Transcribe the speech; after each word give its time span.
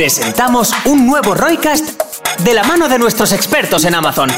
presentamos 0.00 0.72
un 0.86 1.06
nuevo 1.06 1.34
Roycast 1.34 2.02
de 2.42 2.54
la 2.54 2.64
mano 2.64 2.88
de 2.88 2.98
nuestros 2.98 3.32
expertos 3.32 3.84
en 3.84 3.94
Amazon. 3.94 4.30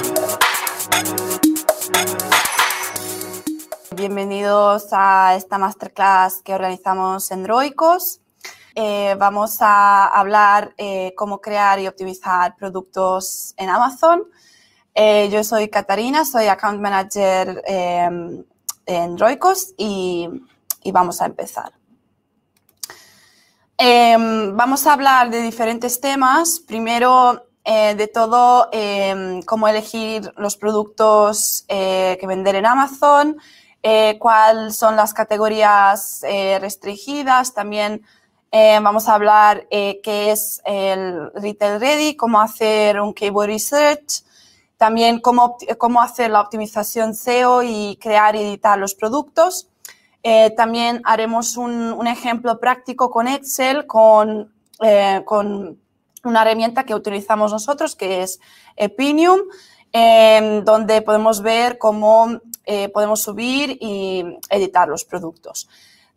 Bienvenidos 3.95 4.89
a 4.91 5.37
esta 5.37 5.59
masterclass 5.59 6.43
que 6.43 6.53
organizamos 6.53 7.31
en 7.31 7.47
Roicos. 7.47 8.19
Eh, 8.75 9.15
vamos 9.21 9.59
a 9.61 10.09
hablar 10.09 10.75
eh, 10.79 11.15
cómo 11.17 11.41
crear 11.41 11.79
y 11.79 11.87
optimizar 11.87 12.57
productos 12.57 13.55
en 13.57 13.69
Amazon. 13.69 14.25
Eh, 14.97 15.29
yo 15.31 15.45
soy 15.45 15.69
Catarina, 15.69 16.25
soy 16.25 16.49
Account 16.49 16.81
Manager 16.81 17.63
em, 17.69 18.43
en 18.85 19.17
Roicos 19.17 19.75
y, 19.79 20.29
y 20.83 20.91
vamos 20.91 21.23
a 21.23 21.27
empezar. 21.27 21.73
Em, 23.79 24.55
vamos 24.55 24.87
a 24.87 24.93
hablar 24.93 25.31
de 25.31 25.43
diferentes 25.43 26.01
temas. 26.01 26.61
Primero, 26.61 27.47
eh, 27.65 27.95
de 27.95 28.07
todo, 28.09 28.69
em, 28.73 29.43
cómo 29.43 29.69
elegir 29.69 30.33
los 30.37 30.57
productos 30.57 31.65
eh, 31.69 32.17
que 32.21 32.27
vender 32.27 32.55
en 32.57 32.67
Amazon, 32.67 33.37
eh, 33.83 34.19
cuáles 34.19 34.77
son 34.77 34.97
las 34.97 35.15
categorías 35.15 36.23
restringidas. 36.61 37.55
También 37.55 38.03
vamos 38.53 39.09
a 39.09 39.15
hablar 39.15 39.67
qué 39.71 40.31
es 40.31 40.61
el 40.65 41.33
Retail 41.35 41.81
Ready, 41.81 42.17
cómo 42.17 42.41
hacer 42.41 43.01
un 43.01 43.15
keyword 43.15 43.47
research, 43.47 44.23
también 44.77 45.21
cómo, 45.21 45.57
cómo 45.79 46.03
hacer 46.03 46.31
la 46.31 46.41
optimización 46.43 47.15
SEO 47.15 47.63
y 47.63 47.97
crear 48.01 48.37
y 48.37 48.43
editar 48.43 48.79
los 48.79 48.95
productos. 48.95 49.72
Eh, 50.23 50.51
también 50.57 51.03
haremos 51.05 51.57
un, 51.57 52.07
ejemplo 52.07 52.59
práctico 52.61 53.11
con 53.11 53.27
Excel, 53.27 53.87
con, 53.87 54.53
eh, 54.81 55.23
con, 55.25 55.81
una 56.25 56.43
herramienta 56.43 56.85
que 56.85 56.95
utilizamos 56.95 57.51
nosotros, 57.51 57.97
que 57.97 58.23
es 58.23 58.39
Epinium, 58.77 59.41
em, 59.93 60.63
donde 60.65 61.03
podemos 61.03 61.43
ver 61.43 61.79
cómo 61.79 62.41
eh, 62.65 62.89
podemos 62.91 63.23
subir 63.23 63.77
y 63.81 64.39
editar 64.49 64.87
los 64.87 65.05
productos. 65.05 65.69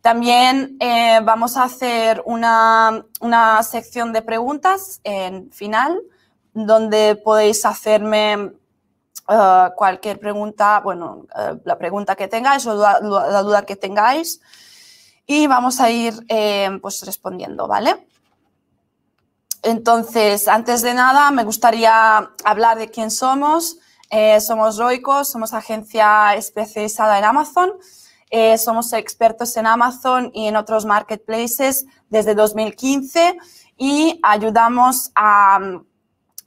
También 0.01 0.77
vamos 1.23 1.57
a 1.57 1.63
hacer 1.63 2.21
una, 2.27 3.03
una 3.21 3.63
sección 3.63 4.13
de 4.13 4.21
preguntas 4.21 5.01
en 5.03 5.51
final, 5.51 5.99
donde 6.53 7.15
podéis 7.15 7.65
hacerme 7.65 8.51
eh, 9.27 9.69
cualquier 9.75 10.19
pregunta, 10.19 10.81
bueno, 10.81 11.25
eh, 11.35 11.57
la 11.63 11.77
pregunta 11.77 12.15
que 12.15 12.27
tengáis 12.27 12.65
o 12.67 12.75
la, 12.75 13.41
duda 13.41 13.65
que 13.65 13.75
tengáis 13.75 14.39
y 15.25 15.47
vamos 15.47 15.79
a 15.79 15.89
ir 15.89 16.13
eh, 16.29 16.77
pues 16.81 17.01
respondiendo, 17.03 17.67
¿vale? 17.67 18.07
Entonces, 19.63 20.47
antes 20.47 20.83
de 20.83 20.93
nada, 20.93 21.31
me 21.31 21.43
gustaría 21.43 22.29
hablar 22.43 22.77
de 22.77 22.91
quién 22.91 23.09
somos. 23.09 23.77
somos 24.39 24.77
Roico, 24.77 25.23
somos 25.25 25.53
agencia 25.53 26.35
especializada 26.35 27.17
en 27.17 27.25
Amazon. 27.25 27.71
somos 28.63 28.93
expertos 28.93 29.57
en 29.57 29.65
Amazon 29.65 30.29
y 30.35 30.47
en 30.47 30.55
otros 30.55 30.85
marketplaces 30.85 31.87
desde 32.09 32.35
2015 32.35 33.37
y 33.77 34.19
ayudamos 34.21 35.11
a 35.15 35.59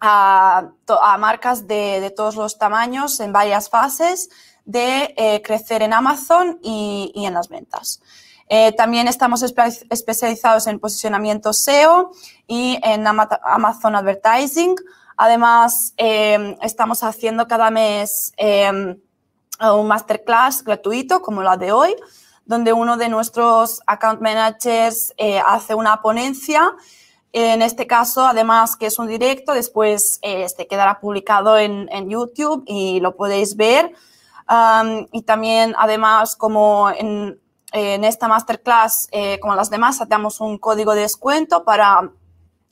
a, 0.01 0.71
marcas 1.19 1.67
de, 1.67 2.13
todos 2.17 2.37
los 2.37 2.59
tamaños 2.59 3.21
en 3.21 3.33
varias 3.33 3.69
fases 3.69 4.31
de 4.65 5.15
eh, 5.17 5.43
crecer 5.43 5.83
en 5.83 5.93
Amazon 5.93 6.59
y, 6.63 7.13
en 7.15 7.35
las 7.35 7.49
ventas. 7.49 8.01
Eh, 8.51 8.73
también 8.73 9.09
estamos 9.09 9.43
especializados 9.43 10.67
en 10.67 10.79
posicionamiento 10.79 11.53
SEO 11.53 12.13
y 12.47 12.79
en 12.83 13.07
Amazon 13.07 13.95
Advertising. 13.95 14.75
Además, 15.17 15.93
em, 15.97 16.57
estamos 16.63 17.03
haciendo 17.03 17.47
cada 17.47 17.71
mes 17.71 18.33
em, 18.37 18.97
un 19.61 19.89
masterclass 19.89 20.63
gratuito 20.63 21.21
como 21.21 21.43
la 21.43 21.57
de 21.57 21.73
hoy, 21.73 21.95
donde 22.47 22.73
uno 22.73 22.97
de 22.97 23.09
nuestros 23.09 23.83
account 23.87 24.21
managers 24.23 25.13
eh, 25.19 25.41
hace 25.45 25.75
una 25.75 26.01
ponencia 26.01 26.73
en 27.33 27.63
este 27.63 27.87
caso, 27.87 28.27
además 28.27 28.77
que 28.77 28.87
es 28.87 28.99
un 28.99 29.07
directo, 29.07 29.53
después 29.53 30.19
este 30.23 30.67
quedará 30.67 31.01
publicado 31.01 31.59
en, 31.59 31.89
YouTube 32.09 32.65
y 32.67 33.01
lo 33.01 33.17
podéis 33.17 33.57
ver. 33.57 33.93
y 35.13 35.23
también, 35.23 35.75
además, 35.79 36.37
como 36.37 36.91
en, 36.91 37.39
esta 37.73 38.29
masterclass, 38.29 39.09
eh, 39.13 39.39
como 39.41 39.55
las 39.55 39.69
demás, 39.69 40.01
damos 40.09 40.41
un 40.41 40.57
código 40.57 40.95
de 40.95 41.03
descuento 41.03 41.65
para 41.65 42.11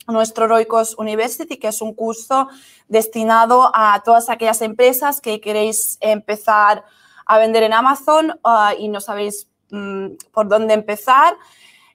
nuestro 0.07 0.47
Roicos 0.47 0.95
University, 0.97 1.57
que 1.57 1.67
es 1.67 1.81
un 1.81 1.93
curso 1.93 2.47
destinado 2.87 3.69
a 3.73 4.01
todas 4.03 4.29
aquellas 4.29 4.61
empresas 4.61 5.21
que 5.21 5.41
queréis 5.41 5.97
empezar 6.01 6.83
a 7.25 7.37
vender 7.37 7.63
en 7.63 7.73
Amazon 7.73 8.39
ah, 8.43 8.73
y 8.77 8.87
no 8.87 9.01
sabéis 9.01 9.47
mm, 9.69 10.07
por 10.31 10.47
dónde 10.47 10.73
empezar. 10.73 11.35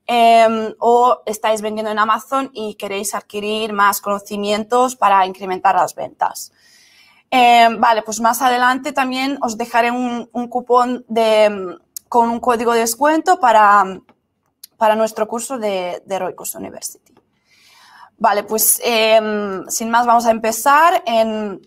Em, 0.06 0.74
o 0.80 1.22
estáis 1.26 1.62
vendiendo 1.62 1.90
en 1.90 1.98
Amazon 1.98 2.50
y 2.52 2.74
queréis 2.74 3.14
adquirir 3.14 3.72
más 3.72 4.00
conocimientos 4.00 4.96
para 4.96 5.24
incrementar 5.26 5.76
las 5.76 5.94
ventas. 5.94 6.52
Em, 7.30 7.80
vale, 7.80 8.02
pues 8.02 8.20
más 8.20 8.42
adelante 8.42 8.92
también 8.92 9.38
os 9.40 9.56
dejaré 9.56 9.90
un, 9.90 10.26
cupón 10.48 11.04
de, 11.08 11.78
con 12.08 12.30
un 12.30 12.40
código 12.40 12.72
de 12.72 12.80
descuento 12.80 13.38
para, 13.38 14.00
para 14.76 14.96
nuestro 14.96 15.28
curso 15.28 15.56
de, 15.56 16.02
de 16.04 16.18
Roicos 16.18 16.54
University. 16.56 17.14
Vale, 18.18 18.42
pues 18.42 18.80
em, 18.84 19.66
sin 19.68 19.88
más 19.88 20.04
vamos 20.04 20.26
a 20.26 20.30
empezar. 20.30 21.02
En 21.06 21.60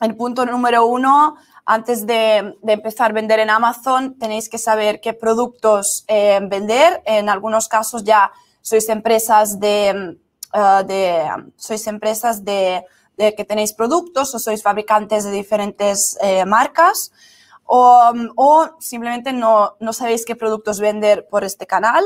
el 0.00 0.16
punto 0.16 0.44
número 0.44 0.86
uno 0.86 1.36
antes 1.66 2.06
de, 2.06 2.56
empezar 2.62 3.10
a 3.10 3.14
vender 3.14 3.40
en 3.40 3.50
Amazon, 3.50 4.16
tenéis 4.18 4.48
que 4.48 4.56
saber 4.56 5.00
qué 5.00 5.12
productos 5.12 6.04
eh, 6.06 6.38
vender. 6.42 7.02
En 7.04 7.28
algunos 7.28 7.68
casos 7.68 8.04
ya 8.04 8.30
sois 8.62 8.88
empresas 8.88 9.58
de, 9.58 10.16
eh, 10.54 11.28
sois 11.56 11.86
empresas 11.88 12.44
de, 12.44 12.84
que 13.16 13.44
tenéis 13.44 13.72
productos 13.72 14.34
o 14.34 14.38
sois 14.38 14.62
fabricantes 14.62 15.24
de 15.24 15.32
diferentes 15.32 16.16
eh, 16.22 16.44
marcas 16.44 17.10
o, 17.66 18.70
simplemente 18.78 19.32
no, 19.32 19.76
sabéis 19.92 20.24
qué 20.24 20.36
productos 20.36 20.80
vender 20.80 21.26
por 21.28 21.44
este 21.44 21.66
canal. 21.66 22.04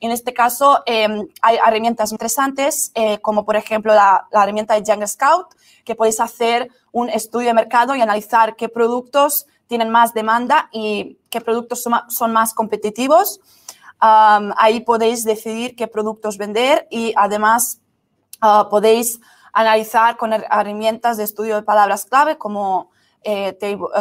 En 0.00 0.10
este 0.10 0.32
caso, 0.32 0.82
hay 0.86 1.56
herramientas 1.66 2.12
interesantes, 2.12 2.92
como 3.22 3.44
por 3.44 3.56
ejemplo 3.56 3.94
la, 3.94 4.26
la 4.30 4.42
herramienta 4.42 4.74
de 4.74 4.82
Jungle 4.84 5.08
Scout, 5.08 5.54
que 5.84 5.94
podéis 5.94 6.20
hacer 6.20 6.68
un 6.92 7.08
estudio 7.08 7.48
de 7.48 7.54
mercado 7.54 7.94
y 7.94 8.00
analizar 8.00 8.56
qué 8.56 8.68
productos 8.68 9.46
tienen 9.68 9.90
más 9.90 10.14
demanda 10.14 10.68
y 10.72 11.18
qué 11.30 11.40
productos 11.40 11.84
son 12.08 12.32
más 12.32 12.54
competitivos. 12.54 13.40
ahí 14.00 14.80
podéis 14.80 15.24
decidir 15.24 15.76
qué 15.76 15.86
productos 15.86 16.38
vender 16.38 16.86
y 16.90 17.12
además 17.16 17.80
ah, 18.40 18.68
podéis 18.70 19.20
analizar 19.52 20.16
con 20.16 20.32
herramientas 20.32 21.16
de 21.16 21.24
estudio 21.24 21.56
de 21.56 21.62
palabras 21.62 22.04
clave 22.04 22.38
como 22.38 22.87
eh, 23.22 23.56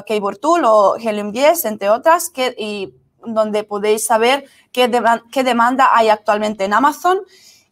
Keyword 0.05 0.39
Tool 0.39 0.65
o 0.65 0.97
Helium 0.97 1.31
10, 1.31 1.65
entre 1.65 1.89
otras, 1.89 2.29
que, 2.29 2.55
y 2.57 2.93
donde 3.25 3.63
podéis 3.63 4.05
saber 4.05 4.45
qué, 4.71 4.89
qué, 5.31 5.43
demanda 5.43 5.89
hay 5.93 6.09
actualmente 6.09 6.65
en 6.65 6.73
Amazon 6.73 7.19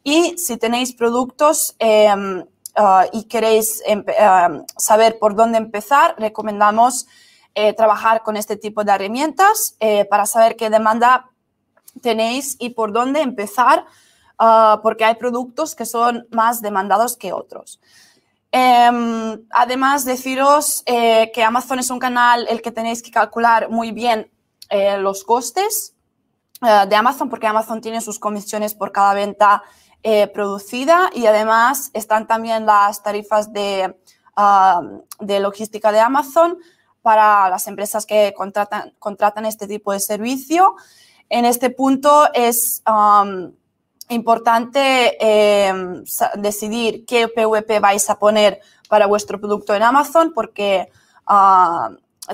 y 0.03 0.38
si 0.38 0.57
tenéis 0.57 0.94
productos 0.94 1.75
em, 1.79 2.44
Ah, 2.78 3.06
y 3.13 3.23
queréis 3.23 3.81
ah, 4.19 4.63
saber 4.78 5.17
por 5.17 5.33
dónde 5.33 5.57
empezar, 5.57 6.13
recomendamos 6.17 7.07
eh, 7.53 7.72
trabajar 7.72 8.22
con 8.22 8.35
este 8.35 8.57
tipo 8.57 8.83
de 8.83 8.91
herramientas 8.91 9.77
eh, 9.79 10.03
para 10.03 10.25
saber 10.25 10.57
qué 10.57 10.69
demanda 10.69 11.31
tenéis 12.01 12.57
y 12.59 12.72
por 12.72 12.91
dónde 12.91 13.22
empezar, 13.22 13.86
ah, 14.38 14.81
porque 14.83 15.06
hay 15.06 15.15
productos 15.15 15.74
que 15.74 15.86
son 15.86 16.27
más 16.31 16.62
demandados 16.62 17.15
que 17.15 17.31
otros. 17.31 17.80
Em, 18.51 19.45
además, 19.51 20.06
deciros 20.06 20.83
eh, 20.86 21.31
que 21.33 21.44
Amazon 21.44 21.80
es 21.80 21.89
un 21.89 22.00
canal 22.00 22.47
el 22.50 22.62
que 22.62 22.71
tenéis 22.71 23.01
que 23.01 23.12
calcular 23.12 23.69
muy 23.69 23.92
bien 23.92 24.31
los 25.00 25.24
costes 25.24 25.94
de 26.59 26.95
Amazon, 26.95 27.30
porque 27.30 27.45
Amazon 27.45 27.81
tiene 27.81 28.01
sus 28.01 28.18
comisiones 28.18 28.74
por 28.74 28.92
cada 28.92 29.13
venta 29.13 29.62
eh, 30.07 30.27
producida 30.27 31.09
y 31.15 31.25
además 31.25 31.89
están 31.94 32.27
también 32.27 32.68
las 32.68 33.01
tarifas 33.01 33.51
de, 33.51 33.97
ah, 34.36 34.80
de, 35.19 35.39
logística 35.39 35.91
de 35.91 36.00
Amazon 36.00 36.59
para 37.01 37.50
las 37.50 37.68
empresas 37.68 38.06
que 38.06 38.31
contratan, 38.38 38.94
contratan 39.00 39.48
este 39.48 39.68
tipo 39.68 39.94
de 39.94 40.00
servicio. 40.00 40.75
En 41.27 41.44
este 41.44 41.71
punto 41.71 42.31
es 42.36 42.83
importante 44.10 45.18
em, 45.19 46.04
decidir 46.38 47.06
qué 47.06 47.28
PVP 47.28 47.80
vais 47.80 48.10
a 48.10 48.19
poner 48.19 48.62
para 48.88 49.07
vuestro 49.07 49.40
producto 49.40 49.74
en 49.74 49.84
Amazon 49.84 50.31
porque 50.34 50.90
ah, 51.25 51.90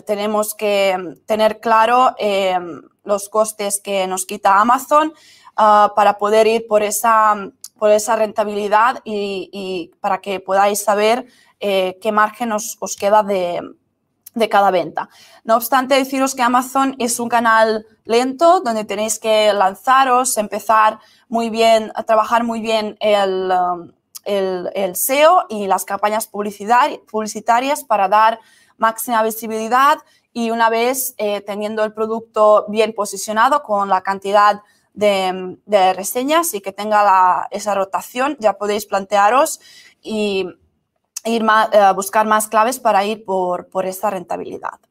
tenemos 0.06 0.54
que 0.54 1.18
tener 1.26 1.60
claro 1.60 2.14
em, 2.18 2.82
los 3.04 3.30
costes 3.30 3.80
que 3.80 4.08
nos 4.08 4.26
quita 4.26 4.60
Amazon 4.60 5.14
ah, 5.56 5.94
para 5.96 6.18
poder 6.18 6.48
ir 6.48 6.68
por 6.68 6.84
esa 6.84 7.36
por 7.82 7.90
esa 7.90 8.16
rentabilidad 8.16 9.02
y, 9.06 9.90
para 10.02 10.22
que 10.22 10.40
podáis 10.40 10.84
saber 10.84 11.26
eh, 11.60 11.98
qué 12.00 12.12
margen 12.12 12.52
os, 12.52 12.78
queda 12.96 13.24
de, 13.24 13.74
cada 14.52 14.70
venta. 14.70 15.10
No 15.44 15.56
obstante, 15.56 15.96
deciros 15.96 16.36
que 16.36 16.44
Amazon 16.44 16.96
es 17.00 17.20
un 17.20 17.28
canal 17.28 17.88
lento 18.06 18.62
donde 18.62 18.86
tenéis 18.86 19.18
que 19.18 19.52
lanzaros, 19.52 20.38
empezar 20.38 21.00
muy 21.32 21.50
bien, 21.50 21.94
trabajar 22.06 22.44
muy 22.44 22.60
bien 22.60 22.98
el, 23.00 23.54
el, 24.26 24.96
SEO 24.98 25.46
y 25.48 25.66
las 25.66 25.86
campañas 25.86 26.28
publicitarias 26.28 27.86
para 27.86 28.10
dar 28.10 28.42
máxima 28.78 29.24
visibilidad 29.24 30.00
y 30.34 30.52
una 30.52 30.70
vez 30.70 31.16
eh, 31.18 31.40
teniendo 31.40 31.86
el 31.86 31.94
producto 31.94 32.66
bien 32.68 32.92
posicionado 32.94 33.64
con 33.64 33.88
la 33.88 34.02
cantidad 34.02 34.62
de, 34.94 35.58
reseñas 35.96 36.54
y 36.54 36.60
que 36.60 36.74
tenga 36.74 37.48
esa 37.50 37.76
rotación, 37.76 38.36
ya 38.42 38.58
podéis 38.58 38.86
plantearos 38.86 39.62
y 40.02 40.50
ir 41.24 41.46
eh, 41.72 41.94
buscar 41.96 42.28
más 42.28 42.50
claves 42.50 42.78
para 42.78 43.06
ir 43.06 43.24
por, 43.24 43.70
por 43.70 43.86
esta 43.86 44.10
rentabilidad. 44.10 44.82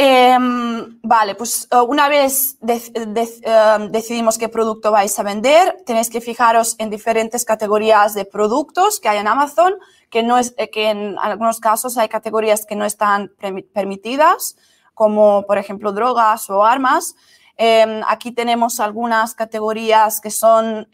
Em, 0.00 1.00
vale, 1.02 1.34
pues 1.34 1.66
eh, 1.72 1.76
una 1.76 2.08
vez 2.08 2.56
em, 2.62 3.90
decidimos 3.90 4.38
qué 4.38 4.48
producto 4.48 4.92
vais 4.92 5.18
a 5.18 5.24
vender, 5.24 5.82
tenéis 5.86 6.08
que 6.08 6.20
fijaros 6.20 6.76
en 6.78 6.88
diferentes 6.88 7.44
categorías 7.44 8.14
de 8.14 8.24
productos 8.24 9.00
que 9.00 9.08
hay 9.08 9.18
en 9.18 9.26
Amazon, 9.26 9.74
que, 10.08 10.22
no 10.22 10.38
es, 10.38 10.54
eh, 10.56 10.70
que 10.70 10.90
en 10.90 11.18
algunos 11.18 11.58
casos 11.58 11.98
hay 11.98 12.08
categorías 12.08 12.64
que 12.64 12.76
no 12.76 12.84
están 12.84 13.32
permitidas, 13.74 14.56
como 14.94 15.44
por 15.48 15.58
ejemplo 15.58 15.90
drogas 15.90 16.48
o 16.48 16.64
armas. 16.64 17.16
Em, 17.56 18.00
aquí 18.06 18.30
tenemos 18.30 18.78
algunas 18.78 19.34
categorías 19.34 20.20
que 20.20 20.30
son 20.30 20.88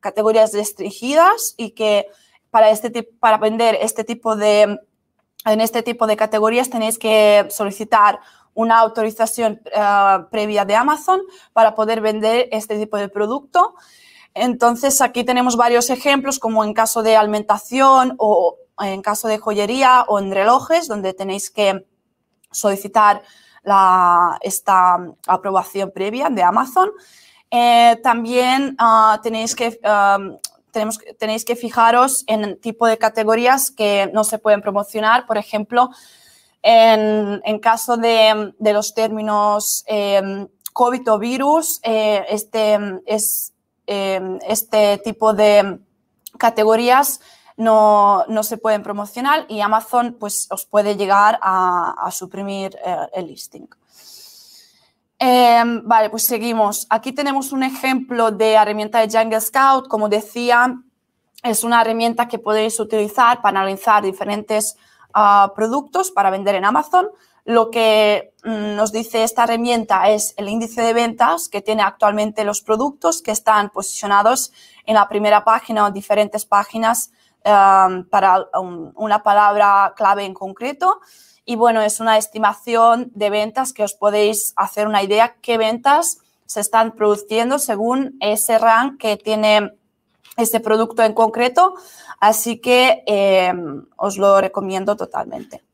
categorías 0.00 0.52
restringidas 0.54 1.54
y 1.56 1.70
que 1.70 2.08
para, 2.50 2.70
este, 2.70 3.04
para 3.04 3.38
vender 3.38 3.78
este 3.80 4.02
tipo 4.02 4.34
de 4.34 4.80
en 5.44 5.60
este 5.60 5.82
tipo 5.82 6.06
de 6.06 6.16
categorías 6.16 6.70
tenéis 6.70 6.98
que 6.98 7.46
solicitar 7.50 8.20
una 8.54 8.78
autorización 8.78 9.60
eh, 9.66 10.18
previa 10.30 10.64
de 10.64 10.74
Amazon 10.74 11.20
para 11.52 11.74
poder 11.74 12.00
vender 12.00 12.48
este 12.50 12.78
tipo 12.78 12.96
de 12.96 13.08
producto. 13.08 13.74
Entonces, 14.34 15.00
aquí 15.00 15.24
tenemos 15.24 15.56
varios 15.56 15.90
ejemplos, 15.90 16.38
como 16.38 16.64
en 16.64 16.74
caso 16.74 17.02
de 17.02 17.16
alimentación 17.16 18.14
o 18.18 18.58
en 18.80 19.02
caso 19.02 19.28
de 19.28 19.38
joyería 19.38 20.04
o 20.08 20.18
en 20.18 20.32
relojes, 20.32 20.88
donde 20.88 21.14
tenéis 21.14 21.50
que 21.50 21.86
solicitar 22.50 23.22
esta 24.40 24.96
aprobación 25.26 25.90
previa 25.90 26.28
de 26.30 26.42
Amazon. 26.42 26.90
Eh, 27.50 27.98
también 28.02 28.76
ah, 28.78 29.20
tenéis 29.22 29.54
que 29.54 29.78
tenéis 31.18 31.44
que 31.44 31.56
fijaros 31.56 32.24
en 32.26 32.44
el 32.44 32.58
tipo 32.58 32.86
de 32.86 32.98
categorías 32.98 33.70
que 33.70 34.10
no 34.12 34.24
se 34.24 34.38
pueden 34.38 34.62
promocionar. 34.62 35.26
Por 35.26 35.38
ejemplo, 35.38 35.90
en, 36.62 37.58
caso 37.60 37.96
de, 37.96 38.54
los 38.58 38.94
términos 38.94 39.84
eh, 39.86 40.46
COVID 40.72 41.12
o 41.12 41.18
virus, 41.18 41.80
eh, 41.82 42.24
este, 42.28 42.78
es, 43.06 43.52
eh, 43.86 44.38
este 44.46 44.98
tipo 44.98 45.32
de 45.32 45.78
categorías 46.36 47.20
no, 47.56 48.24
se 48.42 48.58
pueden 48.58 48.82
promocionar 48.82 49.46
y 49.48 49.60
Amazon 49.60 50.16
pues, 50.18 50.46
os 50.50 50.64
puede 50.64 50.96
llegar 50.96 51.38
a, 51.42 52.08
suprimir 52.12 52.78
el 53.12 53.26
listing. 53.26 53.66
Em, 55.18 55.82
vale, 55.84 56.10
pues 56.10 56.24
seguimos. 56.24 56.86
Aquí 56.90 57.12
tenemos 57.12 57.50
un 57.52 57.64
ejemplo 57.64 58.30
de 58.30 58.52
herramienta 58.52 59.04
de 59.04 59.18
Jungle 59.18 59.40
Scout. 59.40 59.88
Como 59.88 60.08
decía, 60.08 60.76
es 61.42 61.64
una 61.64 61.80
herramienta 61.80 62.28
que 62.28 62.38
podéis 62.38 62.78
utilizar 62.78 63.42
para 63.42 63.58
analizar 63.58 64.02
diferentes 64.02 64.76
ah, 65.12 65.52
productos 65.56 66.12
para 66.12 66.30
vender 66.30 66.54
en 66.54 66.64
Amazon. 66.64 67.08
Lo 67.44 67.70
que 67.70 68.32
mm, 68.44 68.76
nos 68.76 68.92
dice 68.92 69.24
esta 69.24 69.44
herramienta 69.44 70.08
es 70.08 70.34
el 70.36 70.48
índice 70.48 70.82
de 70.82 70.92
ventas 70.92 71.48
que 71.48 71.62
tiene 71.62 71.82
actualmente 71.82 72.44
los 72.44 72.60
productos 72.60 73.20
que 73.20 73.32
están 73.32 73.70
posicionados 73.70 74.52
en 74.86 74.94
la 74.94 75.08
primera 75.08 75.44
página 75.44 75.86
o 75.86 75.90
diferentes 75.90 76.44
páginas 76.44 77.10
para 78.10 78.46
una 78.96 79.22
palabra 79.22 79.94
clave 79.96 80.24
en 80.24 80.34
concreto 80.34 81.00
y 81.48 81.56
bueno, 81.56 81.80
es 81.80 81.98
una 81.98 82.18
estimación 82.18 83.10
de 83.14 83.30
ventas 83.30 83.72
que 83.72 83.82
os 83.82 83.94
podéis 83.94 84.52
hacer 84.54 84.86
una 84.86 85.02
idea 85.02 85.36
qué 85.40 85.56
ventas 85.56 86.18
se 86.44 86.60
están 86.60 86.92
produciendo 86.92 87.58
según 87.58 88.18
ese 88.20 88.58
rank 88.58 89.00
que 89.00 89.16
tiene 89.16 89.72
ese 90.36 90.60
producto 90.60 91.02
en 91.02 91.14
concreto. 91.14 91.74
Así 92.20 92.58
que 92.58 93.02
eh, 93.06 93.50
os 93.96 94.18
lo 94.18 94.42
recomiendo 94.42 94.94
totalmente. 94.94 95.64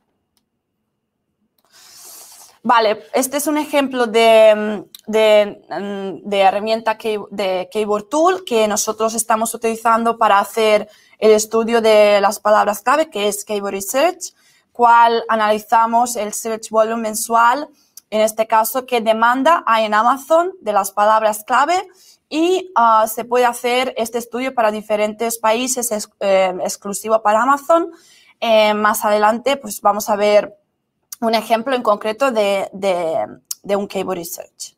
Vale, 2.62 3.06
este 3.12 3.38
es 3.38 3.49
un 3.49 3.59
ejemplo 3.59 4.06
de, 4.06 4.85
de, 5.09 6.38
herramienta 6.41 6.97
de 7.32 7.69
Keyboard 7.73 8.09
Tool 8.09 8.44
que 8.44 8.69
nosotros 8.69 9.12
estamos 9.15 9.53
utilizando 9.55 10.19
para 10.19 10.38
hacer 10.38 10.88
el 11.19 11.32
estudio 11.32 11.81
de 11.81 12.21
las 12.21 12.38
palabras 12.38 12.81
clave, 12.81 13.11
que 13.11 13.26
es 13.26 13.44
Keyboard 13.44 13.73
Research 13.73 14.35
cual 14.75 15.23
analizamos 15.29 16.17
el 16.17 16.35
search 16.35 16.69
volume 16.69 17.03
mensual, 17.03 17.69
en 18.11 18.21
este 18.21 18.47
caso, 18.47 18.87
qué 18.87 19.00
demanda 19.00 19.62
hay 19.67 19.85
en 19.87 19.94
Amazon 19.94 20.53
de 20.61 20.73
las 20.73 20.93
palabras 20.93 21.44
clave 21.44 21.88
y 22.29 22.71
ah, 22.75 23.06
se 23.06 23.25
puede 23.25 23.44
hacer 23.44 23.94
este 23.97 24.19
estudio 24.19 24.55
para 24.55 24.71
diferentes 24.71 25.38
países 25.38 25.91
eh, 26.21 26.55
exclusivo 26.62 27.23
para 27.23 27.43
Amazon. 27.43 27.91
Eh, 28.41 28.75
más 28.75 29.05
adelante, 29.05 29.56
pues 29.56 29.81
vamos 29.81 30.11
a 30.11 30.17
ver 30.17 30.56
un 31.21 31.35
ejemplo 31.35 31.75
en 31.75 31.82
concreto 31.82 32.31
de, 32.32 32.69
un 33.76 33.87
Cable 33.87 34.17
Research. 34.17 34.76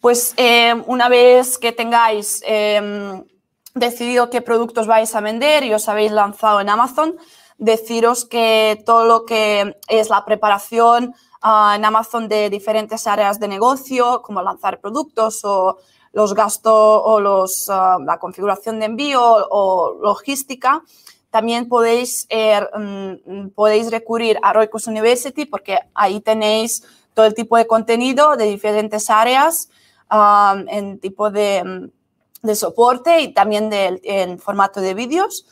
Pues 0.00 0.34
eh, 0.36 0.74
una 0.86 1.08
vez 1.08 1.58
que 1.58 1.72
tengáis 1.72 2.42
em, 2.46 3.24
decidido 3.74 4.30
qué 4.30 4.40
productos 4.40 4.86
vais 4.86 5.14
a 5.14 5.20
vender 5.20 5.64
y 5.64 5.74
os 5.74 5.88
habéis 5.88 6.12
lanzado 6.12 6.60
en 6.60 6.68
Amazon, 6.68 7.16
deciros 7.58 8.24
que 8.24 8.82
todo 8.86 9.04
lo 9.06 9.24
que 9.24 9.76
es 9.88 10.10
la 10.10 10.24
preparación 10.24 11.14
ah, 11.42 11.74
en 11.76 11.84
Amazon 11.84 12.28
de 12.28 12.50
diferentes 12.50 13.06
áreas 13.06 13.40
de 13.40 13.48
negocio, 13.48 14.22
como 14.22 14.42
lanzar 14.42 14.80
productos 14.80 15.44
o 15.44 15.78
los 16.12 16.34
gastos 16.34 16.72
o 17.04 17.20
los, 17.20 17.68
ah, 17.68 17.98
la 18.04 18.18
configuración 18.18 18.78
de 18.78 18.86
envío 18.86 19.20
o 19.22 19.98
logística, 20.00 20.82
también 21.30 21.68
podéis, 21.68 22.26
eh, 22.30 22.60
mm, 22.76 23.48
podéis 23.56 23.90
recurrir 23.90 24.38
a 24.42 24.52
Roicos 24.52 24.86
University 24.86 25.46
porque 25.46 25.80
ahí 25.92 26.20
tenéis 26.20 26.84
todo 27.12 27.26
el 27.26 27.34
tipo 27.34 27.56
de 27.56 27.66
contenido 27.66 28.36
de 28.36 28.44
diferentes 28.44 29.10
áreas 29.10 29.68
ah, 30.10 30.56
en 30.68 31.00
tipo 31.00 31.30
de 31.30 31.64
mm, 31.64 32.03
de 32.44 32.54
soporte 32.54 33.20
y 33.20 33.32
también 33.32 33.70
en 33.72 34.38
formato 34.38 34.80
de 34.80 34.94
vídeos. 34.94 35.46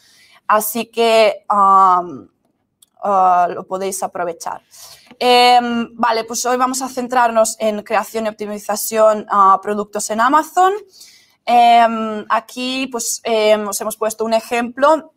Así 0.46 0.86
que 0.86 1.44
um, 1.50 2.28
uh, 3.02 3.48
lo 3.52 3.66
podéis 3.66 4.02
aprovechar. 4.02 4.60
Em, 5.18 5.88
vale, 5.94 6.24
pues 6.24 6.44
hoy 6.44 6.58
vamos 6.58 6.82
a 6.82 6.88
centrarnos 6.88 7.56
en 7.58 7.82
creación 7.82 8.26
y 8.26 8.28
optimización 8.28 9.26
uh, 9.32 9.58
productos 9.62 10.10
en 10.10 10.20
Amazon. 10.20 10.74
Em, 11.46 12.26
aquí 12.28 12.86
pues 12.88 13.20
em, 13.24 13.66
os 13.66 13.80
hemos 13.80 13.96
puesto 13.96 14.24
un 14.24 14.34
ejemplo 14.34 15.14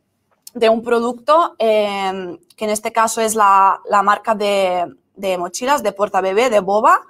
de 0.54 0.70
un 0.70 0.82
producto 0.82 1.56
que 1.60 2.66
en 2.66 2.70
este 2.70 2.94
caso 2.94 3.20
es 3.20 3.36
la, 3.36 3.82
marca 4.04 4.34
de, 4.34 4.96
de, 5.18 5.38
mochilas 5.38 5.84
de 5.84 5.92
Puerta 5.92 6.22
Bebé 6.22 6.50
de 6.50 6.62
Boba. 6.62 7.02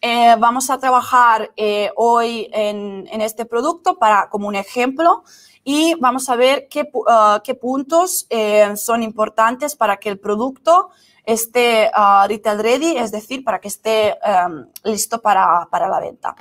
Eh, 0.00 0.36
vamos 0.38 0.70
a 0.70 0.78
trabajar 0.78 1.50
eh, 1.56 1.90
hoy 1.96 2.48
en, 2.52 3.20
este 3.20 3.44
producto 3.44 3.98
para, 3.98 4.28
como 4.28 4.46
un 4.46 4.54
ejemplo 4.54 5.24
y 5.64 5.94
vamos 5.96 6.28
a 6.28 6.36
ver 6.36 6.68
qué, 6.68 6.88
uh, 6.92 7.58
puntos 7.60 8.26
eh, 8.30 8.76
son 8.76 9.02
importantes 9.02 9.74
para 9.74 9.96
que 9.96 10.08
el 10.08 10.20
producto 10.20 10.90
esté 11.24 11.90
retail 12.28 12.58
ready, 12.60 12.96
es 12.96 13.10
decir, 13.10 13.42
para 13.42 13.60
que 13.60 13.68
esté 13.68 14.16
um, 14.24 14.66
listo 14.84 15.20
para, 15.20 15.68
la 15.70 16.00
venta. 16.00 16.34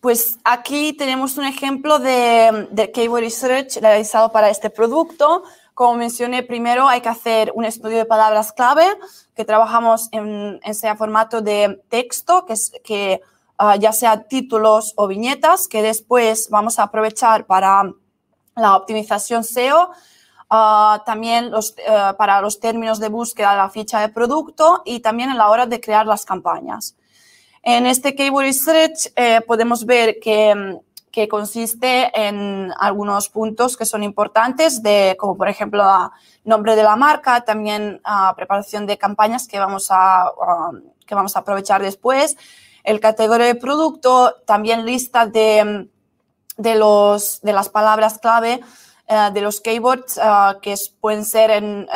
Pues 0.00 0.38
aquí 0.44 0.92
tenemos 0.92 1.38
un 1.38 1.44
ejemplo 1.44 1.98
de, 1.98 2.68
de 2.70 2.92
Keyword 2.92 3.22
Research 3.22 3.78
realizado 3.78 4.30
para 4.30 4.48
este 4.48 4.70
producto. 4.70 5.42
Como 5.80 5.96
mencioné, 5.96 6.42
primero 6.42 6.86
hay 6.86 7.00
que 7.00 7.08
hacer 7.08 7.52
un 7.54 7.64
estudio 7.64 7.96
de 7.96 8.04
palabras 8.04 8.52
clave, 8.52 8.84
que 9.34 9.46
trabajamos 9.46 10.10
en, 10.12 10.60
ese 10.62 10.94
formato 10.94 11.40
de 11.40 11.80
texto, 11.88 12.44
que, 12.44 12.52
es, 12.52 12.70
que 12.84 13.22
ah, 13.56 13.76
ya 13.76 13.90
sea 13.94 14.24
títulos 14.24 14.92
o 14.96 15.06
viñetas, 15.06 15.68
que 15.68 15.80
después 15.80 16.50
vamos 16.50 16.78
a 16.78 16.82
aprovechar 16.82 17.46
para 17.46 17.94
la 18.56 18.76
optimización 18.76 19.42
SEO, 19.42 19.90
ah, 20.50 21.02
también 21.06 21.50
los, 21.50 21.70
eh, 21.78 22.12
para 22.18 22.42
los 22.42 22.60
términos 22.60 23.00
de 23.00 23.08
búsqueda 23.08 23.52
de 23.52 23.56
la 23.56 23.70
ficha 23.70 24.00
de 24.00 24.10
producto 24.10 24.82
y 24.84 25.00
también 25.00 25.30
en 25.30 25.38
la 25.38 25.48
hora 25.48 25.64
de 25.64 25.80
crear 25.80 26.04
las 26.04 26.26
campañas. 26.26 26.94
En 27.62 27.86
este 27.86 28.14
Keyword 28.14 28.44
Research 28.44 29.12
eh, 29.16 29.40
podemos 29.46 29.86
ver 29.86 30.18
que, 30.20 30.78
que, 31.10 31.28
consiste 31.28 32.10
en 32.14 32.72
algunos 32.78 33.28
puntos 33.28 33.76
que 33.76 33.84
son 33.84 34.02
importantes, 34.02 34.82
de, 34.82 35.16
como 35.18 35.36
por 35.36 35.48
ejemplo 35.48 35.84
nombre 36.44 36.76
de 36.76 36.82
la 36.82 36.96
marca, 36.96 37.44
también 37.44 38.00
preparación 38.36 38.86
de 38.86 38.98
campañas 38.98 39.46
que 39.46 39.58
vamos 39.58 39.88
a, 39.90 40.30
que 41.06 41.14
vamos 41.14 41.36
a 41.36 41.40
aprovechar 41.40 41.82
después, 41.82 42.36
el 42.84 43.00
categoría 43.00 43.46
de 43.46 43.54
producto, 43.54 44.36
también 44.46 44.86
lista 44.86 45.26
de, 45.26 45.88
de, 46.56 46.74
los, 46.74 47.40
de 47.42 47.52
las 47.52 47.68
palabras 47.68 48.18
clave 48.18 48.60
eh, 49.06 49.30
de 49.32 49.40
los 49.40 49.60
keywords 49.60 50.18
eh, 50.18 50.22
que 50.62 50.74
pueden 51.00 51.24
ser 51.24 51.50
en 51.50 51.86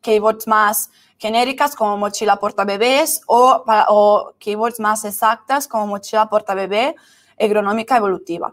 keywords 0.00 0.46
más 0.46 0.90
genéricas 1.18 1.76
como 1.76 1.96
mochila 1.96 2.36
porta 2.36 2.64
bebés 2.64 3.20
o, 3.26 3.64
o 3.88 4.32
keywords 4.38 4.80
más 4.80 5.04
exactas 5.04 5.68
como 5.68 5.86
mochila 5.86 6.28
porta 6.28 6.54
bebé 6.54 6.96
agronómica 7.44 7.96
evolutiva. 7.96 8.52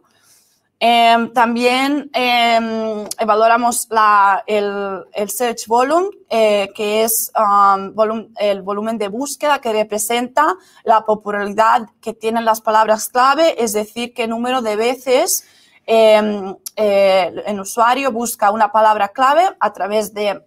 Em, 0.82 1.34
también 1.34 2.10
eh, 2.14 3.06
evaluamos 3.20 3.88
la, 3.90 4.44
el, 4.48 5.30
search 5.30 5.68
volume, 5.68 6.08
eh, 6.30 6.70
que 6.74 7.04
es 7.04 7.34
um, 7.38 7.94
el 8.38 8.62
volumen 8.62 8.98
de 8.98 9.10
búsqueda 9.10 9.60
que 9.60 9.74
representa 9.74 10.56
la 10.86 11.02
popularidad 11.02 11.90
que 12.00 12.14
tienen 12.14 12.46
las 12.46 12.62
palabras 12.62 13.10
clave, 13.10 13.62
es 13.62 13.74
decir, 13.74 14.14
qué 14.14 14.26
número 14.26 14.62
de 14.62 14.78
veces 14.78 15.44
em, 15.86 16.56
eh, 16.78 17.34
el 17.46 17.60
usuario 17.60 18.14
busca 18.14 18.50
una 18.52 18.72
palabra 18.72 19.10
clave 19.10 19.50
a 19.60 19.74
través 19.74 20.14
de 20.14 20.46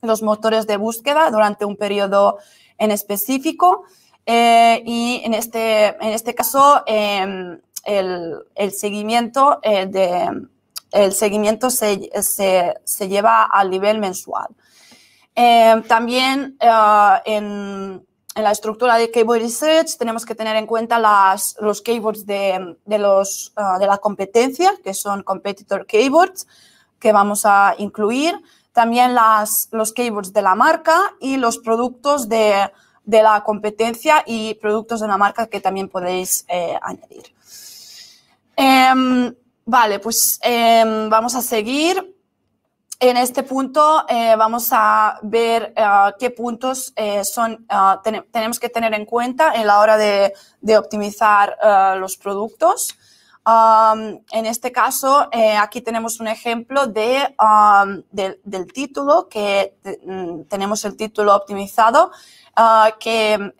los 0.00 0.22
motores 0.22 0.66
de 0.66 0.78
búsqueda 0.78 1.30
durante 1.30 1.66
un 1.66 1.76
periodo 1.76 2.38
en 2.78 2.92
específico. 2.92 3.84
Eh, 4.24 4.82
y 4.86 5.22
en 5.24 5.34
este, 5.34 5.88
en 5.88 6.12
este 6.12 6.34
caso, 6.34 6.82
em, 6.86 7.60
el, 7.86 8.34
el, 8.54 8.72
seguimiento, 8.72 9.60
eh, 9.62 10.28
el 10.92 11.12
seguimiento 11.12 11.70
se, 11.70 12.10
lleva 13.08 13.44
al 13.44 13.70
nivel 13.70 13.98
mensual. 13.98 14.48
Eh, 15.34 15.82
también 15.86 16.56
en, 16.60 18.02
en, 18.34 18.42
la 18.42 18.50
estructura 18.50 18.98
de 18.98 19.10
Keyword 19.10 19.40
Research 19.40 19.96
tenemos 19.96 20.26
que 20.26 20.34
tener 20.34 20.56
en 20.56 20.66
cuenta 20.66 20.98
los 21.60 21.80
keywords 21.80 22.26
de, 22.26 22.76
de, 22.84 22.98
la 22.98 23.98
competencia, 23.98 24.74
que 24.84 24.92
son 24.92 25.22
competitor 25.22 25.86
keywords, 25.86 26.46
que 26.98 27.12
vamos 27.12 27.46
a 27.46 27.74
incluir 27.78 28.38
también 28.72 29.16
los 29.70 29.92
keywords 29.94 30.34
de 30.34 30.42
la 30.42 30.54
marca 30.54 31.14
y 31.18 31.38
los 31.38 31.56
productos 31.56 32.28
de, 32.28 32.70
la 33.06 33.42
competencia 33.42 34.22
y 34.26 34.52
productos 34.54 35.00
de 35.00 35.08
la 35.08 35.16
marca 35.16 35.46
que 35.46 35.60
también 35.60 35.88
podéis 35.88 36.44
eh, 36.48 36.78
añadir. 36.82 37.35
Eh, 38.56 39.32
vale, 39.64 39.98
pues 39.98 40.40
eh, 40.42 41.06
vamos 41.08 41.34
a 41.34 41.42
seguir. 41.42 42.14
En 42.98 43.18
este 43.18 43.42
punto 43.42 44.06
eh, 44.08 44.34
vamos 44.36 44.68
a 44.72 45.18
ver 45.22 45.74
eh, 45.76 45.84
qué 46.18 46.30
puntos 46.30 46.94
son, 47.24 47.66
ten 48.02 48.24
tenemos 48.32 48.58
que 48.58 48.70
tener 48.70 48.94
en 48.94 49.04
cuenta 49.04 49.52
en 49.54 49.66
la 49.66 49.80
hora 49.80 49.98
de, 49.98 50.32
optimizar 50.78 51.58
los 51.98 52.16
productos 52.16 52.96
en 53.46 54.46
este 54.46 54.72
caso, 54.72 55.28
eh, 55.30 55.56
aquí 55.56 55.80
tenemos 55.80 56.18
un 56.18 56.26
ejemplo 56.26 56.86
de, 56.86 57.32
del 58.10 58.72
título, 58.72 59.28
que 59.28 59.76
mm, 60.04 60.42
tenemos 60.48 60.84
el 60.84 60.96
título 60.96 61.34
optimizado, 61.34 62.10
que 62.98 63.52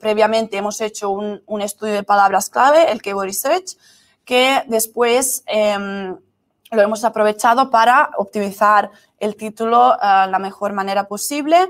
previamente 0.00 0.56
hemos 0.56 0.80
hecho 0.80 1.10
un, 1.10 1.42
un, 1.46 1.60
estudio 1.60 1.92
de 1.94 2.02
palabras 2.04 2.48
clave, 2.48 2.90
el 2.90 3.02
Keyword 3.02 3.26
Research, 3.26 3.76
que 4.24 4.62
después 4.66 5.42
em, 5.46 6.16
lo 6.70 6.82
hemos 6.82 7.04
aprovechado 7.04 7.70
para 7.70 8.10
optimizar 8.16 8.90
el 9.18 9.36
título 9.36 9.94
uh, 9.94 10.30
la 10.30 10.38
mejor 10.38 10.72
manera 10.72 11.06
posible. 11.08 11.68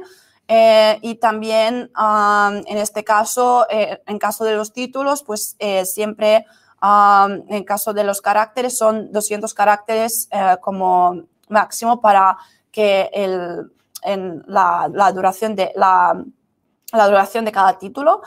Eh, 0.48 0.98
y 1.02 1.14
también, 1.14 1.90
en 1.96 2.78
este 2.78 3.04
caso, 3.04 3.66
eh, 3.70 4.02
en 4.06 4.18
caso 4.18 4.44
de 4.44 4.54
los 4.54 4.72
títulos, 4.72 5.22
pues 5.22 5.56
eh, 5.58 5.86
siempre 5.86 6.44
en 6.82 7.64
caso 7.64 7.92
de 7.92 8.04
los 8.04 8.20
caracteres, 8.20 8.76
son 8.76 9.12
200 9.12 9.54
caracteres 9.54 10.28
eh, 10.32 10.56
como 10.60 11.22
máximo 11.48 12.00
para 12.00 12.36
que 12.72 13.08
el, 13.12 13.72
en 14.02 14.42
la, 14.48 14.90
la, 14.92 15.12
duración 15.12 15.54
de, 15.54 15.72
la, 15.76 16.24
la, 16.92 17.06
duración 17.06 17.44
de 17.44 17.52
cada 17.52 17.78
título. 17.78 18.22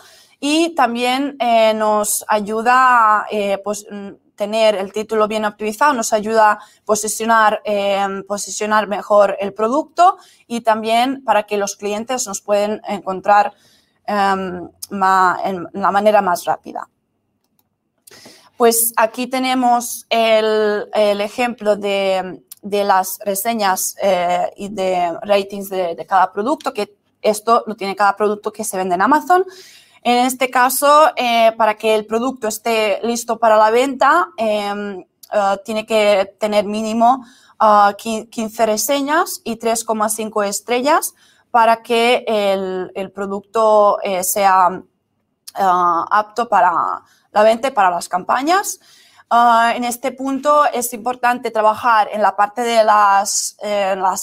Y 0.47 0.75
también 0.75 1.37
eh, 1.39 1.73
nos 1.73 2.23
ayuda 2.27 3.21
a 3.21 3.25
eh, 3.31 3.57
pues, 3.63 3.87
tener 4.35 4.75
el 4.75 4.93
título 4.93 5.27
bien 5.27 5.43
optimizado, 5.43 5.91
nos 5.93 6.13
ayuda 6.13 6.51
a 6.51 6.59
posicionar, 6.85 7.63
posicionar 8.27 8.87
mejor 8.87 9.35
el 9.39 9.53
producto 9.55 10.17
y 10.45 10.61
también 10.61 11.23
para 11.23 11.47
que 11.47 11.57
los 11.57 11.75
clientes 11.75 12.27
nos 12.27 12.41
pueden 12.41 12.79
encontrar 12.87 13.53
en 14.05 14.69
la 14.91 15.91
manera 15.91 16.21
más 16.21 16.45
rápida. 16.45 16.87
Pues 18.57 18.93
aquí 18.95 19.27
tenemos 19.27 20.05
el, 20.09 20.87
ejemplo 20.93 21.75
de, 21.75 22.41
de, 22.61 22.83
las 22.85 23.19
reseñas 23.25 23.95
eh, 24.01 24.49
y 24.55 24.69
de 24.69 25.11
ratings 25.23 25.69
de, 25.69 26.05
cada 26.07 26.31
producto, 26.31 26.73
que 26.73 26.95
esto 27.21 27.63
lo 27.67 27.75
tiene 27.75 27.95
cada 27.95 28.15
producto 28.15 28.53
que 28.53 28.63
se 28.63 28.77
vende 28.77 28.95
en 28.95 29.01
Amazon. 29.01 29.43
En 30.05 30.23
este 30.23 30.51
caso, 30.51 31.09
eh, 31.15 31.51
para 31.57 31.77
que 31.77 31.95
el 31.95 32.05
producto 32.05 32.47
esté 32.47 32.99
listo 33.01 33.39
para 33.39 33.57
la 33.57 33.71
venta, 33.71 34.29
eh, 34.37 35.03
tiene 35.65 35.87
que 35.87 36.35
tener 36.39 36.65
mínimo 36.65 37.25
15 37.97 38.65
reseñas 38.67 39.41
y 39.43 39.57
3,5 39.57 40.43
estrellas 40.43 41.15
para 41.49 41.81
que 41.81 42.23
el, 42.27 43.11
producto 43.13 43.99
eh, 44.03 44.23
sea 44.23 44.79
apto 45.55 46.49
para, 46.49 47.01
la 47.31 47.41
venta 47.41 47.73
para 47.73 47.89
las 47.89 48.07
campañas. 48.07 48.79
Uh, 49.31 49.73
en 49.75 49.83
este 49.85 50.11
punto 50.11 50.65
es 50.71 50.93
importante 50.93 51.49
trabajar 51.49 52.09
en 52.13 52.21
la 52.21 52.35
parte 52.35 52.61
de 52.61 52.83
las, 52.83 53.57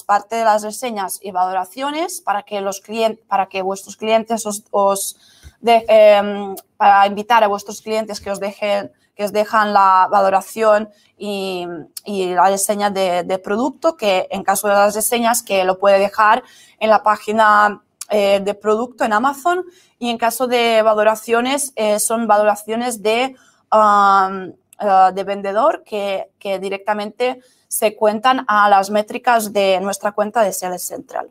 parte 0.07 0.37
de 0.37 0.45
las 0.45 0.63
reseñas 0.63 1.19
y 1.21 1.33
valoraciones 1.33 2.21
para 2.21 2.45
que 2.45 3.63
vuestros 3.63 3.97
clientes 3.97 4.47
os 4.47 5.17
de, 5.63 5.87
eh, 5.89 6.55
para 6.77 7.07
invitar 7.07 7.43
a 7.43 7.49
vuestros 7.49 7.81
clientes 7.81 8.21
que 8.21 8.31
os 8.31 8.39
dejen, 8.39 8.93
que 9.15 9.25
os 9.25 9.33
dejan 9.33 9.73
la 9.73 10.09
valoración 10.11 10.91
y, 11.17 11.67
y 12.05 12.35
la 12.35 12.51
reseña 12.51 12.91
de, 12.91 13.23
de, 13.23 13.39
producto, 13.39 13.97
que 13.97 14.29
en 14.31 14.43
caso 14.43 14.69
de 14.69 14.75
las 14.75 14.95
reseñas 14.95 15.43
que 15.43 15.65
lo 15.65 15.79
puede 15.79 15.99
dejar 15.99 16.43
en 16.79 16.91
la 16.91 17.03
página 17.03 17.83
eh, 18.11 18.41
de 18.41 18.55
producto 18.55 19.05
en 19.05 19.13
Amazon 19.13 19.65
y 19.99 20.11
en 20.11 20.19
caso 20.19 20.47
de 20.47 20.83
valoraciones 20.83 21.73
eh, 21.77 21.99
son 21.99 22.27
valoraciones 22.27 23.01
de, 23.01 23.37
uh, 23.73 25.15
de 25.15 25.25
vendedor 25.25 25.85
que, 25.85 26.29
que, 26.39 26.59
directamente 26.59 27.41
se 27.69 27.95
cuentan 27.95 28.45
a 28.49 28.69
las 28.69 28.91
métricas 28.91 29.53
de 29.53 29.81
nuestra 29.81 30.13
cuenta 30.13 30.43
de 30.43 30.53
Sales 30.53 30.83
Central. 30.83 31.31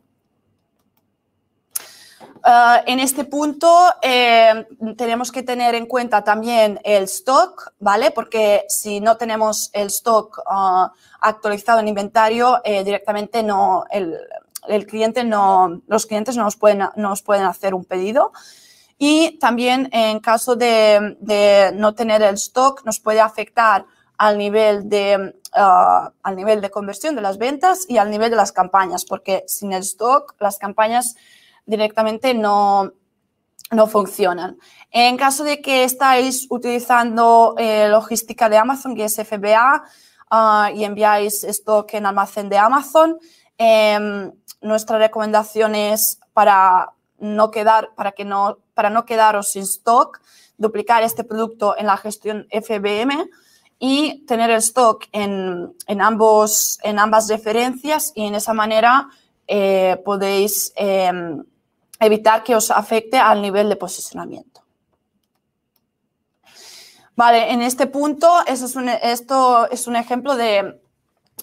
Uh, 2.44 2.82
en 2.88 3.00
este 3.00 3.24
punto 3.24 3.70
eh, 4.02 4.66
tenemos 4.98 5.32
que 5.32 5.44
tener 5.44 5.76
en 5.76 5.86
cuenta 5.86 6.24
también 6.24 6.80
el 6.84 7.04
stock, 7.04 7.74
¿vale? 7.80 8.10
Porque 8.10 8.66
si 8.68 9.00
no 9.00 9.16
tenemos 9.18 9.70
el 9.74 9.88
stock 9.88 10.40
uh, 10.50 10.88
actualizado 11.20 11.82
en 11.82 11.88
inventario, 11.88 12.60
eh, 12.64 12.84
directamente 12.84 13.44
no, 13.44 13.86
el, 13.92 14.18
el 14.68 14.88
cliente 14.88 15.24
no, 15.24 15.82
los 15.86 16.08
clientes 16.08 16.36
no 16.36 16.44
nos 16.44 16.56
pueden, 16.56 16.80
no 16.80 17.10
nos 17.10 17.22
pueden 17.22 17.46
hacer 17.46 17.76
un 17.76 17.86
pedido. 17.86 18.32
Y 18.98 19.38
también 19.38 19.90
en 19.92 20.20
caso 20.20 20.56
de, 20.56 21.18
de, 21.20 21.72
no 21.76 21.94
tener 21.94 22.24
el 22.24 22.36
stock, 22.36 22.84
nos 22.86 23.00
puede 23.00 23.20
afectar 23.20 23.86
al 24.18 24.40
nivel, 24.40 24.90
de, 24.90 25.36
uh, 25.56 26.10
al 26.24 26.36
nivel 26.36 26.60
de 26.62 26.72
conversión 26.72 27.16
de 27.16 27.22
las 27.22 27.38
ventas 27.38 27.86
y 27.88 27.98
al 27.98 28.10
nivel 28.10 28.32
de 28.32 28.36
las 28.36 28.52
campañas, 28.52 29.06
porque 29.06 29.44
sin 29.48 29.74
el 29.74 29.82
stock 29.82 30.36
las 30.40 30.58
campañas 30.58 31.16
directamente 31.72 32.34
no, 32.34 32.92
no 33.72 33.88
funcionan. 33.88 34.58
En 34.92 35.18
caso 35.18 35.44
de 35.44 35.62
que 35.62 35.84
estáis 35.84 36.46
utilizando 36.50 37.56
eh, 37.58 37.88
logística 37.90 38.50
de 38.50 38.58
Amazon, 38.58 38.96
que 38.96 39.06
es 39.06 39.16
FBA, 39.16 39.84
uh, 40.30 40.75
y 40.75 40.84
enviáis 40.84 41.44
stock 41.46 41.94
en 41.94 42.06
almacén 42.06 42.50
de 42.50 42.58
Amazon, 42.58 43.18
eh, 43.58 44.32
nuestra 44.62 44.98
recomendación 44.98 45.75
es 45.75 46.20
para 46.34 46.94
no 47.18 47.51
quedar, 47.51 47.90
para 47.96 48.12
que 48.12 48.25
no, 48.25 48.58
para 48.74 48.90
no 48.90 49.06
quedaros 49.06 49.51
sin 49.51 49.63
stock, 49.63 50.20
duplicar 50.58 51.04
este 51.04 51.24
producto 51.24 51.75
en 51.78 51.88
la 51.88 51.98
gestión 51.98 52.48
FBM 52.51 53.30
y 53.80 54.25
tener 54.25 54.50
el 54.50 54.58
stock 54.58 55.06
en, 55.12 55.74
en 55.88 56.01
ambos, 56.01 56.80
en 56.84 57.00
ambas 57.00 57.28
referencias 57.30 58.12
y 58.16 58.25
en 58.25 58.36
esa 58.36 58.54
manera 58.54 59.10
eh, 59.48 60.01
podéis 60.06 60.72
eh, 60.75 61.12
evitar 62.01 62.43
que 62.43 62.55
os 62.55 62.72
afecte 62.72 63.17
al 63.17 63.41
nivel 63.41 63.70
de 63.70 63.75
posicionamiento. 63.77 64.62
Vale, 67.15 67.51
en 67.51 67.62
este 67.62 67.88
punto, 67.88 68.27
un, 68.75 68.89
esto 68.89 69.70
es 69.70 69.88
un 69.88 69.96
ejemplo 69.96 70.36
de, 70.36 70.81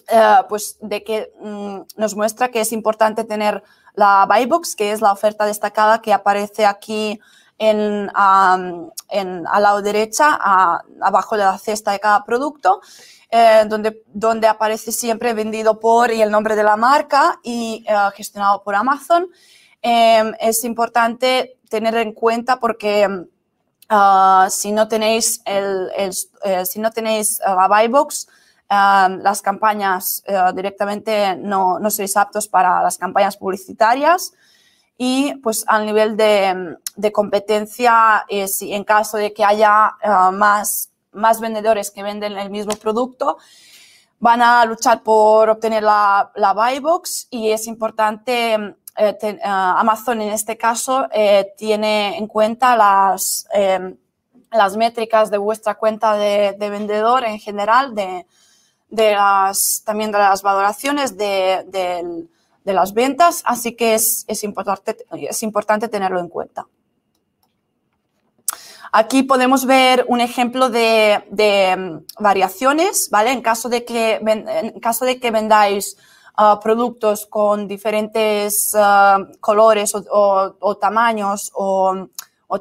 eh, 0.09 0.35
pues, 0.49 0.77
de 0.81 1.03
que 1.03 1.31
mm, 1.41 1.79
nos 1.95 2.15
muestra 2.15 2.49
que 2.49 2.61
es 2.61 2.73
importante 2.73 3.23
tener 3.23 3.63
la 3.93 4.25
buy 4.27 4.45
box, 4.45 4.75
que 4.75 4.91
es 4.91 5.01
la 5.01 5.11
oferta 5.11 5.45
destacada 5.45 6.01
que 6.01 6.13
aparece 6.13 6.65
aquí 6.65 7.19
en, 7.57 8.09
en 9.09 9.47
al 9.47 9.63
lado 9.63 9.81
derecha, 9.81 10.37
abajo 11.01 11.37
de 11.37 11.43
la 11.43 11.57
cesta 11.57 11.91
de 11.91 11.99
cada 11.99 12.23
producto. 12.23 12.81
Eh, 13.31 13.65
donde, 13.67 14.01
donde 14.11 14.47
aparece 14.47 14.91
siempre 14.91 15.35
vendido 15.35 15.79
por 15.79 16.09
y 16.09 16.19
el 16.19 16.31
nombre 16.31 16.55
de 16.55 16.63
la 16.63 16.75
marca 16.75 17.39
y 17.43 17.85
eh, 17.87 17.95
gestionado 18.15 18.63
por 18.63 18.73
Amazon. 18.73 19.29
Em, 19.81 20.33
es 20.39 20.63
importante 20.63 21.57
tener 21.69 21.95
en 21.95 22.13
cuenta 22.13 22.59
porque 22.59 23.07
ah, 23.89 24.47
si 24.49 24.71
no 24.71 24.87
tenéis, 24.87 25.41
el, 25.45 25.89
eh, 25.95 26.65
si 26.65 26.79
no 26.79 26.91
tenéis 26.91 27.39
la 27.39 27.67
buy 27.67 27.87
box, 27.87 28.27
las 28.69 29.41
campañas 29.41 30.23
directamente 30.53 31.35
no, 31.37 31.79
no 31.79 31.89
sois 31.89 32.15
aptos 32.15 32.47
para 32.47 32.83
las 32.83 32.99
campañas 32.99 33.35
publicitarias. 33.35 34.33
Y 34.95 35.33
pues 35.37 35.63
al 35.65 35.87
nivel 35.87 36.15
de, 36.15 36.77
de 36.95 37.11
competencia, 37.11 38.25
si 38.47 38.71
en 38.71 38.83
caso 38.83 39.17
de 39.17 39.33
que 39.33 39.43
haya 39.43 39.95
más 40.33 40.89
más 41.11 41.39
vendedores 41.39 41.91
que 41.91 42.03
venden 42.03 42.37
el 42.37 42.49
mismo 42.49 42.75
producto 42.75 43.37
van 44.19 44.41
a 44.41 44.65
luchar 44.65 45.01
por 45.01 45.49
obtener 45.49 45.83
la, 45.83 46.31
la 46.35 46.53
buy 46.53 46.79
box 46.79 47.27
y 47.29 47.51
es 47.51 47.67
importante, 47.67 48.75
eh, 48.99 49.17
eh, 49.21 49.39
Amazon 49.43 50.21
en 50.21 50.29
este 50.29 50.57
caso 50.57 51.07
eh, 51.11 51.53
tiene 51.57 52.17
en 52.17 52.27
cuenta 52.27 52.75
las, 52.75 53.47
las 54.51 54.77
métricas 54.77 55.31
de 55.31 55.37
vuestra 55.37 55.75
cuenta 55.75 56.15
de, 56.15 56.55
vendedor 56.59 57.23
en 57.23 57.39
general, 57.39 57.95
de, 57.95 58.25
de, 58.89 59.11
las, 59.13 59.83
también 59.85 60.11
de 60.11 60.17
las 60.17 60.41
valoraciones 60.41 61.17
de, 61.17 61.65
de 62.63 62.73
las 62.73 62.93
ventas, 62.93 63.41
así 63.45 63.75
que 63.75 63.95
es, 63.95 64.25
es, 64.27 64.43
importante, 64.43 65.05
es 65.11 65.43
importante 65.43 65.87
tenerlo 65.87 66.19
en 66.19 66.27
cuenta. 66.27 66.67
Aquí 68.91 69.21
podemos 69.23 69.65
ver 69.65 70.05
un 70.07 70.19
ejemplo 70.19 70.69
de, 70.69 71.23
mm, 71.77 72.23
variaciones, 72.23 73.09
¿vale? 73.11 73.31
En 73.31 73.41
caso 73.41 73.69
de 73.69 73.85
que, 73.85 74.15
en 74.15 74.79
caso 74.79 75.05
de 75.05 75.19
que 75.19 75.31
vendáis 75.31 75.97
ah, 76.41 76.59
productos 76.61 77.25
con 77.25 77.67
diferentes 77.67 78.73
ah, 78.75 79.19
colores 79.39 79.93
o, 79.95 80.77
tamaños 80.79 81.51
o, 81.53 82.07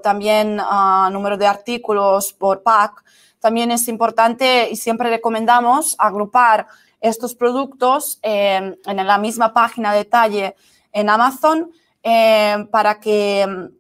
también 0.02 0.61
uh, 0.61 1.08
número 1.11 1.38
de 1.38 1.47
artículos 1.47 2.35
por 2.35 2.62
pack, 2.62 3.02
también 3.40 3.70
es 3.70 3.88
importante 3.88 4.68
y 4.70 4.76
siempre 4.76 5.08
recomendamos 5.08 5.97
agrupar 5.99 6.66
estos 7.00 7.35
productos 7.35 8.18
en 8.23 8.76
la 8.85 9.16
misma 9.16 9.54
página 9.54 9.92
de 9.92 9.99
detalle 9.99 10.56
en 10.92 11.08
Amazon 11.08 11.70
eh, 12.02 12.66
para 12.70 13.00
que 13.00 13.47
mm, 13.47 13.78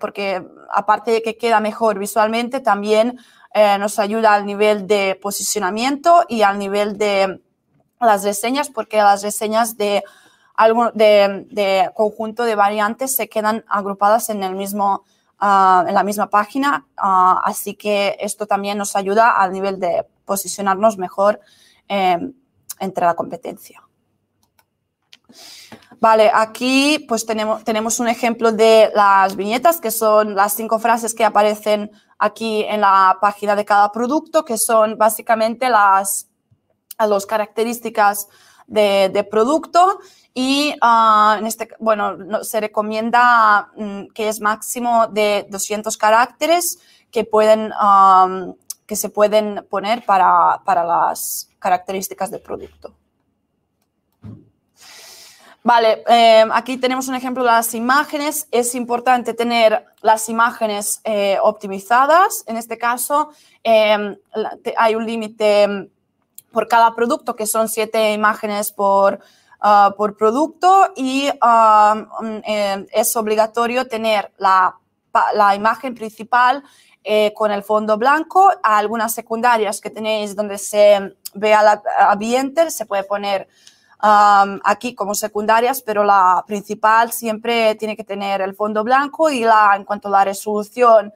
porque 0.00 0.46
aparte 0.70 1.10
de 1.10 1.22
que 1.22 1.36
queda 1.36 1.58
mejor 1.60 1.98
visualmente, 1.98 2.60
también 2.60 3.18
eh, 3.52 3.78
nos 3.78 3.98
ayuda 3.98 4.34
al 4.34 4.46
nivel 4.46 4.86
de 4.86 5.18
posicionamiento 5.20 6.24
y 6.28 6.42
al 6.42 6.58
nivel 6.58 6.96
de 6.96 7.40
las 8.00 8.24
reseñas, 8.24 8.70
porque 8.70 8.98
las 8.98 9.22
reseñas 9.22 9.76
de, 9.76 10.02
algo, 10.54 10.90
de, 10.92 11.90
conjunto 11.94 12.44
de 12.44 12.54
variantes 12.54 13.14
se 13.14 13.28
quedan 13.28 13.64
agrupadas 13.68 14.28
en, 14.30 14.42
el 14.42 14.54
mismo, 14.54 15.04
ah, 15.38 15.84
en 15.86 15.94
la 15.94 16.02
misma 16.02 16.28
página, 16.28 16.86
ah, 16.96 17.40
así 17.44 17.74
que 17.74 18.16
esto 18.20 18.46
también 18.46 18.78
nos 18.78 18.96
ayuda 18.96 19.30
al 19.30 19.52
nivel 19.52 19.80
de 19.80 20.06
posicionarnos 20.24 20.98
mejor 20.98 21.40
eh, 21.88 22.18
entre 22.80 23.06
la 23.06 23.14
competencia. 23.14 23.82
Vale, 25.98 26.30
aquí 26.32 27.04
pues 27.08 27.24
tenemos, 27.24 27.64
tenemos 27.64 28.00
un 28.00 28.08
ejemplo 28.08 28.52
de 28.52 28.90
las 28.94 29.34
viñetas, 29.34 29.80
que 29.80 29.90
son 29.90 30.34
las 30.34 30.52
cinco 30.52 30.78
frases 30.78 31.14
que 31.14 31.24
aparecen 31.24 31.90
aquí 32.18 32.64
en 32.64 32.82
la 32.82 33.16
página 33.20 33.56
de 33.56 33.64
cada 33.64 33.90
producto, 33.92 34.44
que 34.44 34.58
son 34.58 34.98
básicamente 34.98 35.70
las, 35.70 36.25
las 36.98 37.26
características 37.26 38.28
de, 38.66 39.26
producto 39.30 40.00
y 40.34 40.74
ah, 40.80 41.36
en 41.38 41.46
este, 41.46 41.68
bueno, 41.78 42.42
se 42.42 42.60
recomienda 42.60 43.70
mm, 43.76 44.08
que 44.14 44.28
es 44.28 44.40
máximo 44.40 45.06
de 45.06 45.46
200 45.50 45.96
caracteres 45.96 46.78
que, 47.10 47.24
pueden, 47.24 47.72
que 48.86 48.96
se 48.96 49.08
pueden 49.08 49.66
poner 49.70 50.04
para, 50.04 50.62
para 50.64 50.84
las 50.84 51.48
características 51.58 52.30
del 52.30 52.42
producto. 52.42 52.94
Vale, 55.66 56.04
em, 56.06 56.52
aquí 56.52 56.76
tenemos 56.76 57.08
un 57.08 57.16
ejemplo 57.16 57.42
de 57.42 57.50
las 57.50 57.74
imágenes. 57.74 58.46
Es 58.52 58.76
importante 58.76 59.34
tener 59.34 59.84
las 60.00 60.28
imágenes 60.28 61.00
eh, 61.02 61.38
optimizadas. 61.42 62.44
En 62.46 62.56
este 62.56 62.78
caso, 62.78 63.30
em, 63.64 64.16
hay 64.76 64.94
un 64.94 65.04
límite 65.04 65.64
em, 65.64 65.88
por 66.56 66.68
cada 66.68 66.94
producto, 66.94 67.36
que 67.36 67.46
son 67.46 67.68
siete 67.68 68.14
imágenes 68.14 68.72
por, 68.72 69.20
ah, 69.60 69.92
por 69.94 70.16
producto 70.16 70.90
y 70.96 71.28
es 72.92 73.14
obligatorio 73.14 73.86
tener 73.86 74.32
la, 74.38 74.74
la 75.34 75.54
imagen 75.54 75.94
principal 75.94 76.64
eh, 77.04 77.34
con 77.34 77.50
el 77.52 77.62
fondo 77.62 77.98
blanco. 77.98 78.50
algunas 78.62 79.12
secundarias 79.12 79.82
que 79.82 79.90
tenéis 79.90 80.34
donde 80.34 80.56
se 80.56 81.14
vea 81.34 81.62
la 81.62 81.82
ambiente, 82.08 82.70
se 82.70 82.86
puede 82.86 83.04
poner 83.04 83.48
aquí 84.00 84.94
como 84.94 85.14
secundarias, 85.14 85.82
pero 85.82 86.04
la 86.04 86.42
principal 86.46 87.12
siempre 87.12 87.74
tiene 87.74 87.96
que 87.98 88.04
tener 88.04 88.40
el 88.40 88.54
fondo 88.54 88.82
blanco 88.82 89.28
y 89.28 89.40
la, 89.40 89.74
en 89.76 89.84
cuanto 89.84 90.08
a 90.08 90.12
la 90.12 90.24
resolución 90.24 91.12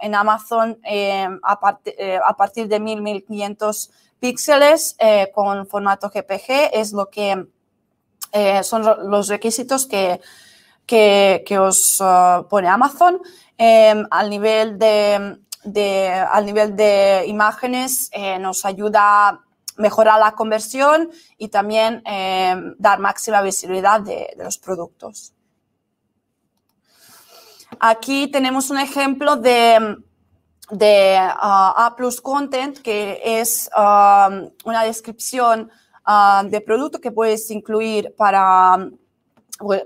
en 0.00 0.14
Amazon 0.14 0.78
em, 0.82 1.40
eh, 1.84 2.20
a, 2.24 2.36
partir 2.36 2.68
de 2.68 2.80
1000-1500 2.80 3.90
píxeles 4.20 4.96
eh, 4.98 5.30
con 5.34 5.66
formato 5.66 6.10
GPG 6.10 6.70
es 6.72 6.92
lo 6.92 7.10
que 7.10 7.46
eh, 8.32 8.62
son 8.62 8.84
los 9.10 9.28
requisitos 9.28 9.86
que, 9.86 10.20
que, 10.86 11.58
os 11.58 12.02
pone 12.48 12.68
Amazon. 12.68 13.20
Em, 13.56 14.06
al, 14.10 14.30
nivel 14.30 14.78
de, 14.78 15.38
de, 15.64 16.08
al 16.08 16.46
nivel 16.46 16.76
de 16.76 17.24
imágenes 17.26 18.10
nos 18.38 18.64
ayuda 18.64 19.40
mejorar 19.80 20.20
la 20.20 20.32
conversión 20.32 21.10
y 21.38 21.48
también 21.48 22.02
eh, 22.06 22.54
dar 22.78 22.98
máxima 23.00 23.42
visibilidad 23.42 24.00
de, 24.00 24.34
los 24.36 24.58
productos. 24.58 25.32
Aquí 27.78 28.28
tenemos 28.28 28.70
un 28.70 28.78
ejemplo 28.78 29.36
de, 29.36 29.96
de 30.70 31.18
uh, 31.18 31.72
A 31.76 31.94
Plus 31.96 32.20
Content, 32.20 32.78
que 32.78 33.20
es 33.24 33.68
um, 33.76 34.50
una 34.64 34.84
descripción 34.84 35.70
uh, 36.06 36.48
de 36.48 36.60
producto 36.60 37.00
que 37.00 37.12
puedes 37.12 37.50
incluir 37.50 38.14
para, 38.16 38.90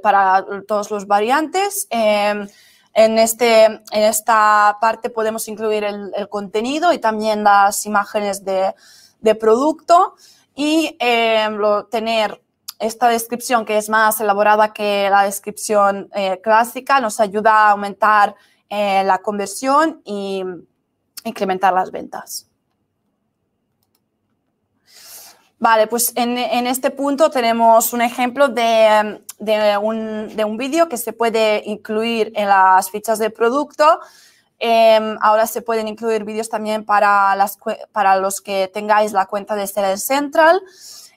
para 0.02 0.44
todos 0.66 0.90
los 0.90 1.06
variantes. 1.06 1.86
Em, 1.90 2.46
en, 2.92 3.18
este, 3.18 3.64
en 3.64 3.82
esta 3.90 4.76
parte 4.80 5.10
podemos 5.10 5.48
incluir 5.48 5.84
el 5.84 6.28
contenido 6.28 6.92
y 6.92 6.98
también 6.98 7.42
las 7.42 7.86
imágenes 7.86 8.44
de, 8.44 8.74
de 9.24 9.34
producto 9.34 10.14
y 10.54 10.96
eh, 11.00 11.48
tener 11.90 12.40
esta 12.78 13.08
descripción 13.08 13.64
que 13.64 13.78
es 13.78 13.88
más 13.88 14.20
elaborada 14.20 14.72
que 14.72 15.08
la 15.10 15.24
descripción 15.24 16.08
eh, 16.14 16.40
clásica 16.42 17.00
nos 17.00 17.18
ayuda 17.20 17.52
a 17.52 17.70
aumentar 17.70 18.36
eh, 18.68 19.02
la 19.04 19.18
conversión 19.18 20.02
y 20.04 20.44
incrementar 21.24 21.72
las 21.72 21.90
ventas. 21.90 22.46
Vale, 25.58 25.86
pues 25.86 26.12
en, 26.14 26.36
este 26.66 26.90
punto 26.90 27.30
tenemos 27.30 27.92
un 27.92 28.02
ejemplo 28.02 28.48
de, 28.48 29.20
un, 29.80 30.36
de 30.36 30.44
un 30.44 30.56
vídeo 30.58 30.88
que 30.88 30.98
se 30.98 31.12
puede 31.12 31.62
incluir 31.64 32.32
en 32.34 32.48
las 32.48 32.90
fichas 32.90 33.18
de 33.18 33.30
producto 33.30 34.00
Em, 34.58 35.18
ahora 35.20 35.46
se 35.46 35.62
pueden 35.62 35.88
incluir 35.88 36.24
vídeos 36.24 36.48
también 36.48 36.84
para, 36.84 37.36
los 37.36 38.40
que 38.40 38.70
tengáis 38.72 39.12
la 39.12 39.26
cuenta 39.26 39.54
de 39.54 39.66
Seller 39.66 39.98
Central. 39.98 40.62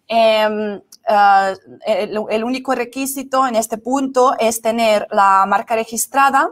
Em, 0.08 0.82
eh, 1.08 2.12
el, 2.30 2.44
único 2.44 2.76
requisito 2.76 3.48
en 3.48 3.56
este 3.56 3.78
punto 3.78 4.36
es 4.40 4.62
tener 4.62 5.08
la 5.12 5.46
marca 5.48 5.76
registrada 5.76 6.52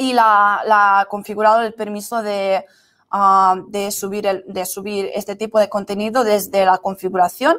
y 0.00 0.14
la, 0.14 0.62
la 0.66 1.06
configurado 1.10 1.60
el 1.60 1.74
permiso 1.74 2.22
de, 2.22 2.64
ah, 3.10 3.56
de, 3.68 3.90
subir 3.90 4.26
el, 4.26 4.44
de 4.46 4.64
subir 4.64 5.10
este 5.14 5.36
tipo 5.36 5.58
de 5.58 5.68
contenido 5.68 6.24
desde 6.24 6.64
la 6.64 6.78
configuración. 6.78 7.58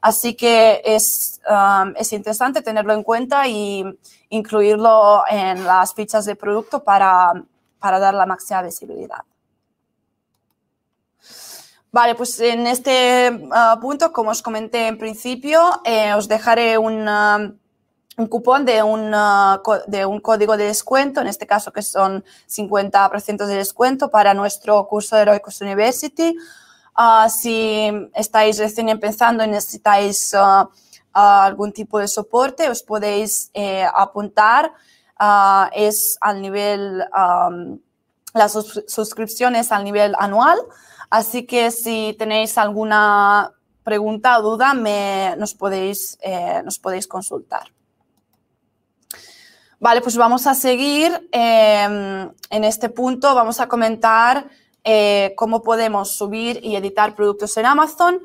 Así 0.00 0.34
que 0.34 0.80
es, 0.86 1.42
ah, 1.46 1.92
es 1.96 2.14
interesante 2.14 2.62
tenerlo 2.62 2.94
en 2.94 3.02
cuenta 3.02 3.46
y 3.46 3.84
incluirlo 4.30 5.22
en 5.28 5.64
las 5.66 5.92
fichas 5.92 6.24
de 6.24 6.34
producto 6.34 6.82
para, 6.82 7.44
para 7.78 7.98
dar 7.98 8.14
la 8.14 8.24
máxima 8.24 8.62
visibilidad. 8.62 9.20
Vale, 11.90 12.14
pues 12.14 12.40
en 12.40 12.66
este 12.66 13.30
uh, 13.30 13.78
punto, 13.78 14.14
como 14.14 14.30
os 14.30 14.40
comenté 14.40 14.86
en 14.86 14.96
principio, 14.96 15.82
eh, 15.84 16.14
os 16.14 16.26
dejaré 16.26 16.78
un, 16.78 17.06
un 18.16 18.26
cupón 18.26 18.64
de 18.64 18.82
un, 18.82 19.14
uh, 19.14 19.60
de 19.86 20.04
un 20.06 20.20
código 20.20 20.56
de 20.56 20.66
descuento, 20.66 21.20
en 21.20 21.26
este 21.26 21.46
caso 21.46 21.72
que 21.72 21.82
son 21.82 22.24
50% 22.48 23.46
de 23.46 23.56
descuento 23.56 24.10
para 24.10 24.34
nuestro 24.34 24.86
curso 24.86 25.16
de 25.16 25.22
Heroicos 25.22 25.60
University. 25.60 26.36
si 27.30 27.90
estáis 28.14 28.58
recién 28.58 28.88
empezando 28.88 29.42
y 29.44 29.48
necesitáis 29.48 30.34
algún 31.12 31.72
tipo 31.72 31.98
de 31.98 32.08
soporte, 32.08 32.68
os 32.68 32.82
podéis 32.82 33.50
eh, 33.54 33.86
apuntar. 33.94 34.72
es 35.72 36.18
al 36.20 36.42
nivel, 36.42 37.04
um, 37.16 37.78
las 38.34 38.52
suscripciones 38.88 39.72
al 39.72 39.84
nivel 39.84 40.14
anual. 40.18 40.58
Así 41.10 41.46
que 41.46 41.70
si 41.70 42.16
tenéis 42.18 42.56
alguna 42.56 43.52
pregunta 43.84 44.38
o 44.38 44.42
duda, 44.42 44.74
me, 44.74 45.34
nos, 45.36 45.54
podéis, 45.54 46.18
eh, 46.22 46.62
nos 46.64 46.78
podéis 46.78 47.06
consultar. 47.06 47.70
Vale, 49.82 50.00
pues 50.00 50.16
vamos 50.16 50.46
a 50.46 50.54
seguir. 50.54 51.28
Em, 51.32 52.30
en 52.50 52.62
este 52.62 52.88
punto 52.88 53.34
vamos 53.34 53.58
a 53.58 53.66
comentar 53.66 54.48
eh, 54.84 55.34
cómo 55.36 55.64
podemos 55.64 56.12
subir 56.12 56.60
y 56.62 56.76
editar 56.76 57.16
productos 57.16 57.56
en 57.56 57.66
Amazon. 57.66 58.20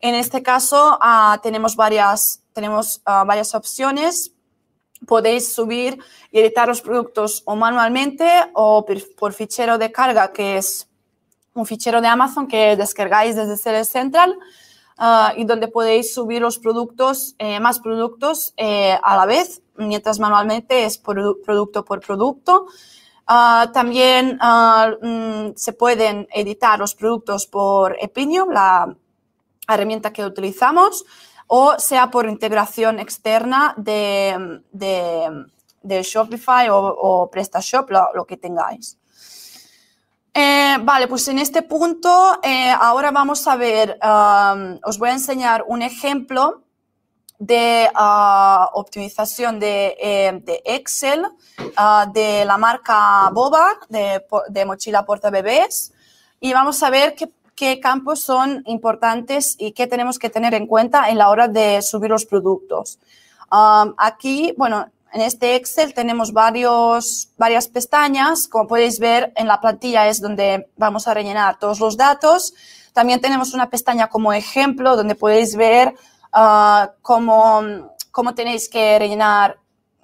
En 0.00 0.14
este 0.14 0.40
caso 0.40 0.98
ah, 1.00 1.40
tenemos, 1.42 1.74
varias, 1.74 2.44
tenemos 2.52 3.02
ah, 3.06 3.24
varias 3.24 3.56
opciones. 3.56 4.30
Podéis 5.04 5.52
subir 5.52 5.98
y 6.30 6.38
editar 6.38 6.68
los 6.68 6.80
productos 6.80 7.42
o 7.44 7.56
manualmente 7.56 8.30
o 8.52 8.86
por 9.18 9.32
fichero 9.32 9.78
de 9.78 9.90
carga, 9.90 10.32
que 10.32 10.58
es 10.58 10.86
un 11.54 11.66
fichero 11.66 12.00
de 12.00 12.06
Amazon 12.06 12.46
que 12.46 12.76
descargáis 12.76 13.34
desde 13.34 13.56
Seller 13.56 13.84
Central 13.84 14.38
ah, 14.96 15.32
y 15.36 15.42
donde 15.42 15.66
podéis 15.66 16.14
subir 16.14 16.40
los 16.40 16.60
productos, 16.60 17.34
eh, 17.40 17.58
más 17.58 17.80
productos 17.80 18.54
eh, 18.56 18.96
a 19.02 19.16
la 19.16 19.26
vez, 19.26 19.60
mientras 19.80 20.18
manualmente 20.18 20.84
es 20.84 20.98
producto 20.98 21.84
por 21.84 22.00
producto. 22.00 22.66
Ah, 23.26 23.70
también 23.72 24.38
ah, 24.40 24.90
mm, 25.00 25.50
se 25.54 25.72
pueden 25.72 26.26
editar 26.32 26.78
los 26.78 26.94
productos 26.94 27.46
por 27.46 27.96
Epinium, 28.00 28.50
la 28.50 28.94
herramienta 29.68 30.12
que 30.12 30.24
utilizamos, 30.24 31.04
o 31.46 31.78
sea 31.78 32.10
por 32.10 32.28
integración 32.28 32.98
externa 32.98 33.74
de, 33.76 34.62
de, 34.72 36.02
Shopify 36.02 36.68
o, 36.70 37.28
PrestaShop, 37.30 37.90
lo 38.14 38.24
que 38.24 38.36
tengáis. 38.36 38.98
Eh, 40.32 40.78
vale, 40.82 41.08
pues 41.08 41.26
en 41.28 41.38
este 41.38 41.62
punto 41.62 42.38
eh, 42.42 42.70
ahora 42.70 43.10
vamos 43.10 43.46
a 43.48 43.56
ver, 43.56 43.98
um, 44.02 44.78
os 44.84 44.96
voy 44.98 45.08
a 45.08 45.12
enseñar 45.12 45.64
un 45.66 45.82
ejemplo 45.82 46.62
de 47.40 47.90
uh, 47.94 48.78
optimización 48.78 49.58
de, 49.58 49.96
eh, 49.98 50.40
de 50.44 50.62
Excel 50.64 51.24
uh, 51.24 52.12
de 52.12 52.44
la 52.44 52.58
marca 52.58 53.30
Boba, 53.32 53.78
de, 53.88 54.64
mochila 54.66 55.06
porta 55.06 55.30
bebés, 55.30 55.92
y 56.38 56.52
vamos 56.52 56.82
a 56.82 56.90
ver 56.90 57.14
qué, 57.14 57.32
qué, 57.54 57.80
campos 57.80 58.20
son 58.20 58.62
importantes 58.66 59.56
y 59.58 59.72
qué 59.72 59.86
tenemos 59.86 60.18
que 60.18 60.28
tener 60.28 60.52
en 60.52 60.66
cuenta 60.66 61.08
en 61.08 61.16
la 61.16 61.30
hora 61.30 61.48
de 61.48 61.80
subir 61.80 62.10
los 62.10 62.26
productos. 62.26 62.98
Aquí, 63.50 64.54
bueno, 64.58 64.90
en 65.12 65.22
este 65.22 65.56
Excel 65.56 65.94
tenemos 65.94 66.32
varios, 66.32 67.30
varias 67.36 67.68
pestañas. 67.68 68.48
Como 68.48 68.68
podéis 68.68 69.00
ver, 69.00 69.32
en 69.34 69.48
la 69.48 69.60
plantilla 69.60 70.08
es 70.08 70.20
donde 70.20 70.68
vamos 70.76 71.08
a 71.08 71.14
rellenar 71.14 71.58
todos 71.58 71.80
los 71.80 71.96
datos. 71.96 72.54
También 72.92 73.20
tenemos 73.20 73.54
una 73.54 73.70
pestaña 73.70 74.08
como 74.08 74.32
ejemplo 74.32 74.94
donde 74.94 75.14
podéis 75.14 75.56
ver 75.56 75.94
uh, 76.34 76.88
cómo, 77.02 77.94
cómo, 78.10 78.34
tenéis 78.34 78.68
que 78.68 78.98
rellenar 78.98 79.58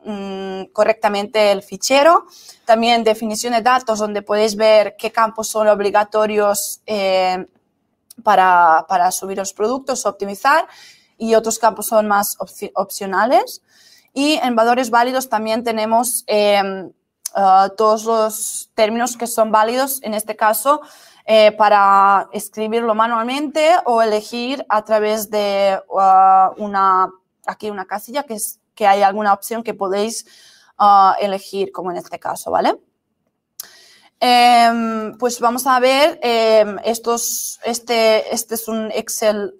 um, 0.05 0.67
correctamente 0.73 1.53
el 1.53 1.62
fichero. 1.62 2.27
También 2.65 3.05
definición 3.05 3.53
de 3.53 3.62
datos 3.62 3.99
donde 3.99 4.23
podéis 4.23 4.57
ver 4.57 4.97
qué 4.97 5.12
campos 5.12 5.49
son 5.49 5.69
obligatorios 5.69 6.81
eh, 6.87 7.47
para, 8.23 8.87
para, 8.89 9.11
subir 9.12 9.39
los 9.39 9.53
productos, 9.53 10.07
optimizar 10.07 10.67
y 11.19 11.35
otros 11.35 11.59
campos 11.59 11.87
son 11.87 12.09
más 12.09 12.37
opcionales. 12.75 13.62
Y 14.12 14.35
en 14.43 14.57
valores 14.57 14.91
válidos 14.91 15.29
también 15.29 15.62
tenemos 15.62 16.25
em, 16.27 16.91
ah, 17.35 17.69
todos 17.77 18.05
los 18.05 18.71
términos 18.75 19.17
que 19.17 19.27
son 19.27 19.53
válidos, 19.53 20.03
en 20.03 20.15
este 20.15 20.37
caso, 20.37 20.81
eh, 21.27 21.53
para 21.53 22.29
escribirlo 22.33 22.95
manualmente 22.95 23.71
o 23.85 24.01
elegir 24.01 24.65
a 24.69 24.85
través 24.85 25.31
de 25.31 25.79
ah, 25.99 26.53
una, 26.57 27.11
aquí 27.47 27.69
una 27.71 27.85
casilla 27.85 28.23
que, 28.23 28.35
es, 28.35 28.61
que 28.75 28.87
hay 28.87 29.03
alguna 29.03 29.33
opción 29.33 29.62
que 29.62 29.75
podéis 29.75 30.25
ah, 30.79 31.17
elegir, 31.21 31.73
como 31.73 31.91
en 31.91 31.99
este 31.99 32.19
caso, 32.19 32.51
¿vale? 32.51 32.79
Em, 34.19 35.19
pues 35.19 35.41
vamos 35.41 35.67
a 35.67 35.79
ver, 35.79 36.19
em, 36.23 36.79
estos, 36.85 37.61
este, 37.65 38.33
este 38.35 38.55
es 38.55 38.67
un 38.67 38.91
Excel, 38.93 39.55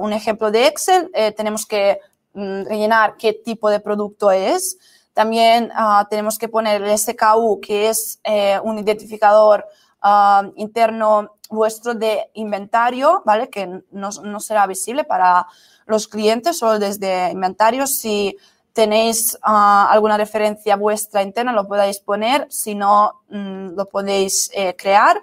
un 0.00 0.12
ejemplo 0.12 0.50
de 0.50 0.66
Excel. 0.66 1.10
Eh, 1.14 1.32
tenemos 1.32 1.64
que 1.64 2.00
Mm, 2.34 2.64
rellenar 2.64 3.16
qué 3.16 3.32
tipo 3.32 3.70
de 3.70 3.80
producto 3.80 4.30
es. 4.32 4.76
También 5.12 5.70
tenemos 6.10 6.38
que 6.38 6.48
poner 6.48 6.82
el 6.82 6.98
SKU, 6.98 7.60
que 7.60 7.88
es 7.88 8.18
eh, 8.24 8.58
un 8.64 8.78
identificador 8.80 9.64
ah, 10.04 10.48
interno 10.54 11.36
vuestro 11.50 11.94
de 11.94 12.30
inventario, 12.34 13.22
¿vale? 13.24 13.48
Que 13.48 13.66
no, 13.90 14.10
no, 14.22 14.40
será 14.40 14.66
visible 14.66 15.04
para 15.04 15.46
los 15.86 16.06
clientes, 16.06 16.58
solo 16.58 16.78
desde 16.78 17.30
inventario. 17.30 17.86
Si 17.86 18.36
tenéis 18.72 19.38
ah, 19.42 19.88
alguna 19.90 20.16
referencia 20.16 20.76
vuestra 20.76 21.22
interna, 21.22 21.52
lo 21.52 21.66
podéis 21.66 21.98
poner, 21.98 22.46
si 22.50 22.74
no, 22.74 23.22
mm, 23.30 23.68
lo 23.74 23.86
podéis 23.86 24.50
eh, 24.52 24.76
crear. 24.76 25.20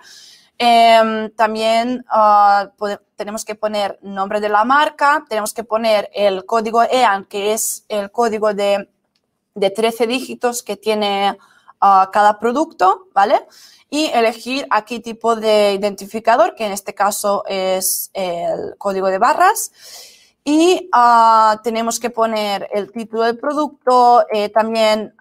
Em, 0.63 1.31
también 1.31 2.05
uh, 2.13 2.69
tenemos 3.15 3.43
que 3.43 3.55
poner 3.55 3.97
nombre 4.03 4.39
de 4.39 4.47
la 4.47 4.63
marca, 4.63 5.25
tenemos 5.27 5.55
que 5.55 5.63
poner 5.63 6.07
el 6.13 6.45
código 6.45 6.83
EAN, 6.83 7.25
que 7.25 7.53
es 7.53 7.83
el 7.89 8.11
código 8.11 8.53
de, 8.53 8.87
de 9.55 9.69
13 9.71 10.05
dígitos 10.05 10.61
que 10.61 10.77
tiene 10.77 11.35
cada 11.81 12.39
producto, 12.39 13.07
¿vale? 13.13 13.45
Y 13.89 14.05
elegir 14.13 14.67
aquí 14.69 14.99
tipo 14.99 15.35
de 15.35 15.73
identificador, 15.73 16.55
que 16.55 16.65
en 16.65 16.71
este 16.71 16.93
caso 16.93 17.43
es 17.47 18.11
el 18.13 18.75
código 18.77 19.07
de 19.07 19.17
barras. 19.17 19.71
Y 20.43 20.89
uh, 20.93 21.61
tenemos 21.61 21.99
que 21.99 22.09
poner 22.09 22.67
el 22.73 22.91
título 22.91 23.23
del 23.23 23.37
producto, 23.37 24.25
eh, 24.31 24.49
también 24.49 25.13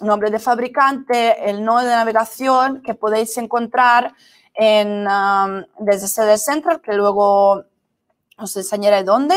nombre 0.00 0.30
de 0.30 0.38
fabricante, 0.38 1.50
el 1.50 1.64
nodo 1.64 1.80
de 1.80 1.96
navegación 1.96 2.82
que 2.82 2.94
podéis 2.94 3.36
encontrar 3.38 4.14
en, 4.54 5.06
desde 5.78 6.08
Seller 6.08 6.38
Central, 6.38 6.80
que 6.80 6.92
luego 6.92 7.64
os 8.38 8.56
enseñaré 8.56 9.02
dónde, 9.04 9.36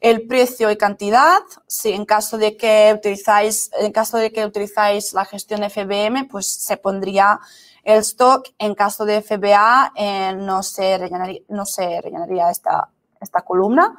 el 0.00 0.26
precio 0.26 0.70
y 0.70 0.76
cantidad, 0.76 1.40
si 1.66 1.92
en 1.92 2.04
caso 2.04 2.36
de 2.36 2.56
que 2.56 2.92
utilizáis, 2.94 3.70
en 3.78 3.92
caso 3.92 4.18
de 4.18 4.32
que 4.32 4.44
utilizáis 4.44 5.12
la 5.14 5.24
gestión 5.24 5.62
FBM, 5.68 6.28
pues 6.28 6.46
se 6.46 6.76
pondría 6.76 7.40
el 7.82 8.00
stock, 8.00 8.48
en 8.58 8.74
caso 8.74 9.04
de 9.04 9.22
FBA 9.22 9.92
eh, 9.96 10.34
no, 10.36 10.62
se 10.62 10.98
rellenaría, 10.98 11.40
no 11.48 11.64
se 11.64 12.00
rellenaría 12.00 12.50
esta, 12.50 12.88
esta 13.20 13.40
columna. 13.40 13.96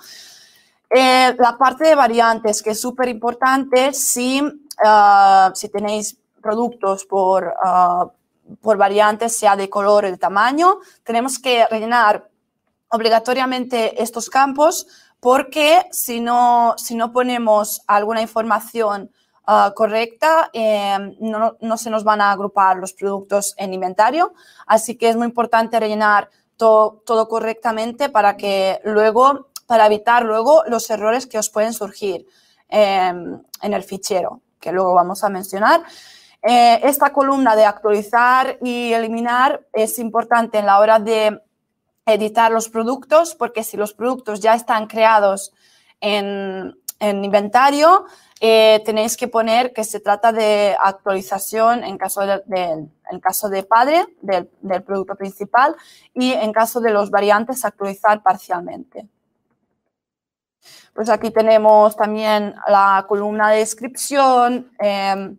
Eh, 0.90 1.36
la 1.38 1.58
parte 1.58 1.86
de 1.86 1.96
variantes, 1.96 2.62
que 2.62 2.72
es 2.72 2.80
súper 2.80 3.10
importante 3.10 3.94
si 3.94 4.42
Ah, 4.84 5.52
si 5.54 5.70
tenéis 5.70 6.18
productos 6.42 7.06
por, 7.06 7.56
uh, 7.64 8.10
por 8.62 8.78
variantes, 8.78 9.36
sea 9.36 9.56
de 9.56 9.70
color 9.70 10.06
o 10.06 10.12
de 10.12 10.18
tamaño, 10.18 10.80
tenemos 11.04 11.40
que 11.40 11.66
rellenar 11.68 12.30
obligatoriamente 12.96 14.02
estos 14.02 14.30
campos 14.30 14.88
porque 15.20 15.86
si 15.92 16.20
no, 16.20 16.76
si 16.78 16.96
no 16.96 17.12
ponemos 17.12 17.82
alguna 17.88 18.22
información 18.22 19.12
uh, 19.48 19.74
correcta, 19.74 20.50
eh, 20.54 20.98
no, 21.20 21.58
no, 21.60 21.78
se 21.78 21.90
nos 21.90 22.04
van 22.04 22.22
a 22.22 22.32
agrupar 22.32 22.78
los 22.78 22.94
productos 22.94 23.54
en 23.58 23.74
inventario. 23.74 24.34
Así 24.68 24.96
que 24.96 25.10
es 25.10 25.16
muy 25.16 25.26
importante 25.26 25.80
rellenar 25.80 26.30
to, 26.58 27.02
todo 27.06 27.28
correctamente 27.28 28.10
para 28.10 28.38
que 28.38 28.80
luego, 28.84 29.50
para 29.66 29.86
evitar 29.86 30.24
luego 30.24 30.64
los 30.68 30.90
errores 30.90 31.26
que 31.26 31.40
os 31.40 31.50
pueden 31.50 31.74
surgir 31.74 32.26
eh, 32.70 33.14
en 33.62 33.74
el 33.74 33.84
fichero 33.84 34.42
que 34.66 34.72
luego 34.72 34.96
vamos 34.96 35.24
a 35.24 35.30
mencionar. 35.30 35.84
Eh, 36.42 36.80
esta 36.84 37.14
columna 37.14 37.56
de 37.56 37.66
actualizar 37.66 38.58
y 38.62 38.92
eliminar 38.94 39.66
es 39.72 40.00
importante 40.00 40.58
en 40.58 40.66
la 40.66 40.80
hora 40.80 41.00
de 41.00 41.40
editar 42.06 42.52
los 42.52 42.70
productos, 42.70 43.36
porque 43.36 43.64
si 43.64 43.78
los 43.78 43.94
productos 43.94 44.40
ya 44.40 44.54
están 44.54 44.88
creados 44.88 45.54
en, 46.02 46.76
inventario, 47.00 48.06
eh, 48.40 48.82
tenéis 48.86 49.18
que 49.18 49.28
poner 49.28 49.74
que 49.74 49.84
se 49.84 50.00
trata 50.00 50.32
de 50.32 50.76
actualización 50.82 51.84
en 51.84 51.98
caso 51.98 52.22
de, 52.22 52.88
caso 53.22 53.50
de 53.50 53.64
padre 53.64 54.06
del, 54.22 54.50
del, 54.62 54.84
producto 54.84 55.16
principal 55.16 55.76
y 56.14 56.32
en 56.32 56.52
caso 56.52 56.80
de 56.82 56.92
los 56.92 57.10
variantes 57.12 57.66
actualizar 57.66 58.24
parcialmente. 58.24 59.08
Pues 60.94 61.10
aquí 61.10 61.30
tenemos 61.30 61.96
también 61.96 62.56
la 62.68 63.06
columna 63.08 63.50
de 63.50 63.60
descripción, 63.60 64.72
em, 64.80 65.38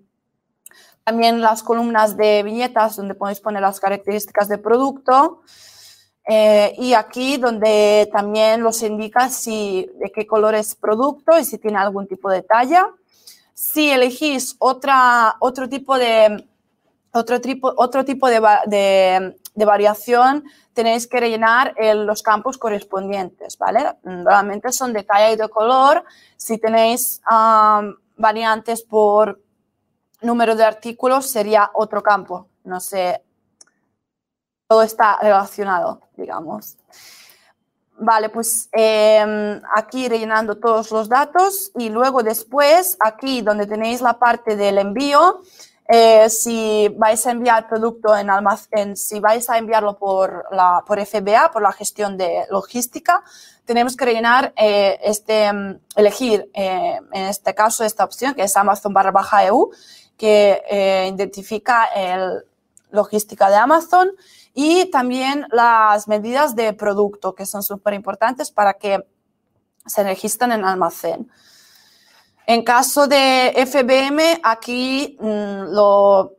también 1.03 1.41
las 1.41 1.63
columnas 1.63 2.17
de 2.17 2.43
viñetas 2.43 2.97
donde 2.97 3.15
podéis 3.15 3.41
poner 3.41 3.63
las 3.63 3.81
características 3.81 4.49
del 4.49 4.61
producto. 4.61 5.41
Eh, 6.29 6.75
y 6.79 6.93
aquí 6.93 7.37
donde 7.37 8.09
también 8.13 8.63
los 8.63 8.83
indica 8.83 9.29
si, 9.29 9.89
de 9.95 10.11
qué 10.11 10.27
color 10.27 10.57
es 10.57 10.75
producto 10.75 11.39
y 11.39 11.45
si 11.45 11.59
tiene 11.59 11.79
algún 11.79 12.09
tipo 12.09 12.29
de 12.31 12.43
talla. 12.43 12.89
Si 13.55 13.91
elegís 13.91 14.57
otra, 14.59 15.37
otro 15.39 15.69
tipo 15.69 15.97
de, 15.97 16.45
otro 17.13 17.41
tipo, 17.41 17.73
otro 17.77 18.05
tipo 18.05 18.29
de, 18.29 18.41
de, 19.55 19.65
variación, 19.65 20.45
tenéis 20.75 21.07
que 21.07 21.21
rellenar 21.21 21.75
los 21.95 22.23
campos 22.23 22.59
correspondientes, 22.59 23.57
¿vale? 23.57 23.97
Normalmente 24.03 24.73
son 24.73 24.93
de 24.93 25.05
talla 25.05 25.31
y 25.31 25.37
de 25.37 25.49
color. 25.49 26.05
Si 26.37 26.59
tenéis 26.59 27.23
variantes 28.17 28.83
por 28.83 29.41
número 30.21 30.55
de 30.57 30.65
artículos, 30.65 31.27
sería 31.27 31.71
otro 31.73 32.03
campo. 32.03 32.49
No 32.65 32.81
sé, 32.81 33.23
todo 34.69 34.83
está 34.83 35.19
relacionado, 35.21 36.01
digamos. 36.17 36.77
Vale, 37.99 38.29
pues 38.29 38.69
em, 38.73 39.61
aquí 39.75 40.09
rellenando 40.09 40.59
todos 40.59 40.91
los 40.91 41.09
datos 41.09 41.73
y 41.77 41.89
luego 41.89 42.23
después, 42.23 42.97
aquí 43.01 43.41
donde 43.41 43.67
tenéis 43.67 44.03
la 44.03 44.19
parte 44.19 44.55
del 44.55 44.79
envío, 44.79 45.41
eh, 45.89 46.29
si 46.29 46.89
vais 46.99 47.27
a 47.27 47.31
enviar 47.31 47.69
producto 47.69 48.15
en 48.15 48.29
almacén, 48.29 48.97
si 48.97 49.21
vais 49.21 49.49
a 49.49 49.57
enviarlo 49.57 49.97
por, 49.97 50.45
la, 50.51 50.85
por 50.87 50.99
FBA, 51.05 51.51
por 51.53 51.63
la 51.63 51.73
gestión 51.73 52.19
de 52.19 52.45
logística, 52.51 53.23
tenemos 53.65 53.97
que 53.97 54.05
rellenar 54.05 54.53
eh, 54.57 54.99
este, 55.03 55.45
em, 55.45 55.79
elegir 55.95 56.51
eh, 56.53 56.99
en 57.13 57.25
este 57.25 57.55
caso 57.55 57.83
esta 57.83 58.05
opción 58.05 58.35
que 58.35 58.43
es 58.43 58.57
Amazon 58.57 58.93
barra 58.93 59.11
baja 59.11 59.47
EU, 59.47 59.71
que 60.19 60.63
identifica 61.13 61.85
el 61.95 62.45
logística 62.91 63.49
de 63.49 63.57
Amazon 63.57 64.11
y 64.59 64.87
también 64.87 65.47
las 65.51 66.09
medidas 66.09 66.57
de 66.57 66.73
producto, 66.73 67.35
que 67.35 67.45
son 67.45 67.63
súper 67.63 67.93
importantes 67.93 68.51
para 68.51 68.73
que 68.73 69.07
se 69.85 70.03
registren 70.03 70.51
en 70.51 70.65
almacén. 70.65 71.31
En 72.47 72.65
caso 72.65 73.07
de 73.07 73.53
FBM, 73.55 74.41
aquí 74.43 75.19
mm, 75.21 75.75
lo 75.75 76.37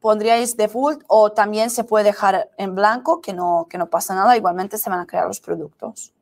pondríais 0.00 0.56
default 0.56 1.04
o 1.06 1.32
también 1.32 1.68
se 1.68 1.84
puede 1.84 2.06
dejar 2.06 2.48
en 2.56 2.74
blanco, 2.74 3.20
que 3.20 3.34
no, 3.34 3.66
que 3.68 3.76
no 3.76 3.90
pasa 3.90 4.14
nada, 4.14 4.38
igualmente 4.38 4.78
se 4.78 4.88
van 4.88 5.00
a 5.00 5.06
crear 5.06 5.26
los 5.26 5.40
productos. 5.40 6.14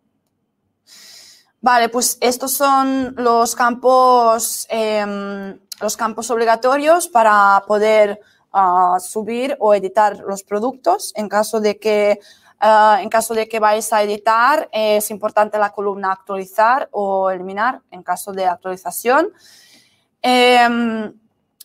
Vale, 1.60 1.88
pues 1.88 2.18
estos 2.20 2.50
son 2.50 3.14
los 3.16 3.54
campos, 3.54 4.66
em, 4.68 5.56
los 5.80 5.96
campos 5.96 6.32
obligatorios 6.32 7.06
para 7.06 7.62
poder 7.68 8.20
a 8.52 8.98
subir 9.00 9.56
o 9.60 9.74
editar 9.74 10.18
los 10.18 10.42
productos. 10.42 11.12
En 11.16 11.28
caso 11.28 11.60
de 11.60 11.78
que, 11.78 12.20
uh, 12.60 13.00
en 13.00 13.08
caso 13.08 13.34
de 13.34 13.48
que 13.48 13.58
vais 13.60 13.92
a 13.92 14.02
editar, 14.02 14.68
es 14.72 15.10
importante 15.10 15.58
la 15.58 15.70
columna 15.70 16.12
actualizar 16.12 16.88
o 16.92 17.30
eliminar 17.30 17.80
en 17.90 18.02
caso 18.02 18.32
de 18.32 18.46
actualización. 18.46 19.28
Um, 20.22 21.12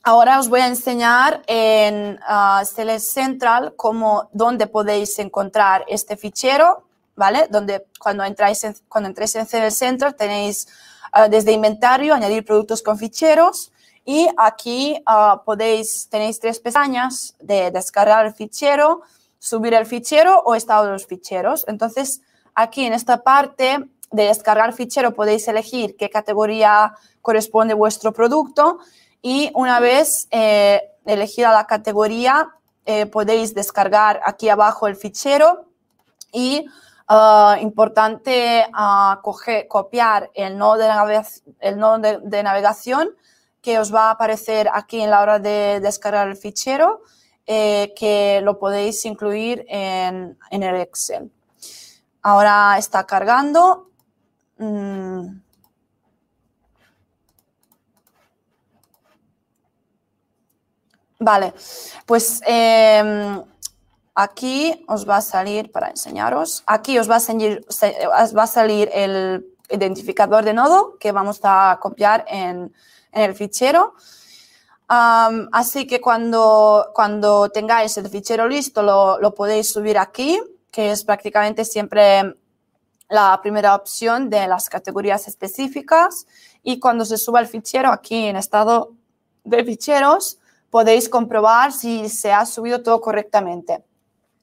ahora 0.03 0.39
os 0.39 0.47
voy 0.49 0.61
a 0.61 0.67
enseñar 0.67 1.43
en 1.45 2.19
uh, 2.27 2.65
Select 2.65 3.01
Central 3.01 3.73
cómo, 3.75 4.29
dónde 4.31 4.67
podéis 4.67 5.19
encontrar 5.19 5.83
este 5.87 6.15
fichero, 6.17 6.85
¿vale? 7.15 7.47
Donde 7.49 7.85
cuando 7.99 8.23
entráis 8.23 8.63
en, 8.63 8.75
cuando 8.87 9.09
entréis 9.09 9.35
en 9.35 9.45
Select 9.45 9.75
Central 9.75 10.15
tenéis 10.15 10.67
uh, 11.13 11.29
desde 11.29 11.51
inventario, 11.51 12.13
añadir 12.13 12.45
productos 12.45 12.81
con 12.81 12.97
ficheros, 12.97 13.71
y 14.07 14.29
aquí 14.37 14.97
uh, 15.05 15.43
podéis, 15.43 16.07
tenéis 16.09 16.39
tres 16.39 16.61
pestañas 16.61 17.35
de 17.41 17.71
descargar 17.71 18.25
el 18.25 18.33
fichero, 18.33 19.01
subir 19.37 19.73
el 19.73 19.85
fichero 19.85 20.39
o 20.45 20.55
estado 20.55 20.85
de 20.85 20.91
los 20.93 21.05
ficheros. 21.05 21.65
Entonces, 21.67 22.21
aquí 22.55 22.85
en 22.85 22.93
esta 22.93 23.21
parte 23.21 23.83
de 24.09 24.23
descargar 24.23 24.71
fichero 24.71 25.13
podéis 25.13 25.45
elegir 25.49 25.97
qué 25.97 26.09
categoría 26.09 26.93
corresponde 27.21 27.73
vuestro 27.73 28.13
producto 28.13 28.79
y 29.21 29.51
una 29.53 29.81
vez 29.81 30.29
eh, 30.31 30.89
elegida 31.05 31.51
la 31.51 31.67
categoría 31.67 32.47
eh, 32.85 33.07
podéis 33.07 33.53
descargar 33.53 34.21
aquí 34.23 34.47
abajo 34.47 34.87
el 34.87 34.95
fichero 34.95 35.65
y 36.31 36.65
uh, 37.09 37.59
importante 37.59 38.67
copiar 39.67 40.31
el 40.33 40.57
nodo 40.57 40.77
de, 40.77 41.23
el 41.59 41.77
nodo 41.77 41.97
de 42.21 42.43
navegación 42.43 43.09
que 43.61 43.79
os 43.79 43.93
va 43.93 44.07
a 44.07 44.11
aparecer 44.11 44.69
aquí 44.73 45.01
en 45.01 45.09
la 45.09 45.21
hora 45.21 45.39
de 45.39 45.79
descargar 45.81 46.27
el 46.27 46.35
fichero, 46.35 47.01
eh, 47.45 47.93
que 47.95 48.41
lo 48.43 48.59
podéis 48.59 49.05
incluir 49.05 49.65
en, 49.69 50.37
el 50.51 50.75
Excel. 50.75 51.31
Ahora 52.21 52.77
está 52.77 53.05
cargando. 53.05 53.89
Mm. 54.57 55.39
Vale, 61.19 61.53
pues 62.05 62.41
em, 62.45 63.41
aquí 64.13 64.85
os 64.87 65.07
va 65.07 65.17
a 65.17 65.21
salir, 65.21 65.71
para 65.71 65.89
enseñaros, 65.89 66.63
aquí 66.67 66.99
os 66.99 67.09
va 67.09 67.15
a, 67.15 67.19
salir, 67.19 67.65
os 67.67 68.37
va 68.37 68.43
a 68.43 68.47
salir 68.47 68.89
el 68.93 69.45
identificador 69.69 70.43
de 70.45 70.53
nodo 70.53 70.97
que 70.99 71.11
vamos 71.11 71.39
a 71.43 71.79
copiar 71.81 72.25
en, 72.27 72.71
en 73.11 73.23
el 73.23 73.35
fichero. 73.35 73.95
así 74.87 75.85
que 75.87 75.99
cuando, 75.99 76.91
cuando 76.93 77.49
tengáis 77.49 77.97
el 77.97 78.09
fichero 78.09 78.47
listo, 78.47 78.81
lo, 78.81 79.19
lo, 79.19 79.33
podéis 79.33 79.69
subir 79.71 79.97
aquí, 79.97 80.39
que 80.71 80.91
es 80.91 81.03
prácticamente 81.03 81.65
siempre 81.65 82.37
la 83.09 83.39
primera 83.41 83.75
opción 83.75 84.29
de 84.29 84.47
las 84.47 84.69
categorías 84.69 85.27
específicas. 85.27 86.27
Y 86.63 86.79
cuando 86.79 87.05
se 87.05 87.17
suba 87.17 87.39
el 87.39 87.47
fichero 87.47 87.91
aquí 87.91 88.25
en 88.25 88.35
estado 88.35 88.93
de 89.43 89.63
ficheros, 89.63 90.39
podéis 90.69 91.09
comprobar 91.09 91.71
si 91.71 92.09
se 92.09 92.33
ha 92.33 92.45
subido 92.45 92.83
todo 92.83 92.99
correctamente. 93.01 93.83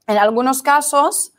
En 0.07 0.19
algunos 0.19 0.63
casos, 0.63 1.33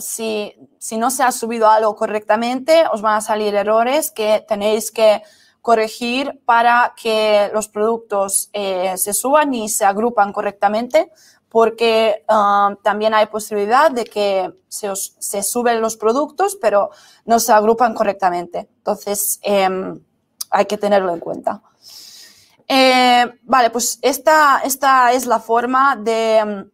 si, 0.00 0.54
si 0.78 0.96
no 0.96 1.10
se 1.10 1.22
ha 1.22 1.32
subido 1.32 1.68
algo 1.68 1.94
correctamente, 1.96 2.84
os 2.92 3.02
van 3.02 3.16
a 3.16 3.20
salir 3.20 3.54
errores 3.54 4.10
que 4.10 4.44
tenéis 4.46 4.90
que 4.90 5.22
corregir 5.66 6.40
para 6.44 6.94
que 6.94 7.50
los 7.52 7.66
productos 7.66 8.50
eh, 8.52 8.96
se 8.96 9.12
suban 9.12 9.52
y 9.52 9.68
se 9.68 9.84
agrupan 9.84 10.32
correctamente, 10.32 11.10
porque 11.48 12.24
um, 12.28 12.76
también 12.84 13.14
hay 13.14 13.26
posibilidad 13.26 13.90
de 13.90 14.04
que 14.04 14.52
se, 14.68 14.94
se, 14.94 15.42
suben 15.42 15.80
los 15.80 15.96
productos, 15.96 16.56
pero 16.62 16.90
no 17.24 17.40
se 17.40 17.52
agrupan 17.52 17.94
correctamente. 17.94 18.68
Entonces, 18.76 19.40
em, 19.42 20.00
hay 20.50 20.66
que 20.66 20.78
tenerlo 20.78 21.12
en 21.12 21.18
cuenta. 21.18 21.60
Eh, 22.68 23.26
vale, 23.42 23.70
pues 23.70 23.98
esta, 24.02 24.60
esta 24.62 25.14
es 25.14 25.26
la 25.26 25.40
forma 25.40 25.96
de 25.96 26.70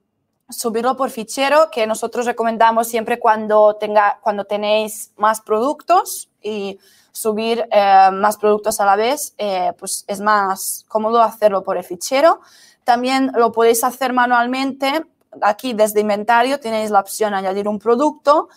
subirlo 0.52 0.96
por 0.96 1.10
fichero 1.10 1.70
que 1.70 1.86
nosotros 1.86 2.26
recomendamos 2.26 2.88
siempre 2.88 3.18
cuando, 3.18 3.76
tenga, 3.76 4.20
cuando 4.22 4.44
tenéis 4.44 5.12
más 5.16 5.40
productos 5.40 6.28
y 6.42 6.78
subir 7.12 7.66
eh, 7.70 8.10
más 8.12 8.38
productos 8.38 8.80
a 8.80 8.86
la 8.86 8.96
vez, 8.96 9.34
eh, 9.38 9.72
pues 9.78 10.04
es 10.08 10.20
más 10.20 10.84
cómodo 10.88 11.22
hacerlo 11.22 11.62
por 11.62 11.76
el 11.76 11.84
fichero. 11.84 12.40
También 12.84 13.30
lo 13.36 13.52
podéis 13.52 13.84
hacer 13.84 14.12
manualmente. 14.12 15.04
Aquí 15.40 15.72
desde 15.74 16.00
inventario 16.00 16.58
tenéis 16.58 16.90
la 16.90 17.00
opción 17.00 17.34
añadir 17.34 17.68
un 17.68 17.78
producto 17.78 18.48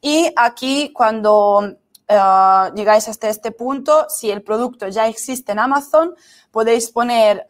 y 0.00 0.32
aquí 0.36 0.92
cuando 0.92 1.76
eh, 2.08 2.70
llegáis 2.74 3.08
hasta 3.08 3.28
este 3.28 3.52
punto, 3.52 4.06
si 4.08 4.30
el 4.30 4.42
producto 4.42 4.88
ya 4.88 5.06
existe 5.06 5.52
en 5.52 5.58
Amazon, 5.58 6.14
podéis 6.50 6.90
poner 6.90 7.46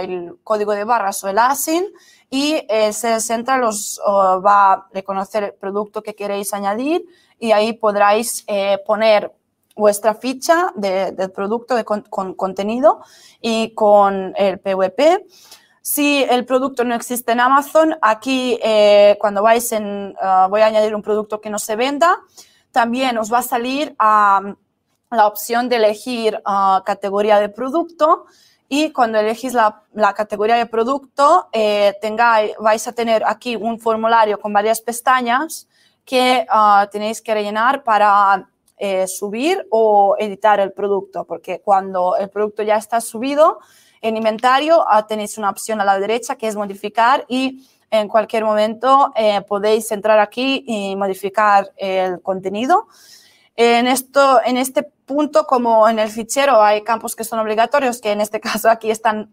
el 0.00 0.38
código 0.42 0.72
de 0.72 0.84
barras 0.84 1.22
o 1.24 1.28
el 1.28 1.38
ASIN 1.38 1.84
y 2.30 2.66
se 2.92 3.20
Central 3.20 3.64
os 3.64 4.00
va 4.04 4.72
a 4.72 4.86
reconocer 4.92 5.44
el 5.44 5.54
producto 5.54 6.02
que 6.02 6.14
queréis 6.14 6.52
añadir 6.52 7.04
y 7.38 7.52
ahí 7.52 7.72
podráis 7.72 8.44
poner 8.84 9.32
vuestra 9.76 10.14
ficha 10.14 10.72
del 10.74 11.30
producto 11.30 11.76
con, 11.84 12.34
contenido 12.34 13.02
y 13.40 13.74
con 13.74 14.34
el 14.36 14.58
PVP. 14.58 15.26
Si 15.82 16.24
el 16.24 16.44
producto 16.44 16.82
no 16.82 16.96
existe 16.96 17.30
en 17.30 17.38
Amazon, 17.38 17.96
aquí 18.02 18.58
eh, 18.60 19.16
cuando 19.20 19.40
vais 19.40 19.70
en, 19.70 20.16
uh, 20.20 20.48
voy 20.48 20.62
a 20.62 20.66
añadir 20.66 20.96
un 20.96 21.02
producto 21.02 21.40
que 21.40 21.48
no 21.48 21.60
se 21.60 21.76
venda, 21.76 22.18
también 22.72 23.16
os 23.18 23.32
va 23.32 23.38
a 23.38 23.42
salir 23.42 23.94
a 24.00 24.40
la 25.12 25.26
opción 25.28 25.68
de 25.68 25.76
elegir 25.76 26.40
ah, 26.44 26.82
categoría 26.84 27.38
de 27.38 27.48
producto 27.48 28.26
y 28.68 28.92
cuando 28.92 29.18
elegís 29.18 29.52
la, 29.54 29.82
categoría 30.14 30.56
de 30.56 30.66
producto, 30.66 31.48
eh, 31.52 31.94
vais 32.58 32.88
a 32.88 32.92
tener 32.92 33.22
aquí 33.24 33.56
un 33.56 33.78
formulario 33.78 34.40
con 34.40 34.52
varias 34.52 34.80
pestañas 34.80 35.68
que 36.04 36.46
ah, 36.48 36.88
tenéis 36.90 37.20
que 37.20 37.34
rellenar 37.34 37.84
para 37.84 38.48
eh, 38.78 39.06
subir 39.06 39.66
o 39.70 40.16
editar 40.18 40.60
el 40.60 40.72
producto, 40.72 41.24
porque 41.24 41.60
cuando 41.60 42.16
el 42.16 42.28
producto 42.28 42.62
ya 42.62 42.76
está 42.76 43.00
subido 43.00 43.58
en 44.02 44.16
inventario, 44.16 44.84
ah, 44.88 45.06
tenéis 45.06 45.38
una 45.38 45.50
opción 45.50 45.80
a 45.80 45.84
la 45.84 45.98
derecha 45.98 46.36
que 46.36 46.48
es 46.48 46.56
modificar 46.56 47.24
y 47.28 47.68
en 47.90 48.08
cualquier 48.08 48.44
momento 48.44 49.12
eh, 49.14 49.40
podéis 49.42 49.90
entrar 49.92 50.18
aquí 50.18 50.64
y 50.66 50.96
modificar 50.96 51.72
el 51.76 52.20
contenido. 52.20 52.88
En, 53.56 53.88
esto, 53.88 54.40
en 54.44 54.58
este 54.58 54.82
punto, 54.82 55.46
como 55.46 55.88
en 55.88 55.98
el 55.98 56.10
fichero 56.10 56.62
hay 56.62 56.84
campos 56.84 57.16
que 57.16 57.24
son 57.24 57.38
obligatorios, 57.38 58.00
que 58.00 58.12
en 58.12 58.20
este 58.20 58.40
caso 58.48 58.68
aquí 58.68 58.90
están, 58.90 59.32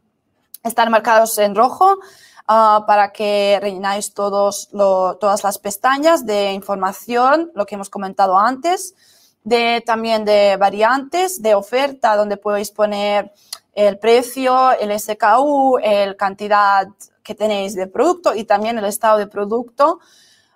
están 0.63 0.89
marcados 0.89 1.37
en 1.37 1.55
rojo, 1.55 1.99
ah, 2.47 2.85
para 2.87 3.11
que 3.11 3.59
rellenáis 3.61 4.13
todos 4.13 4.69
todas 4.69 5.43
las 5.43 5.59
pestañas 5.59 6.25
de 6.25 6.53
información, 6.53 7.51
lo 7.53 7.65
que 7.65 7.75
hemos 7.75 7.89
comentado 7.89 8.37
antes, 8.37 8.95
de, 9.43 9.83
también 9.85 10.23
de 10.23 10.55
variantes, 10.57 11.41
de 11.41 11.53
oferta, 11.53 12.15
donde 12.15 12.37
podéis 12.37 12.71
poner 12.71 13.33
el 13.73 13.99
precio, 13.99 14.71
el 14.71 14.97
SKU, 14.97 15.79
el 15.83 16.15
cantidad 16.15 16.87
que 17.23 17.35
tenéis 17.35 17.75
de 17.75 17.87
producto 17.87 18.35
y 18.35 18.45
también 18.45 18.77
el 18.77 18.85
estado 18.85 19.17
de 19.17 19.27
producto, 19.27 19.99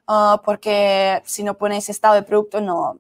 ah, 0.08 0.42
porque 0.46 1.22
si 1.26 1.44
no 1.44 1.56
ponéis 1.56 1.90
estado 1.90 2.16
de 2.16 2.24
producto 2.24 2.62
no, 2.62 3.00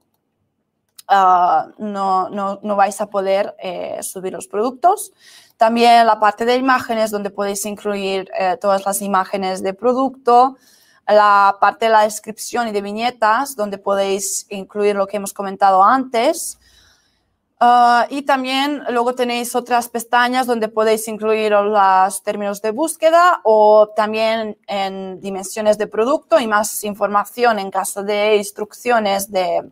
Ah, 1.08 1.70
no, 1.78 2.30
no, 2.30 2.60
no, 2.62 2.76
vais 2.76 3.00
a 3.00 3.08
poder 3.10 3.56
eh, 3.60 4.00
subir 4.02 4.34
los 4.34 4.48
productos. 4.48 5.14
También 5.56 6.06
la 6.06 6.20
parte 6.20 6.46
de 6.46 6.58
imágenes, 6.58 7.12
donde 7.12 7.30
podéis 7.30 7.66
incluir 7.66 8.30
eh, 8.38 8.58
todas 8.60 8.86
las 8.86 9.02
imágenes 9.02 9.64
de 9.64 9.74
producto. 9.74 10.58
La 11.08 11.58
parte 11.62 11.86
de 11.86 11.92
la 11.92 12.04
descripción 12.04 12.68
y 12.68 12.72
de 12.74 12.82
viñetas, 12.82 13.56
donde 13.56 13.78
podéis 13.78 14.46
incluir 14.50 14.98
lo 14.98 15.08
que 15.08 15.18
hemos 15.18 15.34
comentado 15.34 15.82
antes. 15.82 16.60
Ah, 17.60 18.06
y 18.10 18.24
también 18.24 18.84
luego 18.90 19.16
tenéis 19.16 19.56
otras 19.56 19.90
pestañas 19.90 20.46
donde 20.46 20.68
podéis 20.68 21.08
incluir 21.08 21.54
los 21.54 22.22
términos 22.22 22.62
de 22.62 22.72
búsqueda 22.72 23.40
o 23.44 23.88
también 23.96 24.60
en 24.68 25.22
dimensiones 25.22 25.78
de 25.78 25.88
producto 25.88 26.40
y 26.40 26.48
más 26.48 26.84
información 26.84 27.58
en 27.58 27.72
caso 27.72 28.04
de 28.04 28.36
instrucciones 28.36 29.32
de, 29.32 29.72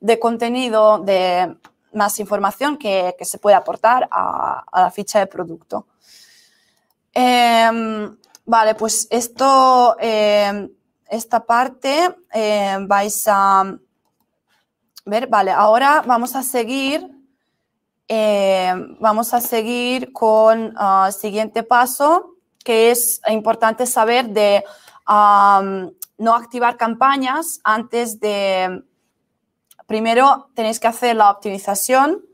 De 0.00 0.18
contenido, 0.18 0.98
de 0.98 1.56
más 1.92 2.20
información 2.20 2.76
que, 2.76 3.16
se 3.22 3.38
puede 3.38 3.56
aportar 3.56 4.08
a, 4.10 4.64
la 4.72 4.90
ficha 4.90 5.18
de 5.18 5.26
producto. 5.26 5.86
Em, 7.12 8.16
vale, 8.44 8.74
pues 8.74 9.08
esto, 9.10 9.96
em, 9.98 10.70
esta 11.08 11.40
parte 11.40 12.14
em, 12.30 12.86
vais 12.86 13.24
a 13.26 13.64
ver, 15.06 15.26
vale, 15.28 15.50
ahora 15.50 16.02
vamos 16.06 16.36
a 16.36 16.42
seguir, 16.42 17.08
vamos 19.00 19.32
a 19.32 19.40
seguir 19.40 20.12
con 20.12 20.60
el 20.60 20.76
uh, 20.76 21.12
siguiente 21.12 21.62
paso, 21.62 22.34
que 22.62 22.90
es 22.90 23.20
importante 23.28 23.86
saber 23.86 24.28
de 24.28 24.64
no 26.18 26.34
activar 26.34 26.76
campañas 26.76 27.60
antes 27.64 28.20
de, 28.20 28.82
primero 29.86 30.50
tenéis 30.54 30.80
que 30.80 30.88
hacer 30.88 31.16
la 31.16 31.30
optimización, 31.30 32.24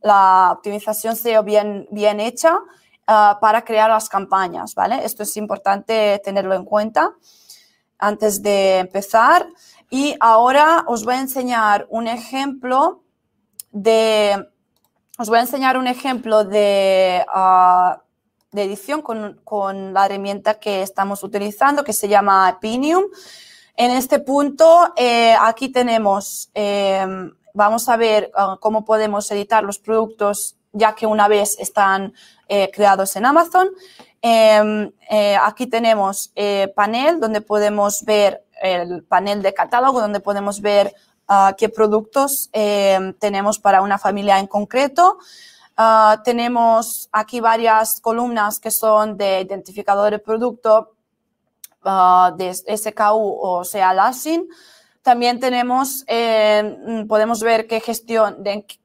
la 0.00 0.52
optimización 0.52 1.16
SEO 1.16 1.42
bien, 1.42 1.88
bien 1.90 2.20
hecha 2.20 2.58
ah, 3.06 3.38
para 3.40 3.64
crear 3.64 3.90
las 3.90 4.08
campañas, 4.08 4.74
¿vale? 4.74 5.04
Esto 5.04 5.22
es 5.22 5.36
importante 5.36 6.20
tenerlo 6.24 6.54
en 6.54 6.64
cuenta 6.64 7.14
antes 7.98 8.42
de 8.42 8.78
empezar. 8.78 9.46
Y 9.90 10.16
ahora 10.20 10.84
os 10.86 11.04
voy 11.04 11.14
a 11.14 11.20
enseñar 11.20 11.86
un 11.90 12.08
ejemplo 12.08 13.02
de, 13.70 14.48
os 15.18 15.28
voy 15.28 15.38
a 15.38 15.42
enseñar 15.42 15.76
un 15.76 15.86
ejemplo 15.86 16.44
de, 16.44 17.24
ah, 17.32 18.02
de 18.56 18.64
edición 18.64 19.02
con, 19.02 19.94
la 19.94 20.06
herramienta 20.06 20.58
que 20.58 20.82
estamos 20.82 21.22
utilizando, 21.22 21.84
que 21.84 21.92
se 21.92 22.08
llama 22.08 22.58
Pinium. 22.60 23.04
En 23.76 23.90
este 23.90 24.18
punto, 24.18 24.94
eh, 24.96 25.36
aquí 25.38 25.68
tenemos, 25.68 26.50
em, 26.54 27.32
vamos 27.52 27.88
a 27.88 27.96
ver 27.98 28.32
ah, 28.34 28.56
cómo 28.58 28.84
podemos 28.84 29.30
editar 29.30 29.62
los 29.62 29.78
productos 29.78 30.56
ya 30.72 30.94
que 30.94 31.06
una 31.06 31.28
vez 31.28 31.56
están 31.58 32.14
eh, 32.48 32.70
creados 32.72 33.14
en 33.16 33.26
Amazon. 33.26 33.68
Em, 34.22 34.90
eh, 35.10 35.36
aquí 35.40 35.66
tenemos 35.66 36.32
panel 36.74 37.20
donde 37.20 37.42
podemos 37.42 38.04
ver 38.04 38.42
el 38.62 39.04
panel 39.04 39.42
de 39.42 39.52
catálogo, 39.52 40.00
donde 40.00 40.20
podemos 40.20 40.62
ver 40.62 40.94
ah, 41.28 41.54
qué 41.58 41.68
productos 41.68 42.48
em, 42.52 43.12
tenemos 43.12 43.58
para 43.58 43.82
una 43.82 43.98
familia 43.98 44.38
en 44.38 44.46
concreto. 44.46 45.18
Ah, 45.76 46.22
tenemos 46.24 47.08
aquí 47.12 47.40
varias 47.40 48.00
columnas 48.00 48.58
que 48.58 48.70
son 48.70 49.18
de 49.18 49.42
identificador 49.42 50.10
de 50.10 50.18
producto 50.18 50.94
uh, 51.84 52.34
de 52.34 52.54
SKU 52.54 53.38
o 53.42 53.62
sea 53.62 53.92
LASIN. 53.92 54.48
También 55.02 55.38
tenemos, 55.38 56.02
eh, 56.08 57.04
podemos 57.06 57.40
ver 57.40 57.66
qué 57.68 57.80
gestión, 57.80 58.42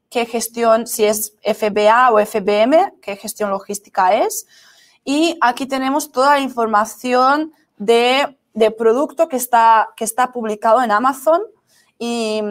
qué 0.09 0.25
gestión, 0.25 0.85
si 0.85 1.05
es 1.05 1.33
FBA 1.41 2.11
o 2.11 2.19
FBM, 2.19 2.93
qué 3.01 3.15
gestión 3.15 3.49
logística 3.49 4.13
es. 4.13 4.45
Y 5.03 5.37
aquí 5.41 5.65
tenemos 5.65 6.11
toda 6.11 6.35
la 6.35 6.39
información 6.41 7.53
de, 7.77 8.37
de 8.53 8.69
producto 8.69 9.29
que 9.29 9.37
está, 9.37 9.89
que 9.95 10.03
está 10.03 10.31
publicado 10.31 10.83
en 10.83 10.91
Amazon 10.91 11.41
y, 12.03 12.41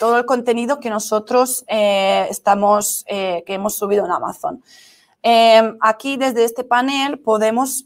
todo 0.00 0.18
el 0.18 0.26
contenido 0.26 0.80
que 0.80 0.90
nosotros 0.90 1.64
eh, 1.68 2.26
estamos, 2.28 3.04
eh, 3.06 3.44
que 3.46 3.54
hemos 3.54 3.76
subido 3.76 4.04
en 4.04 4.10
Amazon. 4.10 4.64
Em, 5.22 5.78
aquí 5.80 6.16
desde 6.16 6.42
este 6.42 6.64
panel 6.64 7.20
podemos, 7.20 7.84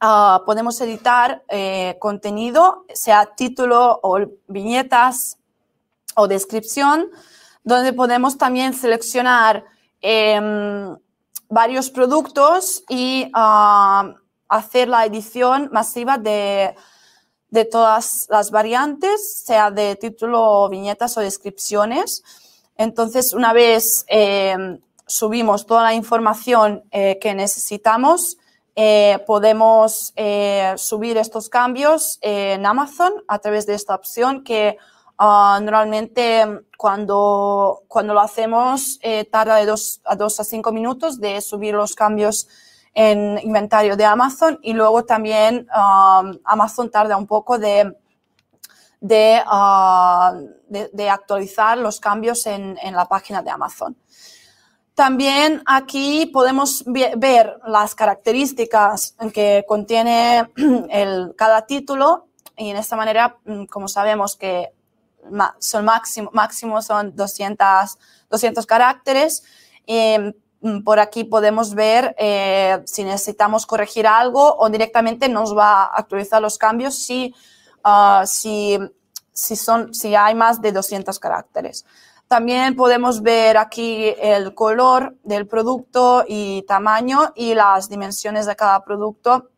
ah, 0.00 0.42
podemos 0.46 0.80
editar 0.80 1.42
eh, 1.48 1.98
contenido, 2.00 2.86
sea 2.94 3.26
título 3.36 4.00
o 4.02 4.18
viñetas 4.48 5.36
o 6.16 6.26
descripción, 6.26 7.10
donde 7.62 7.92
podemos 7.92 8.38
también 8.38 8.72
seleccionar 8.72 9.66
em, 10.00 10.96
varios 11.50 11.90
productos 11.90 12.82
y 12.88 13.30
ah, 13.34 14.14
hacer 14.48 14.88
la 14.88 15.04
edición 15.04 15.68
masiva 15.70 16.16
de 16.16 16.74
de 17.50 17.64
todas 17.64 18.26
las 18.30 18.50
variantes, 18.50 19.42
sea 19.44 19.70
de 19.70 19.96
título, 19.96 20.68
viñetas 20.68 21.16
o 21.16 21.20
descripciones. 21.20 22.22
Entonces, 22.76 23.34
una 23.34 23.52
vez 23.52 24.04
eh, 24.08 24.78
subimos 25.06 25.66
toda 25.66 25.82
la 25.82 25.94
información 25.94 26.84
eh, 26.90 27.18
que 27.20 27.34
necesitamos, 27.34 28.38
eh, 28.76 29.18
podemos 29.26 30.14
subir 30.76 31.18
estos 31.18 31.48
cambios 31.48 32.18
en 32.22 32.64
Amazon 32.64 33.12
a 33.26 33.38
través 33.40 33.66
de 33.66 33.74
esta 33.74 33.96
opción 33.96 34.44
que 34.44 34.78
ah, 35.18 35.58
normalmente 35.60 36.46
cuando, 36.78 37.82
cuando 37.88 38.14
lo 38.14 38.20
hacemos 38.20 39.00
tarda 39.30 39.56
de 39.56 39.66
dos 39.66 40.00
a 40.04 40.14
dos 40.14 40.38
a 40.40 40.44
cinco 40.44 40.72
minutos 40.72 41.20
de 41.20 41.40
subir 41.40 41.74
los 41.74 41.94
cambios 41.94 42.46
en 42.94 43.38
inventario 43.42 43.96
de 43.96 44.04
Amazon 44.04 44.58
y 44.62 44.72
luego 44.72 45.04
también 45.04 45.66
um, 45.74 46.38
Amazon 46.44 46.90
tarda 46.90 47.16
un 47.16 47.26
poco 47.26 47.58
de, 47.58 47.96
de, 49.00 49.40
uh, 49.46 50.48
de, 50.68 51.10
actualizar 51.10 51.78
los 51.78 52.00
cambios 52.00 52.46
en, 52.46 52.76
en, 52.82 52.94
la 52.94 53.06
página 53.06 53.42
de 53.42 53.50
Amazon. 53.50 53.96
También 54.94 55.62
aquí 55.66 56.26
podemos 56.26 56.84
ver 56.86 57.58
las 57.66 57.94
características 57.94 59.14
que 59.32 59.64
contiene 59.66 60.50
el, 60.90 61.34
cada 61.36 61.64
título 61.64 62.26
y 62.56 62.70
en 62.70 62.76
esta 62.76 62.96
manera, 62.96 63.38
mm, 63.44 63.64
como 63.66 63.88
sabemos 63.88 64.36
que 64.36 64.72
son 65.58 65.84
máximo, 65.84 66.30
máximo 66.32 66.82
son 66.82 67.14
200, 67.14 67.98
200 68.28 68.66
caracteres, 68.66 69.44
Mm, 69.90 70.30
por 70.84 70.98
aquí 70.98 71.24
podemos 71.24 71.74
ver 71.74 72.14
eh, 72.18 72.82
si 72.84 73.02
necesitamos 73.04 73.66
corregir 73.66 74.06
algo 74.06 74.56
o 74.56 74.68
directamente 74.68 75.28
nos 75.28 75.56
va 75.56 75.84
a 75.84 75.96
actualizar 75.96 76.42
los 76.42 76.58
cambios 76.58 76.94
si, 76.94 77.34
ah, 77.82 78.24
si, 78.26 78.78
si, 79.32 79.56
son, 79.56 79.94
si 79.94 80.14
hay 80.14 80.34
más 80.34 80.60
de 80.60 80.72
200 80.72 81.18
caracteres. 81.18 81.86
También 82.28 82.76
podemos 82.76 83.22
ver 83.22 83.56
aquí 83.56 84.14
el 84.20 84.54
color 84.54 85.16
del 85.24 85.48
producto 85.48 86.24
y 86.28 86.62
tamaño 86.62 87.32
y 87.34 87.54
las 87.54 87.88
dimensiones 87.88 88.46
de 88.46 88.54
cada 88.54 88.84
producto 88.84 89.48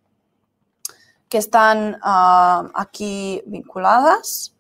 que 1.28 1.38
están 1.38 1.98
ah, 2.02 2.70
aquí 2.74 3.42
vinculadas. 3.46 4.54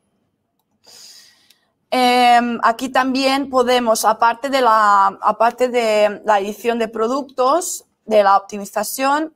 Em, 1.94 2.58
aquí 2.62 2.88
también 2.88 3.50
podemos, 3.50 4.06
aparte 4.06 4.48
de, 4.48 4.62
la, 4.62 5.08
aparte 5.20 5.68
de 5.68 6.22
la 6.24 6.40
edición 6.40 6.78
de 6.78 6.88
productos, 6.88 7.84
de 8.06 8.22
la 8.22 8.38
optimización, 8.38 9.34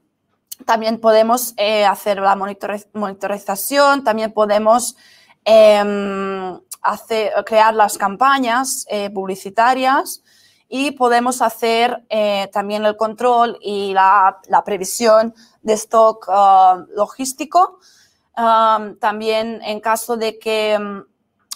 también 0.64 0.98
podemos 0.98 1.52
eh, 1.58 1.84
hacer 1.84 2.18
la 2.18 2.34
monitorización, 2.34 4.04
también 4.04 4.32
podemos 4.32 4.96
em, 5.44 6.58
hacer, 6.80 7.34
crear 7.44 7.74
las 7.74 7.98
campañas 7.98 8.86
eh, 8.88 9.10
publicitarias 9.10 10.22
y 10.66 10.92
podemos 10.92 11.42
hacer 11.42 12.06
eh, 12.08 12.48
también 12.54 12.86
el 12.86 12.96
control 12.96 13.58
y 13.60 13.92
la, 13.92 14.40
previsión 14.64 15.34
de 15.60 15.74
stock 15.74 16.24
ah, 16.30 16.86
logístico. 16.94 17.80
también 18.34 19.60
en 19.62 19.80
caso 19.80 20.16
de 20.16 20.38
que 20.38 21.04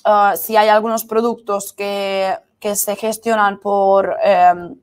Ah, 0.05 0.35
si 0.37 0.57
hay 0.57 0.69
algunos 0.69 1.05
productos 1.05 1.73
que, 1.73 2.37
que 2.59 2.77
se 2.77 2.97
gestionan 2.97 3.59
por, 3.59 4.17
em, 4.23 4.77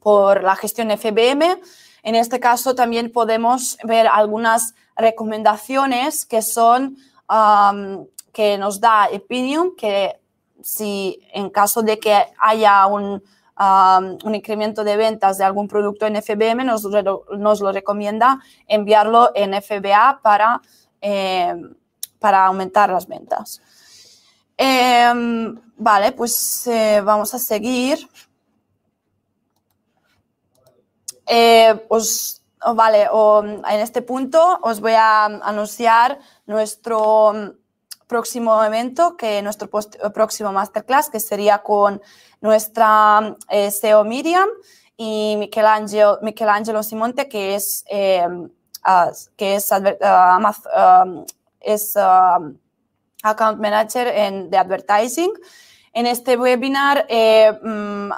por 0.00 0.42
la 0.42 0.56
gestión 0.56 0.90
FBM, 0.90 1.60
en 2.02 2.14
este 2.14 2.38
caso 2.38 2.74
también 2.74 3.10
podemos 3.10 3.76
ver 3.82 4.06
algunas 4.06 4.74
recomendaciones 4.96 6.24
que 6.24 6.42
son 6.42 6.96
que 8.32 8.58
nos 8.58 8.80
da 8.80 9.08
Opinion, 9.12 9.74
que 9.76 10.20
si 10.62 11.18
en 11.32 11.50
caso 11.50 11.82
de 11.82 11.98
que 11.98 12.14
haya 12.38 12.86
un, 12.86 13.22
un 14.24 14.34
incremento 14.34 14.84
de 14.84 14.96
ventas 14.96 15.38
de 15.38 15.44
algún 15.44 15.66
producto 15.66 16.06
en 16.06 16.22
FBM, 16.22 16.64
nos, 16.64 16.84
nos 17.38 17.60
lo 17.60 17.72
recomienda 17.72 18.38
enviarlo 18.68 19.32
en 19.34 19.54
FBA 19.60 20.20
para, 20.22 20.60
em, 21.00 21.74
para 22.20 22.46
aumentar 22.46 22.90
las 22.90 23.06
ventas. 23.06 23.60
Em, 24.56 25.60
vale, 25.76 26.12
pues 26.12 26.66
eh, 26.66 27.00
vamos 27.02 27.34
a 27.34 27.38
seguir. 27.38 28.08
Eh, 31.26 31.86
os, 31.88 32.42
vale, 32.74 33.08
en 33.68 33.80
este 33.80 34.00
punto 34.00 34.58
os 34.62 34.80
voy 34.80 34.92
a 34.92 35.24
anunciar 35.24 36.18
nuestro 36.46 37.54
próximo 38.06 38.62
evento, 38.64 39.16
que 39.16 39.42
nuestro 39.42 39.68
próximo 39.68 40.52
masterclass, 40.52 41.10
que 41.10 41.20
sería 41.20 41.58
con 41.58 42.00
nuestra 42.40 43.36
eh, 43.50 43.70
SEO 43.70 44.04
Miriam 44.04 44.48
y 44.96 45.34
Michelangelo, 45.38 46.18
Michelangelo 46.22 46.82
Simonte, 46.82 47.28
que 47.28 47.56
es, 47.56 47.84
em, 47.88 48.48
que 49.36 49.56
es, 49.56 49.70
es 51.60 51.94
Account 53.30 53.60
Manager 53.60 54.08
en, 54.08 54.50
de 54.50 54.58
Advertising. 54.58 55.32
En 55.92 56.06
este 56.06 56.36
webinar, 56.36 57.06
eh, 57.08 57.52
mm, 57.62 58.10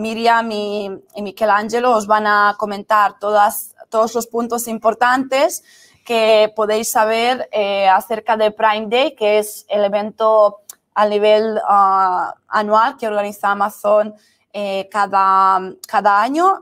Miriam 0.00 0.50
y, 0.52 0.88
y 1.16 1.22
Michelangelo 1.22 1.92
os 1.96 2.06
van 2.06 2.26
a 2.26 2.54
comentar 2.56 3.18
todas, 3.18 3.74
todos 3.88 4.14
los 4.14 4.26
puntos 4.26 4.68
importantes 4.68 5.64
que 6.04 6.52
podéis 6.54 6.90
saber 6.90 7.48
eh, 7.50 7.88
acerca 7.88 8.36
de 8.36 8.50
Prime 8.50 8.86
Day, 8.88 9.14
que 9.16 9.38
es 9.38 9.64
el 9.68 9.84
evento 9.84 10.60
a 10.94 11.06
nivel 11.06 11.58
ah, 11.66 12.34
anual 12.48 12.96
que 12.96 13.08
organiza 13.08 13.50
Amazon 13.50 14.14
eh, 14.52 14.88
cada, 14.92 15.60
cada 15.88 16.22
año, 16.22 16.60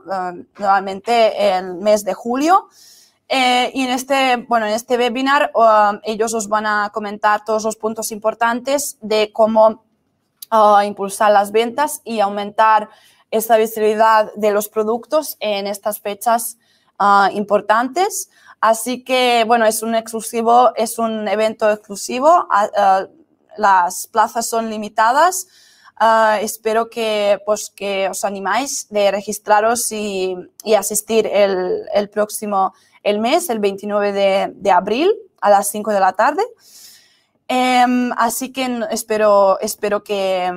nuevamente 0.57 1.55
el 1.55 1.75
mes 1.75 2.03
de 2.03 2.15
julio. 2.15 2.69
Eh, 3.35 3.71
y 3.73 3.81
en 3.81 3.89
este, 3.89 4.45
bueno, 4.47 4.67
en 4.67 4.73
este 4.73 4.95
webinar 4.95 5.51
um, 5.55 5.99
ellos 6.03 6.35
os 6.35 6.47
van 6.47 6.67
a 6.67 6.91
comentar 6.93 7.43
todos 7.43 7.63
los 7.63 7.75
puntos 7.75 8.11
importantes 8.11 8.99
de 9.01 9.31
cómo 9.33 9.83
uh, 10.51 10.81
impulsar 10.85 11.31
las 11.31 11.51
ventas 11.51 12.01
y 12.03 12.19
aumentar 12.19 12.89
esa 13.31 13.57
visibilidad 13.57 14.31
de 14.35 14.51
los 14.51 14.69
productos 14.69 15.37
en 15.39 15.65
estas 15.65 15.99
fechas 15.99 16.59
uh, 16.99 17.35
importantes. 17.35 18.29
Así 18.61 19.03
que, 19.03 19.45
bueno, 19.47 19.65
es 19.65 19.81
un 19.81 19.95
exclusivo, 19.95 20.71
es 20.75 20.99
un 20.99 21.27
evento 21.27 21.71
exclusivo. 21.71 22.47
Uh, 22.51 23.07
las 23.57 24.05
plazas 24.05 24.45
son 24.45 24.69
limitadas. 24.69 25.47
Espero 26.41 26.89
que, 26.89 27.39
pues, 27.45 27.69
que 27.69 28.09
os 28.09 28.23
animáis 28.25 28.87
de 28.89 29.11
registraros 29.11 29.91
y, 29.91 30.35
y 30.63 30.73
asistir 30.73 31.27
el, 31.27 31.83
el 31.93 32.09
próximo 32.09 32.73
el 33.03 33.19
mes, 33.19 33.49
el 33.49 33.59
29 33.59 34.53
de, 34.55 34.71
abril 34.71 35.13
a 35.41 35.49
las 35.49 35.67
5 35.67 35.91
de 35.91 35.99
la 35.99 36.13
tarde. 36.13 36.43
Em, 37.47 38.11
así 38.17 38.51
que 38.51 38.81
espero, 38.89 39.59
espero 39.59 40.03
que, 40.03 40.51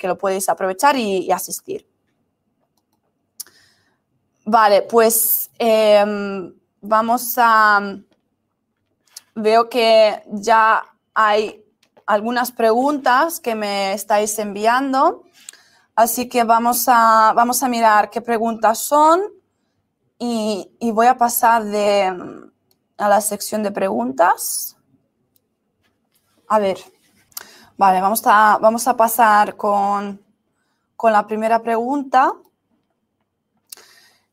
lo 0.00 0.18
podéis 0.18 0.48
aprovechar 0.48 0.96
y, 0.96 1.30
asistir. 1.30 1.86
Vale, 4.44 4.82
pues 4.82 5.50
em, 5.58 6.52
vamos 6.80 7.34
a... 7.36 7.96
Veo 9.34 9.68
que 9.68 10.22
ya 10.26 10.82
hay 11.14 11.64
algunas 12.10 12.50
preguntas 12.50 13.38
que 13.38 13.54
me 13.54 13.92
estáis 13.92 14.36
enviando, 14.40 15.22
así 15.94 16.28
que 16.28 16.42
vamos 16.42 16.88
a, 16.88 17.32
vamos 17.36 17.62
a 17.62 17.68
mirar 17.68 18.10
qué 18.10 18.20
preguntas 18.20 18.80
son 18.80 19.20
y, 20.18 20.68
voy 20.92 21.06
a 21.06 21.16
pasar 21.16 21.62
de, 21.62 22.12
a 22.98 23.08
la 23.08 23.20
sección 23.20 23.62
de 23.62 23.70
preguntas. 23.70 24.76
A 26.48 26.58
ver, 26.58 26.78
vale, 27.78 28.00
vamos 28.00 28.22
a, 28.26 28.58
vamos 28.60 28.88
a 28.88 28.96
pasar 28.96 29.56
con, 29.56 30.20
la 31.04 31.26
primera 31.28 31.62
pregunta. 31.62 32.34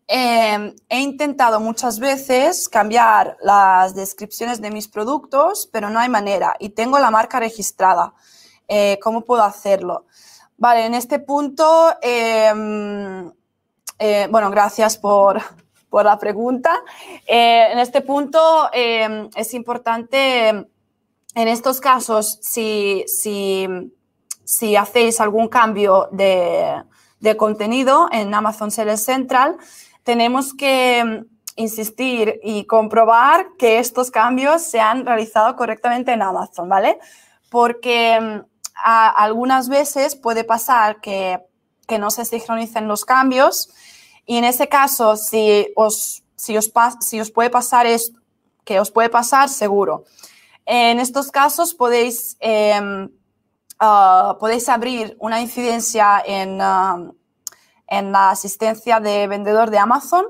Em, 0.07 0.73
he 0.87 1.01
intentado 1.01 1.59
muchas 1.59 1.99
veces 1.99 2.69
cambiar 2.69 3.37
las 3.41 3.93
descripciones 3.93 4.61
de 4.61 4.71
mis 4.71 4.87
productos, 4.87 5.69
pero 5.71 5.89
no 5.89 5.99
hay 5.99 6.07
manera 6.07 6.55
y 6.59 6.69
tengo 6.69 6.97
la 6.99 7.11
marca 7.11 7.39
registrada. 7.39 8.13
Eh, 8.67 8.99
¿Cómo 9.01 9.21
puedo 9.21 9.43
hacerlo? 9.43 10.05
Vale, 10.57 10.85
en 10.85 10.93
este 10.93 11.19
punto, 11.19 11.93
em, 12.01 13.31
eh, 13.99 14.27
bueno, 14.31 14.49
gracias 14.49 14.97
por, 14.97 15.41
por 15.89 16.05
la 16.05 16.17
pregunta. 16.17 16.83
Eh, 17.25 17.71
en 17.71 17.79
este 17.79 18.01
punto 18.01 18.69
eh, 18.73 19.29
es 19.35 19.53
importante, 19.53 20.49
en 20.49 21.47
estos 21.47 21.79
casos, 21.79 22.39
si, 22.41 23.05
si, 23.07 24.75
hacéis 24.75 25.19
algún 25.21 25.47
cambio 25.47 26.09
de, 26.11 26.83
contenido 27.37 28.07
en 28.11 28.33
Amazon 28.33 28.71
Seller 28.71 28.97
Central, 28.97 29.57
tenemos 30.07 30.53
que 30.53 31.25
insistir 31.57 32.39
y 32.41 32.63
comprobar 32.63 33.47
que 33.59 33.77
estos 33.77 34.09
cambios 34.09 34.61
se 34.61 34.79
han 34.79 35.05
realizado 35.05 35.57
correctamente 35.57 36.13
en 36.13 36.21
Amazon, 36.21 36.69
¿vale? 36.69 36.97
Porque 37.49 38.41
algunas 38.73 39.67
veces 39.67 40.15
puede 40.15 40.45
pasar 40.45 41.01
que, 41.01 41.39
que 41.89 41.99
no 41.99 42.09
se 42.09 42.23
sincronicen 42.23 42.87
los 42.87 43.03
cambios 43.03 43.69
y 44.25 44.37
en 44.37 44.45
ese 44.45 44.69
caso, 44.69 45.17
si 45.17 45.67
os, 45.75 46.23
si 46.37 46.55
os, 46.55 46.71
si 47.01 47.19
os 47.19 47.29
puede 47.29 47.49
pasar 47.49 47.85
esto, 47.85 48.17
que 48.63 48.79
os 48.79 48.89
puede 48.89 49.09
pasar, 49.09 49.49
seguro. 49.49 50.05
En 50.65 51.01
estos 51.01 51.31
casos 51.31 51.73
podéis, 51.73 52.37
em, 52.39 53.09
ah, 53.77 54.37
podéis 54.39 54.69
abrir 54.69 55.17
una 55.19 55.41
incidencia 55.41 56.23
en, 56.25 56.61
ah, 56.61 57.11
en, 57.87 58.11
la 58.11 58.29
asistencia 58.29 58.99
de 58.99 59.27
vendedor 59.27 59.69
de 59.69 59.79
Amazon 59.79 60.25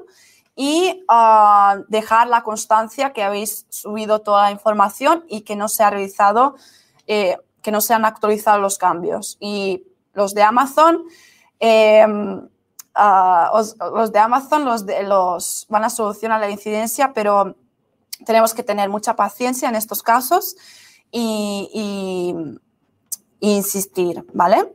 y 0.55 1.03
ah, 1.08 1.80
dejar 1.88 2.28
la 2.28 2.43
constancia 2.43 3.14
que 3.14 3.24
habéis 3.24 3.66
subido 3.70 4.20
toda 4.20 4.43
la 4.43 4.51
información 4.51 5.24
y 5.28 5.41
que 5.41 5.55
no 5.55 5.68
se 5.68 5.84
ha 5.84 5.89
realizado, 5.89 6.55
eh, 7.05 7.38
que 7.62 7.72
no 7.72 7.82
se 7.82 7.93
han 7.93 8.05
actualizado 8.05 8.60
los 8.60 8.78
cambios. 8.78 9.38
Y 9.39 9.84
los 10.14 10.34
de 10.34 10.41
Amazon 10.41 11.03
em, 11.60 12.47
los 13.93 14.12
de 14.12 14.20
Amazon 14.20 14.66
los, 14.66 14.86
de, 14.86 15.03
los 15.03 15.66
van 15.70 15.84
a 15.84 15.89
solucionar 15.89 16.39
la 16.39 16.49
incidencia, 16.49 17.14
pero 17.14 17.55
tenemos 18.26 18.53
que 18.53 18.64
tener 18.64 18.89
mucha 18.89 19.16
paciencia 19.16 19.70
en 19.70 19.76
estos 19.76 20.03
casos 20.03 20.55
y, 21.12 22.34
insistir, 23.39 24.26
¿vale? 24.34 24.74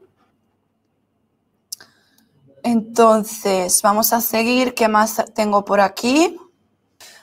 Entonces, 2.63 3.83
vamos 3.83 4.13
a 4.13 4.21
seguir. 4.21 4.75
¿Qué 4.75 4.89
más 4.89 5.23
tengo 5.35 5.65
por 5.65 5.81
aquí? 5.81 6.39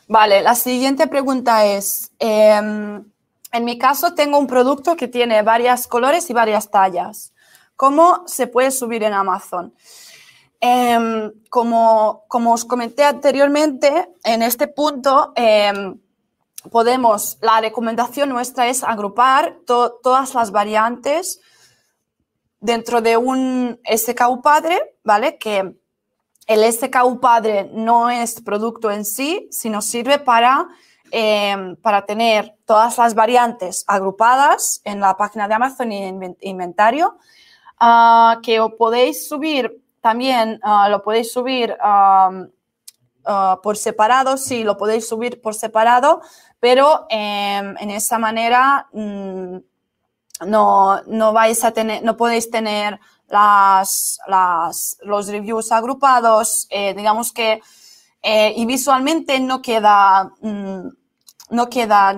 Vale, 0.07 0.41
la 0.41 0.55
siguiente 0.55 1.07
pregunta 1.07 1.65
es, 1.65 2.11
em, 2.19 3.03
en 3.51 3.65
mi 3.65 3.77
caso 3.77 4.13
tengo 4.15 4.37
un 4.39 4.47
producto 4.47 4.95
que 4.95 5.07
tiene 5.07 5.41
varios 5.43 5.87
colores 5.87 6.29
y 6.29 6.33
varias 6.33 6.71
tallas. 6.71 7.33
¿Cómo 7.75 8.23
se 8.27 8.47
puede 8.47 8.71
subir 8.71 9.03
en 9.03 9.13
Amazon? 9.13 9.73
Em, 10.59 11.31
como, 11.49 12.25
como, 12.27 12.53
os 12.53 12.65
comenté 12.65 13.05
anteriormente, 13.05 14.09
en 14.23 14.41
este 14.41 14.67
punto 14.67 15.31
em, 15.35 15.97
podemos, 16.69 17.37
la 17.41 17.61
recomendación 17.61 18.29
nuestra 18.29 18.67
es 18.67 18.83
agrupar 18.83 19.59
todas 19.65 20.33
las 20.33 20.51
variantes 20.51 21.39
dentro 22.59 23.01
de 23.01 23.17
un 23.17 23.79
SKU 23.85 24.41
padre, 24.41 24.95
¿vale? 25.03 25.37
Que 25.37 25.75
el 26.47 26.73
SKU 26.73 27.19
padre 27.19 27.69
no 27.73 28.09
es 28.09 28.41
producto 28.41 28.89
en 28.89 29.05
sí, 29.05 29.47
sino 29.51 29.81
sirve 29.81 30.19
para, 30.19 30.67
em, 31.11 31.75
para 31.77 32.05
tener 32.05 32.55
todas 32.65 32.97
las 32.97 33.13
variantes 33.13 33.85
agrupadas 33.87 34.81
en 34.83 34.99
la 34.99 35.15
página 35.15 35.47
de 35.47 35.53
Amazon 35.53 35.91
y 35.91 36.03
en 36.03 36.37
inventario, 36.41 37.17
ah, 37.79 38.39
que 38.43 38.59
podéis 38.77 39.27
subir 39.27 39.81
también, 40.01 40.59
ah, 40.63 40.89
lo 40.89 41.03
podéis 41.03 41.31
subir 41.31 41.77
ah, 41.81 42.31
por 43.61 43.77
separado, 43.77 44.37
sí, 44.37 44.63
lo 44.63 44.75
podéis 44.75 45.07
subir 45.07 45.39
por 45.39 45.53
separado, 45.53 46.21
pero 46.59 47.05
em, 47.09 47.75
en 47.77 47.91
esa 47.91 48.17
manera 48.17 48.87
mm, 48.91 49.57
no, 50.45 51.01
no 51.03 51.33
vais 51.33 51.63
a 51.63 51.71
tener, 51.71 52.03
no 52.03 52.17
podéis 52.17 52.49
tener 52.49 52.99
las, 53.29 54.19
los 55.01 55.27
reviews 55.27 55.71
agrupados, 55.71 56.67
eh, 56.69 56.93
digamos 56.93 57.31
que, 57.31 57.61
eh, 58.21 58.53
y 58.55 58.65
visualmente 58.65 59.39
no 59.39 59.61
queda, 59.61 60.31
mm, 60.41 60.87
no 61.51 61.69
queda 61.69 62.09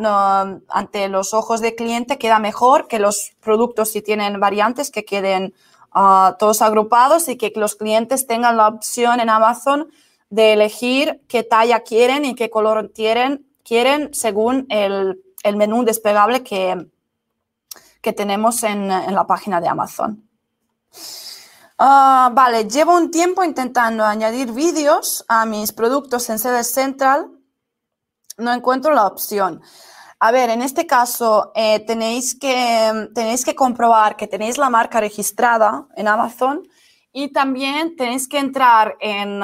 ante 0.70 1.08
los 1.08 1.34
ojos 1.34 1.62
del 1.62 1.76
cliente, 1.76 2.18
queda 2.18 2.40
mejor 2.40 2.88
que 2.88 3.00
los 3.00 3.32
productos 3.42 3.92
si 3.92 4.02
tienen 4.02 4.40
variantes 4.40 4.92
que 4.92 5.06
queden 5.06 5.54
uh, 5.96 6.36
todos 6.38 6.62
agrupados 6.62 7.30
y 7.30 7.38
que 7.38 7.54
los 7.56 7.76
clientes 7.76 8.28
tengan 8.28 8.58
la 8.58 8.68
opción 8.68 9.22
en 9.22 9.30
Amazon 9.30 9.88
de 10.30 10.54
elegir 10.54 11.22
qué 11.30 11.44
talla 11.44 11.82
quieren 11.82 12.26
y 12.26 12.36
qué 12.36 12.50
color 12.50 12.92
quieren, 12.94 13.46
quieren 13.64 14.14
según 14.14 14.66
el, 14.70 15.22
el 15.44 15.56
menú 15.56 15.86
desplegable 15.86 16.44
que, 16.44 16.88
que 18.02 18.14
tenemos 18.14 18.64
en, 18.64 18.88
la 18.88 19.26
página 19.28 19.62
de 19.62 19.68
Amazon. 19.68 20.28
Uh, 21.80 22.34
vale, 22.34 22.68
llevo 22.68 22.96
un 22.96 23.10
tiempo 23.10 23.44
intentando 23.44 24.06
añadir 24.06 24.52
vídeos 24.52 25.24
a 25.28 25.46
mis 25.46 25.72
productos 25.72 26.30
en 26.30 26.40
Seller 26.40 26.64
Central. 26.64 27.32
No 28.38 28.54
encuentro 28.54 28.94
la 28.94 29.08
opción. 29.08 29.62
A 30.20 30.32
ver, 30.32 30.52
en 30.52 30.62
este 30.62 30.86
caso 30.86 31.52
eh, 31.56 31.80
tenéis, 31.80 32.36
que, 32.36 33.10
tenéis 33.16 33.44
que 33.44 33.56
comprobar 33.56 34.16
que 34.16 34.28
tenéis 34.28 34.60
la 34.60 34.70
marca 34.70 35.00
registrada 35.00 35.88
en 35.96 36.08
Amazon 36.08 36.62
y 37.12 37.30
también 37.30 37.96
tenéis 37.96 38.28
que 38.28 38.38
entrar 38.38 38.98
en, 39.00 39.42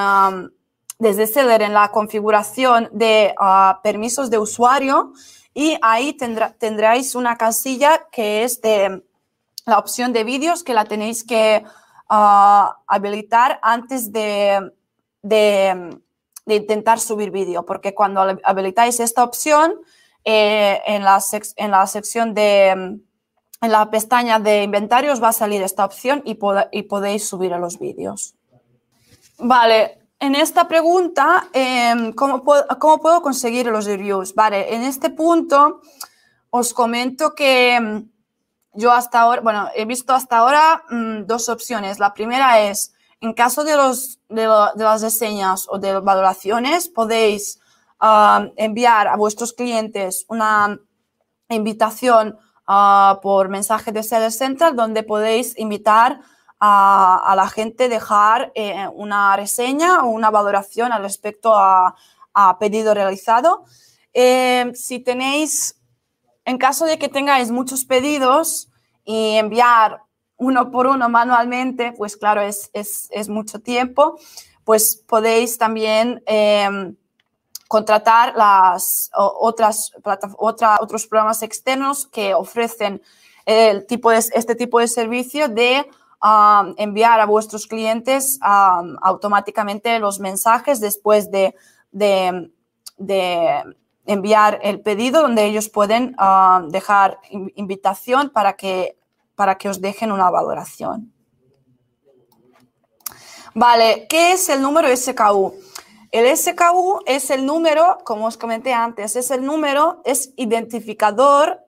desde 0.99 1.26
Seller 1.26 1.64
en 1.64 1.74
la 1.74 1.89
configuración 1.89 2.89
de 2.91 3.34
uh, 3.39 3.82
permisos 3.82 4.30
de 4.30 4.38
usuario 4.38 5.14
y 5.58 5.76
ahí 5.82 6.14
tendrá, 6.14 6.53
tendréis 6.53 7.16
una 7.16 7.36
casilla 7.36 8.05
que 8.12 8.43
es 8.43 8.62
de 8.62 9.01
la 9.66 9.80
opción 9.80 10.14
de 10.14 10.24
vídeos 10.24 10.64
que 10.64 10.76
la 10.76 10.86
tenéis 10.86 11.24
que 11.24 11.64
uh, 12.12 12.66
habilitar 12.86 13.60
antes 13.64 14.12
de, 14.12 14.72
de, 15.24 15.97
intentar 16.45 16.99
subir 16.99 17.32
vídeo, 17.32 17.66
porque 17.66 17.95
cuando 17.95 18.22
habilitáis 18.43 18.99
esta 18.99 19.24
opción, 19.24 19.74
eh, 20.24 20.80
en, 20.86 21.03
la 21.03 21.20
en 21.55 21.72
la 21.72 21.88
sección 21.88 22.36
de, 22.36 22.70
en 22.70 23.01
la 23.60 23.89
pestaña 23.89 24.38
de 24.39 24.62
inventarios 24.62 25.24
va 25.24 25.30
a 25.30 25.34
salir 25.34 25.64
esta 25.64 25.86
opción 25.86 26.22
y, 26.24 26.38
y 26.72 26.84
podéis 26.84 27.28
subir 27.28 27.51
a 27.55 27.58
los 27.58 27.80
vídeos. 27.80 28.36
Vale, 29.39 29.97
en 30.20 30.36
esta 30.36 30.68
pregunta, 30.68 31.47
em, 31.53 32.11
¿cómo, 32.13 32.43
puedo, 32.43 32.65
¿cómo, 32.80 32.99
puedo, 32.99 33.22
conseguir 33.22 33.68
los 33.68 33.86
reviews? 33.86 34.34
Vale, 34.34 34.74
en 34.74 34.82
este 34.84 35.09
punto 35.09 35.82
os 36.49 36.74
comento 36.74 37.36
que 37.36 37.76
em, 37.76 38.09
yo 38.74 38.91
hasta 38.91 39.22
ahora, 39.22 39.41
bueno, 39.41 39.70
he 39.76 39.86
visto 39.86 40.13
hasta 40.13 40.38
ahora 40.38 40.84
mm, 40.89 41.26
dos 41.26 41.49
opciones. 41.49 41.99
La 41.99 42.13
primera 42.13 42.61
es, 42.61 42.93
en 43.22 43.34
caso 43.34 43.63
de, 43.63 43.76
los, 43.76 44.20
de, 44.30 44.47
las 44.47 45.01
reseñas 45.01 45.68
o 45.70 45.80
de 45.80 45.99
valoraciones, 45.99 46.89
podéis 46.89 47.59
enviar 48.57 49.07
a 49.07 49.15
vuestros 49.15 49.53
clientes 49.53 50.26
una 50.30 50.80
invitación 51.49 52.38
ah, 52.68 53.20
por 53.24 53.49
mensaje 53.49 53.91
de 53.91 54.03
Seller 54.03 54.32
Central 54.32 54.76
donde 54.76 55.01
podéis 55.01 55.57
invitar 55.57 56.20
a, 56.20 56.28
la 56.60 57.51
gente 57.53 57.89
dejar 57.89 58.51
eh, 58.55 58.88
una 58.93 59.36
reseña 59.36 60.03
o 60.03 60.10
una 60.10 60.32
valoración 60.32 60.91
al 60.91 61.03
respecto 61.03 61.53
a, 61.55 61.95
pedido 62.60 62.93
realizado. 62.93 63.66
Eh, 64.14 64.72
si 64.76 64.99
tenéis, 64.99 65.80
en 66.45 66.60
caso 66.60 66.86
de 66.86 66.99
que 66.99 67.10
tengáis 67.10 67.49
muchos 67.49 67.84
pedidos 67.84 68.70
y 69.03 69.38
enviar 69.38 70.03
uno 70.38 70.70
por 70.70 70.86
uno 70.86 71.10
manualmente, 71.10 71.93
pues 71.97 72.16
claro, 72.16 72.41
es, 72.41 72.70
mucho 73.28 73.60
tiempo, 73.60 74.20
pues 74.64 75.03
podéis 75.08 75.58
también 75.58 76.22
em, 76.28 76.95
contratar 77.68 78.36
las 78.36 79.10
otras, 79.16 79.91
otra, 80.38 80.78
otros 80.80 81.08
programas 81.08 81.41
externos 81.41 82.05
que 82.05 82.36
ofrecen 82.36 83.01
el 83.47 83.88
tipo 83.88 84.12
de, 84.12 84.18
este 84.18 84.53
tipo 84.53 84.80
de 84.80 84.88
servicio 84.88 85.47
de 85.47 85.89
enviar 86.78 87.20
a 87.20 87.26
vuestros 87.26 87.68
clientes 87.68 88.39
automáticamente 88.41 89.99
los 89.99 90.20
mensajes 90.20 90.80
después 90.80 91.30
de, 91.32 91.53
enviar 94.05 94.59
el 94.63 94.82
pedido 94.82 95.22
donde 95.22 95.45
ellos 95.45 95.70
pueden 95.70 96.15
dejar 96.70 97.20
invitación 97.55 98.30
para 98.30 98.53
que, 98.53 98.97
para 99.36 99.57
que 99.57 99.70
os 99.70 99.82
dejen 99.82 100.11
una 100.11 100.30
valoración. 100.30 101.13
Vale, 103.53 104.05
¿qué 104.07 104.34
es 104.34 104.49
el 104.49 104.61
número 104.61 104.88
SKU? 104.95 105.55
El 106.11 106.38
SKU 106.38 107.01
es 107.05 107.30
el 107.32 107.45
número, 107.45 107.97
como 108.03 108.28
os 108.28 108.38
comenté 108.38 108.74
antes, 108.74 109.15
es 109.15 109.32
el 109.32 109.43
número, 109.43 110.01
es 110.05 110.32
identificador, 110.38 111.59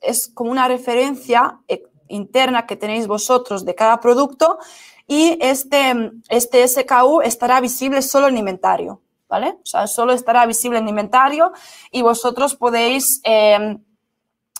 es 0.00 0.28
como 0.28 0.50
una 0.50 0.66
referencia 0.66 1.60
interna 2.08 2.66
que 2.66 2.76
tenéis 2.76 3.06
vosotros 3.06 3.64
de 3.64 3.74
cada 3.74 4.00
producto 4.00 4.58
y 5.06 5.38
este, 5.40 6.12
este 6.28 6.66
SKU 6.66 7.20
estará 7.22 7.60
visible 7.60 8.02
solo 8.02 8.26
en 8.26 8.38
inventario, 8.38 9.00
¿vale? 9.28 9.58
O 9.62 9.66
sea, 9.66 9.86
solo 9.86 10.12
estará 10.12 10.44
visible 10.46 10.78
en 10.78 10.88
inventario 10.88 11.52
y 11.92 12.02
vosotros 12.02 12.56
podéis 12.56 13.20
em, 13.22 13.78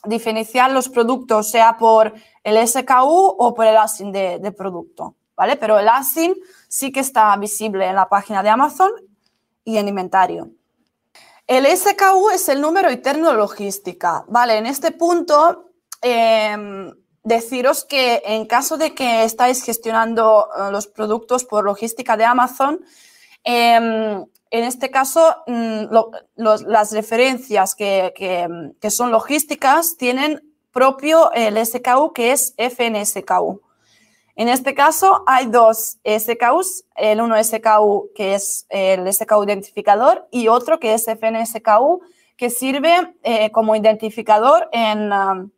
diferenciar 0.05 0.71
los 0.71 0.89
productos, 0.89 1.51
sea 1.51 1.77
por 1.77 2.15
el 2.45 2.69
SKU 2.69 3.35
o 3.39 3.55
por 3.55 3.67
el 3.67 3.77
ASIN 3.77 4.13
de, 4.13 4.55
producto, 4.57 5.17
¿vale? 5.35 5.57
Pero 5.57 5.79
el 5.81 5.89
ASIN 5.89 6.35
sí 6.69 6.93
que 6.93 7.01
está 7.01 7.37
visible 7.37 7.87
en 7.87 7.97
la 7.97 8.09
página 8.09 8.43
de 8.43 8.51
Amazon 8.51 8.93
y 9.65 9.79
en 9.79 9.89
inventario. 9.89 10.51
El 11.45 11.67
SKU 11.77 12.31
es 12.31 12.49
el 12.49 12.61
número 12.61 12.91
interno 12.91 13.31
de 13.31 13.37
logística, 13.37 14.25
¿vale? 14.29 14.59
En 14.59 14.67
este 14.67 14.93
punto, 14.93 15.71
eh, 16.03 16.93
deciros 17.27 17.85
que 17.85 18.23
en 18.25 18.47
caso 18.47 18.79
de 18.79 18.95
que 18.95 19.25
estáis 19.25 19.65
gestionando 19.65 20.49
eh, 20.57 20.71
los 20.71 20.87
productos 20.87 21.45
por 21.45 21.65
logística 21.65 22.17
de 22.17 22.25
Amazon, 22.25 22.81
em, 23.43 24.25
en 24.51 24.65
este 24.65 24.91
caso, 24.91 25.35
mm, 25.49 25.87
las 26.37 26.93
referencias 26.93 27.75
que, 27.75 28.13
son 28.91 29.11
logísticas 29.11 29.97
tienen 29.97 30.41
propio 30.71 31.33
el 31.33 31.57
SKU 31.59 32.13
que 32.13 32.31
es 32.31 32.55
FNSKU. 32.57 33.61
En 34.37 34.49
este 34.49 34.75
caso 34.75 35.25
hay 35.27 35.47
dos 35.47 35.99
SKUs, 36.05 36.85
el 36.95 37.21
uno 37.21 37.37
SKU 37.43 38.11
que 38.15 38.35
es 38.35 38.67
el 38.69 39.13
SKU 39.13 39.43
identificador 39.43 40.29
y 40.31 40.47
otro 40.47 40.79
que 40.79 40.95
es 40.95 41.07
FNSKU 41.07 42.03
que 42.37 42.51
sirve 42.51 43.17
eh, 43.25 43.51
como 43.51 43.75
identificador 43.75 44.69
en, 44.71 45.11
um, 45.13 45.51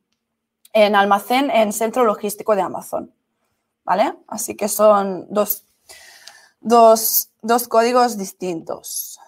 en 0.83 0.95
almacén 0.95 1.51
en 1.51 1.73
centro 1.73 2.05
logístico 2.05 2.55
de 2.55 2.63
Amazon. 2.63 3.13
¿Vale? 3.85 4.15
Así 4.27 4.55
que 4.55 4.69
son 4.69 5.27
dos, 5.31 5.65
códigos 7.69 8.19
distintos. 8.19 9.19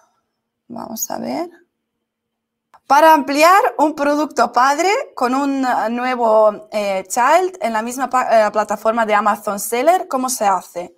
Vamos 0.68 1.10
a 1.10 1.18
ver. 1.18 1.50
Para 2.86 3.14
ampliar 3.14 3.60
un 3.78 3.94
producto 3.94 4.52
padre 4.52 4.90
con 5.14 5.34
un 5.34 5.64
nuevo 5.90 6.68
eh, 6.72 7.04
child 7.08 7.56
en 7.60 7.72
la 7.72 7.82
misma 7.82 8.10
eh, 8.30 8.50
plataforma 8.52 9.06
de 9.06 9.14
Amazon 9.14 9.58
Seller, 9.60 10.08
¿cómo 10.08 10.28
se 10.28 10.44
hace? 10.44 10.94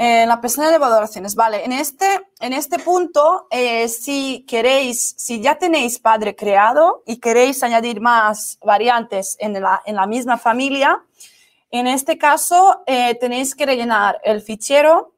En 0.00 0.28
la 0.28 0.40
pestaña 0.40 0.70
de 0.70 0.78
valoraciones, 0.78 1.34
vale. 1.34 1.64
En 1.64 1.72
este, 1.72 2.06
en 2.38 2.52
este 2.52 2.78
punto, 2.78 3.48
eh, 3.50 3.88
si 3.88 4.44
queréis, 4.46 5.16
si 5.18 5.40
ya 5.40 5.58
tenéis 5.58 5.98
padre 5.98 6.36
creado 6.36 7.02
y 7.04 7.18
queréis 7.18 7.64
añadir 7.64 8.00
más 8.00 8.60
variantes 8.64 9.36
en 9.40 9.60
la, 9.60 9.82
en 9.84 9.96
la 9.96 10.06
misma 10.06 10.38
familia, 10.38 11.02
en 11.72 11.88
este 11.88 12.16
caso 12.16 12.84
eh, 12.86 13.16
tenéis 13.16 13.56
que 13.56 13.66
rellenar 13.66 14.20
el 14.22 14.40
fichero 14.40 15.14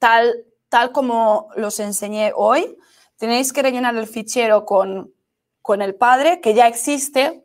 tal, 0.00 0.44
tal 0.68 0.90
como 0.90 1.50
los 1.54 1.78
enseñé 1.78 2.32
hoy. 2.34 2.76
Tenéis 3.16 3.52
que 3.52 3.62
rellenar 3.62 3.94
el 3.94 4.08
fichero 4.08 4.66
con, 4.66 5.14
con 5.62 5.82
el 5.82 5.94
padre 5.94 6.40
que 6.40 6.52
ya 6.52 6.66
existe 6.66 7.44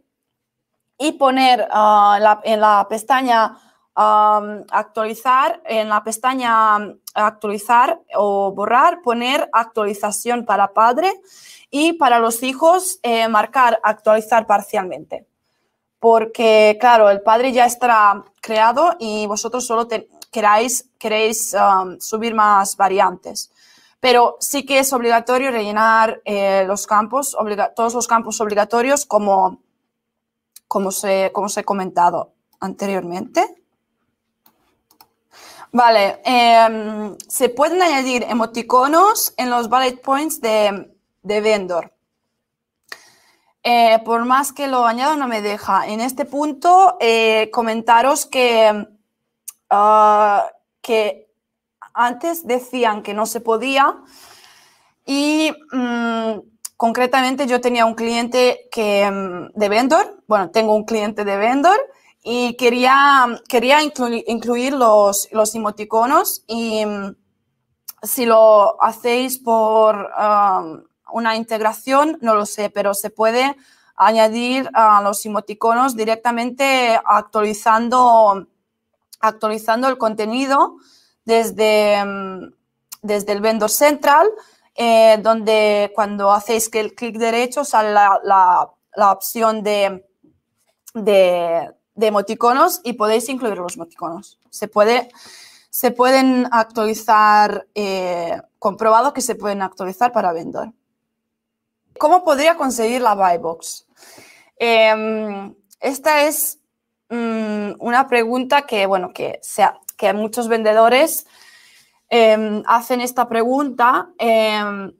y 0.98 1.12
poner 1.12 1.68
ah, 1.70 2.42
en 2.44 2.60
la 2.60 2.88
pestaña 2.90 3.56
actualizar, 4.00 5.62
en 5.66 5.90
la 5.90 6.04
pestaña 6.04 6.78
actualizar 7.14 8.00
o 8.16 8.54
borrar, 8.54 9.02
poner 9.02 9.50
actualización 9.52 10.46
para 10.46 10.74
padre 10.74 11.12
y 11.70 11.94
para 11.94 12.20
los 12.20 12.42
hijos 12.44 13.00
eh, 13.04 13.28
marcar 13.28 13.80
actualizar 13.84 14.48
parcialmente. 14.48 15.28
Porque, 16.00 16.78
claro, 16.80 17.10
el 17.10 17.22
padre 17.22 17.52
ya 17.52 17.66
estará 17.66 18.24
creado 18.42 18.96
y 19.00 19.28
vosotros 19.28 19.68
solo 19.68 19.88
queráis, 20.32 20.90
queréis 20.98 21.54
subir 22.00 22.34
más 22.34 22.78
variantes. 22.78 23.52
Pero 24.00 24.38
sí 24.40 24.66
que 24.66 24.80
es 24.80 24.94
obligatorio 24.94 25.52
rellenar 25.52 26.22
eh, 26.24 26.64
los 26.66 26.88
campos, 26.88 27.36
todos 27.76 27.94
los 27.94 28.08
campos 28.08 28.40
obligatorios 28.40 29.06
como, 29.06 29.60
como, 30.70 30.92
se, 30.92 31.32
como 31.34 31.50
se 31.50 31.60
he 31.60 31.64
comentado 31.66 32.32
anteriormente. 32.62 33.59
Vale, 35.72 36.20
em, 36.24 37.16
se 37.28 37.50
pueden 37.50 37.82
añadir 37.82 38.24
emoticonos 38.24 39.34
en 39.38 39.52
los 39.52 39.70
bullet 39.70 39.98
points 40.02 40.42
de, 40.42 40.90
vendor. 41.24 41.94
Eh, 43.64 44.00
por 44.04 44.26
más 44.26 44.52
que 44.52 44.68
lo 44.68 44.86
añado, 44.86 45.16
no 45.16 45.28
me 45.28 45.42
deja. 45.42 45.86
En 45.86 46.02
este 46.02 46.26
punto, 46.26 46.98
eh, 47.00 47.52
comentaros 47.52 48.26
que, 48.26 48.88
ah, 49.70 50.50
que 50.82 51.30
antes 51.94 52.48
decían 52.48 53.04
que 53.04 53.14
no 53.14 53.26
se 53.28 53.42
podía 53.42 53.96
y 55.06 55.52
mm, 55.72 56.40
concretamente 56.78 57.46
yo 57.46 57.62
tenía 57.62 57.86
un 57.86 57.94
cliente 57.94 58.70
que, 58.72 59.10
mm, 59.10 59.60
de 59.60 59.70
vendor, 59.70 60.24
bueno, 60.28 60.50
tengo 60.50 60.74
un 60.76 60.86
cliente 60.86 61.26
de 61.26 61.38
vendor 61.38 61.80
y 62.24 62.56
quería, 62.58 63.42
quería 63.48 63.80
incluir 63.82 64.74
los, 64.74 65.28
los 65.32 65.56
emoticonos 65.56 66.44
y 66.48 66.86
mm, 66.86 67.16
si 68.04 68.26
lo 68.26 68.82
hacéis 68.82 69.40
por 69.40 70.10
una 71.12 71.36
integración, 71.36 72.18
no 72.22 72.36
lo 72.36 72.46
sé, 72.46 72.70
pero 72.70 72.94
se 72.94 73.10
puede 73.10 73.56
añadir 73.96 74.70
a 74.74 75.02
los 75.02 75.26
emoticonos 75.26 75.96
directamente 75.96 77.00
actualizando, 77.04 78.48
actualizando 79.20 79.90
el 79.90 79.98
contenido 79.98 80.78
desde, 81.26 82.04
mm, 82.06 82.54
desde 83.02 83.34
el 83.34 83.42
vendor 83.42 83.70
central, 83.70 84.30
eh, 84.76 85.18
donde 85.22 85.92
cuando 85.94 86.32
hacéis 86.32 86.70
que 86.70 86.80
el 86.80 86.96
clic 86.96 87.18
derecho 87.18 87.66
sale 87.66 87.92
la, 87.92 88.20
la, 88.96 89.12
opción 89.12 89.62
de, 89.64 90.06
de, 90.94 91.70
de 92.00 92.08
emoticonos 92.08 92.80
y 92.84 92.94
podéis 92.94 93.28
incluir 93.30 93.58
los 93.58 93.76
emoticonos. 93.76 94.40
Se, 94.50 94.68
puede, 94.68 95.10
se 95.70 95.92
pueden 95.92 96.48
actualizar, 96.52 97.68
eh, 97.76 98.42
comprobado 98.58 99.14
que 99.14 99.22
se 99.22 99.36
pueden 99.36 99.62
actualizar 99.62 100.12
para 100.14 100.32
vendor. 100.32 100.72
¿Cómo 101.98 102.24
podría 102.24 102.56
conseguir 102.56 103.02
la 103.02 103.16
buy 103.16 103.38
box? 103.38 103.86
Em, 104.58 105.54
esta 105.82 106.24
es 106.24 106.60
mm, 107.10 107.72
una 107.80 108.08
pregunta 108.08 108.62
que, 108.62 108.86
bueno, 108.86 109.12
que, 109.14 109.40
sea, 109.42 109.78
que 109.98 110.14
muchos 110.14 110.48
vendedores 110.48 111.28
em, 112.10 112.64
hacen 112.66 113.02
esta 113.02 113.28
pregunta. 113.28 114.10
Em, 114.18 114.94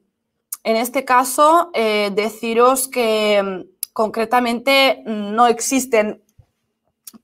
en 0.62 0.76
este 0.76 1.06
caso, 1.06 1.70
eh, 1.72 2.10
deciros 2.14 2.88
que 2.88 3.64
concretamente 3.94 5.02
no 5.06 5.46
existen 5.46 6.22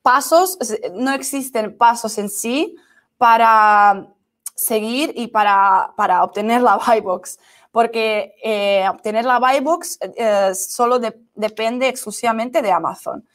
pasos, 0.06 0.56
no 0.94 1.10
existen 1.14 1.76
pasos 1.76 2.16
en 2.18 2.28
sí 2.28 2.76
para 3.18 4.06
seguir 4.54 5.12
y 5.16 5.26
para, 5.26 6.22
obtener 6.22 6.62
la 6.62 6.76
buy 6.76 7.00
box, 7.00 7.40
porque 7.72 8.36
eh, 8.40 8.88
obtener 8.88 9.24
la 9.24 9.40
buy 9.40 9.58
box 9.58 9.98
eh, 10.00 10.54
solo 10.54 11.00
depende 11.34 11.88
exclusivamente 11.88 12.62
de 12.62 12.70
Amazon. 12.70 13.26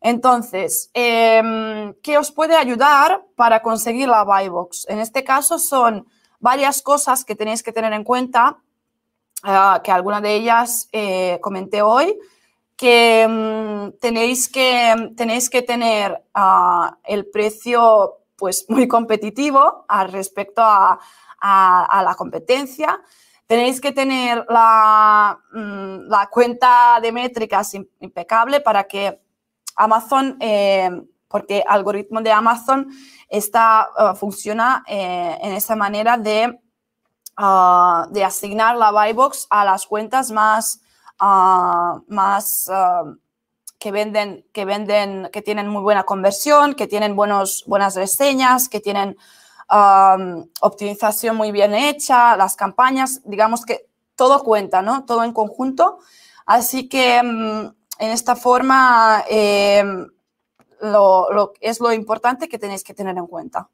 Entonces, 0.00 0.88
em, 0.94 1.92
¿qué 2.00 2.16
os 2.16 2.30
puede 2.30 2.54
ayudar 2.54 3.24
para 3.34 3.60
conseguir 3.60 4.06
la 4.06 4.22
buy 4.22 4.48
box? 4.48 4.86
En 4.88 5.00
este 5.00 5.24
caso 5.24 5.58
son 5.58 6.06
varias 6.38 6.80
cosas 6.80 7.24
que 7.24 7.34
tenéis 7.34 7.60
que 7.60 7.72
tener 7.72 7.92
en 7.92 8.04
cuenta, 8.04 8.58
ah, 9.42 9.80
que 9.82 9.90
algunas 9.90 10.22
de 10.22 10.36
ellas 10.36 10.88
eh, 10.92 11.40
comenté 11.42 11.82
hoy 11.82 12.16
mm, 13.28 13.98
tenéis 14.00 14.48
que 14.48 15.12
tenéis 15.16 15.50
que 15.50 15.62
tener 15.62 16.24
ah, 16.34 16.98
el 17.04 17.26
precio 17.26 18.18
pues 18.36 18.66
muy 18.68 18.88
competitivo 18.88 19.84
al 19.88 20.12
respecto 20.12 20.62
a, 20.62 20.98
la 21.40 22.14
competencia. 22.16 23.00
Tenéis 23.46 23.80
que 23.80 23.92
tener 23.92 24.46
la, 24.48 25.38
mm, 25.52 26.08
la, 26.08 26.28
cuenta 26.30 26.98
de 27.00 27.12
métricas 27.12 27.74
impecable 27.74 28.60
para 28.60 28.84
que 28.84 29.20
Amazon, 29.76 30.36
eh, 30.40 30.90
porque 31.28 31.58
el 31.58 31.64
algoritmo 31.68 32.22
de 32.22 32.32
Amazon 32.32 32.88
está, 33.28 33.88
ah, 33.96 34.14
funciona 34.14 34.84
eh, 34.86 35.38
en 35.42 35.52
esa 35.52 35.76
manera 35.76 36.16
de, 36.16 36.60
ah, 37.36 38.06
de 38.10 38.24
asignar 38.24 38.76
la 38.76 38.90
buy 38.90 39.12
box 39.12 39.46
a 39.50 39.64
las 39.64 39.86
cuentas 39.86 40.30
más 40.30 40.80
más 41.18 42.70
que 43.78 43.92
venden, 43.92 44.46
que 44.52 44.64
venden, 44.64 45.28
que 45.32 45.42
tienen 45.42 45.68
muy 45.68 45.82
buena 45.82 46.04
conversión, 46.04 46.74
que 46.74 46.86
tienen 46.86 47.16
buenos, 47.16 47.64
buenas 47.66 47.94
reseñas, 47.94 48.68
que 48.68 48.80
tienen 48.80 49.16
optimización 50.60 51.36
muy 51.36 51.52
bien 51.52 51.74
hecha, 51.74 52.36
las 52.36 52.56
campañas, 52.56 53.20
digamos 53.24 53.64
que 53.64 53.86
todo 54.16 54.42
cuenta, 54.42 54.82
¿no? 54.82 55.04
Todo 55.04 55.24
en 55.24 55.32
conjunto. 55.32 55.98
Así 56.46 56.88
que 56.88 57.22
mm, 57.22 57.74
en 57.98 58.10
esta 58.10 58.36
forma 58.36 59.24
em, 59.28 60.08
es 61.60 61.80
lo 61.80 61.92
importante 61.92 62.48
que 62.48 62.58
tenéis 62.58 62.84
que 62.84 62.94
tener 62.94 63.16
en 63.16 63.26
cuenta. 63.26 63.68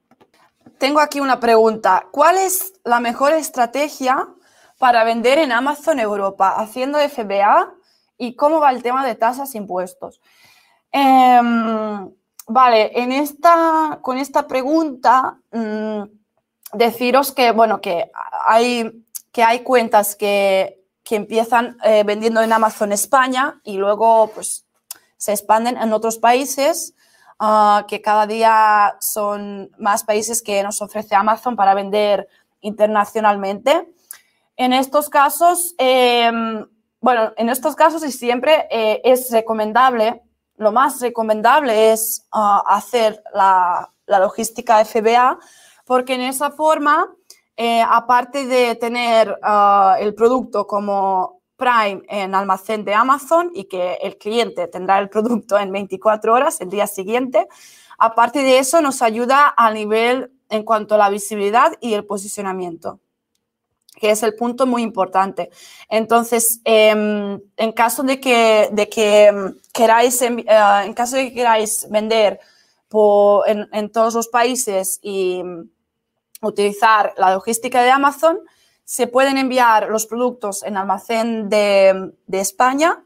Tengo 0.78 1.00
aquí 1.00 1.20
una 1.20 1.40
pregunta. 1.40 2.06
¿Cuál 2.10 2.38
es 2.38 2.74
la 2.84 3.00
mejor 3.00 3.32
estrategia 3.32 4.28
para 4.80 5.04
vender 5.04 5.36
en 5.36 5.52
Amazon 5.52 6.00
Europa 6.00 6.54
haciendo 6.56 6.98
FBA 6.98 7.70
y 8.16 8.34
cómo 8.34 8.60
va 8.60 8.70
el 8.70 8.82
tema 8.82 9.06
de 9.06 9.14
tasas 9.14 9.54
e 9.54 9.58
impuestos. 9.58 10.22
Em, 10.90 12.10
vale, 12.46 12.90
en 12.94 13.12
esta, 13.12 13.98
con 14.00 14.16
esta 14.16 14.46
pregunta, 14.46 15.38
mm, 15.52 16.04
deciros 16.72 17.30
que, 17.32 17.52
bueno, 17.52 17.82
que 17.82 18.10
hay, 18.46 19.04
que 19.30 19.42
hay 19.42 19.60
cuentas 19.60 20.16
que, 20.16 20.78
empiezan 21.12 21.76
eh, 21.82 22.04
vendiendo 22.04 22.40
en 22.40 22.52
Amazon 22.52 22.92
España 22.92 23.60
y 23.64 23.78
luego 23.78 24.30
pues, 24.32 24.64
se 25.16 25.32
expanden 25.32 25.76
en 25.76 25.92
otros 25.92 26.18
países, 26.18 26.94
ah, 27.40 27.84
que 27.88 28.00
cada 28.00 28.28
día 28.28 28.96
son 29.00 29.72
más 29.76 30.04
países 30.04 30.40
que 30.40 30.62
nos 30.62 30.80
ofrece 30.80 31.16
Amazon 31.16 31.56
para 31.56 31.74
vender 31.74 32.28
internacionalmente. 32.60 33.92
En 34.60 34.74
estos 34.74 35.08
casos, 35.08 35.74
em, 35.78 36.66
bueno, 37.00 37.32
en 37.38 37.48
estos 37.48 37.74
casos 37.74 38.04
y 38.04 38.12
siempre 38.12 38.68
eh, 38.70 39.00
es 39.04 39.30
recomendable, 39.30 40.20
lo 40.58 40.70
más 40.70 41.00
recomendable 41.00 41.92
es 41.92 42.26
ah, 42.30 42.62
hacer 42.66 43.22
la, 43.32 43.90
logística 44.06 44.84
FBA, 44.84 45.38
porque 45.86 46.12
en 46.12 46.20
esa 46.20 46.50
forma, 46.50 47.08
eh, 47.56 47.80
aparte 47.80 48.46
de 48.46 48.74
tener 48.74 49.34
ah, 49.42 49.96
el 49.98 50.14
producto 50.14 50.66
como 50.66 51.40
Prime 51.56 52.02
en 52.10 52.34
almacén 52.34 52.84
de 52.84 52.92
Amazon 52.92 53.50
y 53.54 53.64
que 53.64 53.94
el 54.02 54.18
cliente 54.18 54.68
tendrá 54.68 54.98
el 54.98 55.08
producto 55.08 55.58
en 55.58 55.72
24 55.72 56.34
horas 56.34 56.60
el 56.60 56.68
día 56.68 56.86
siguiente, 56.86 57.48
aparte 57.96 58.40
de 58.40 58.58
eso 58.58 58.82
nos 58.82 59.00
ayuda 59.00 59.54
a 59.56 59.70
nivel 59.70 60.34
en 60.50 60.64
cuanto 60.64 60.96
a 60.96 60.98
la 60.98 61.08
visibilidad 61.08 61.72
y 61.80 61.94
el 61.94 62.04
posicionamiento 62.04 63.00
que 64.00 64.10
es 64.10 64.22
el 64.22 64.34
punto 64.34 64.66
muy 64.66 64.82
importante. 64.82 65.50
Entonces, 65.88 66.60
em, 66.64 67.38
en 67.56 67.72
caso 67.72 68.02
de 68.02 68.18
que, 68.18 68.70
de 68.72 68.88
que 68.88 69.26
em, 69.26 69.54
queráis, 69.74 70.22
eh, 70.22 70.34
en 70.84 70.94
caso 70.94 71.16
de 71.16 71.28
que 71.28 71.34
queráis 71.34 71.86
vender 71.90 72.40
en, 73.46 73.92
todos 73.92 74.14
los 74.14 74.28
países 74.28 74.98
y 75.02 75.42
mm, 75.44 75.68
utilizar 76.42 77.14
la 77.18 77.34
logística 77.34 77.82
de 77.82 77.90
Amazon, 77.90 78.40
se 78.84 79.06
pueden 79.06 79.36
enviar 79.36 79.88
los 79.90 80.06
productos 80.06 80.64
en 80.64 80.76
almacén 80.76 81.48
de, 81.48 82.12
España 82.32 83.04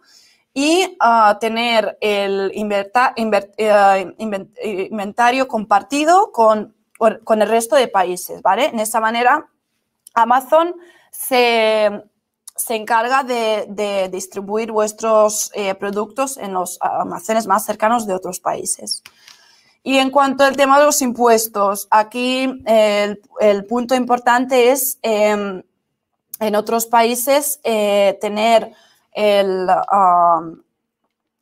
y 0.55 0.97
ah, 1.01 1.37
tener 1.41 1.99
el 2.01 2.53
eh, 2.55 4.15
inventario 4.19 5.49
compartido 5.49 6.31
con, 6.33 6.75
con 6.97 7.43
el 7.43 7.49
resto 7.49 7.77
de 7.77 7.89
países, 7.89 8.41
¿vale? 8.41 8.67
En 8.67 8.79
esa 8.81 9.01
manera 9.01 9.51
Amazon 10.15 10.75
se, 11.11 11.91
encarga 12.69 13.23
de, 13.23 14.09
distribuir 14.11 14.73
vuestros 14.73 15.51
eh, 15.55 15.75
productos 15.75 16.37
en 16.37 16.53
los 16.55 16.79
almacenes 16.81 17.47
más 17.47 17.65
cercanos 17.65 18.07
de 18.07 18.15
otros 18.15 18.41
países. 18.41 19.03
Y 19.83 19.99
en 19.99 20.11
cuanto 20.11 20.45
al 20.45 20.57
tema 20.57 20.79
de 20.79 20.87
los 20.87 21.03
impuestos, 21.03 21.89
aquí 21.91 22.63
el, 22.65 23.67
punto 23.69 23.95
importante 23.95 24.71
es 24.71 24.99
em, 25.03 25.63
en 26.41 26.57
otros 26.57 26.87
países 26.87 27.61
eh, 27.65 28.17
tener 28.21 28.73
el, 29.13 29.69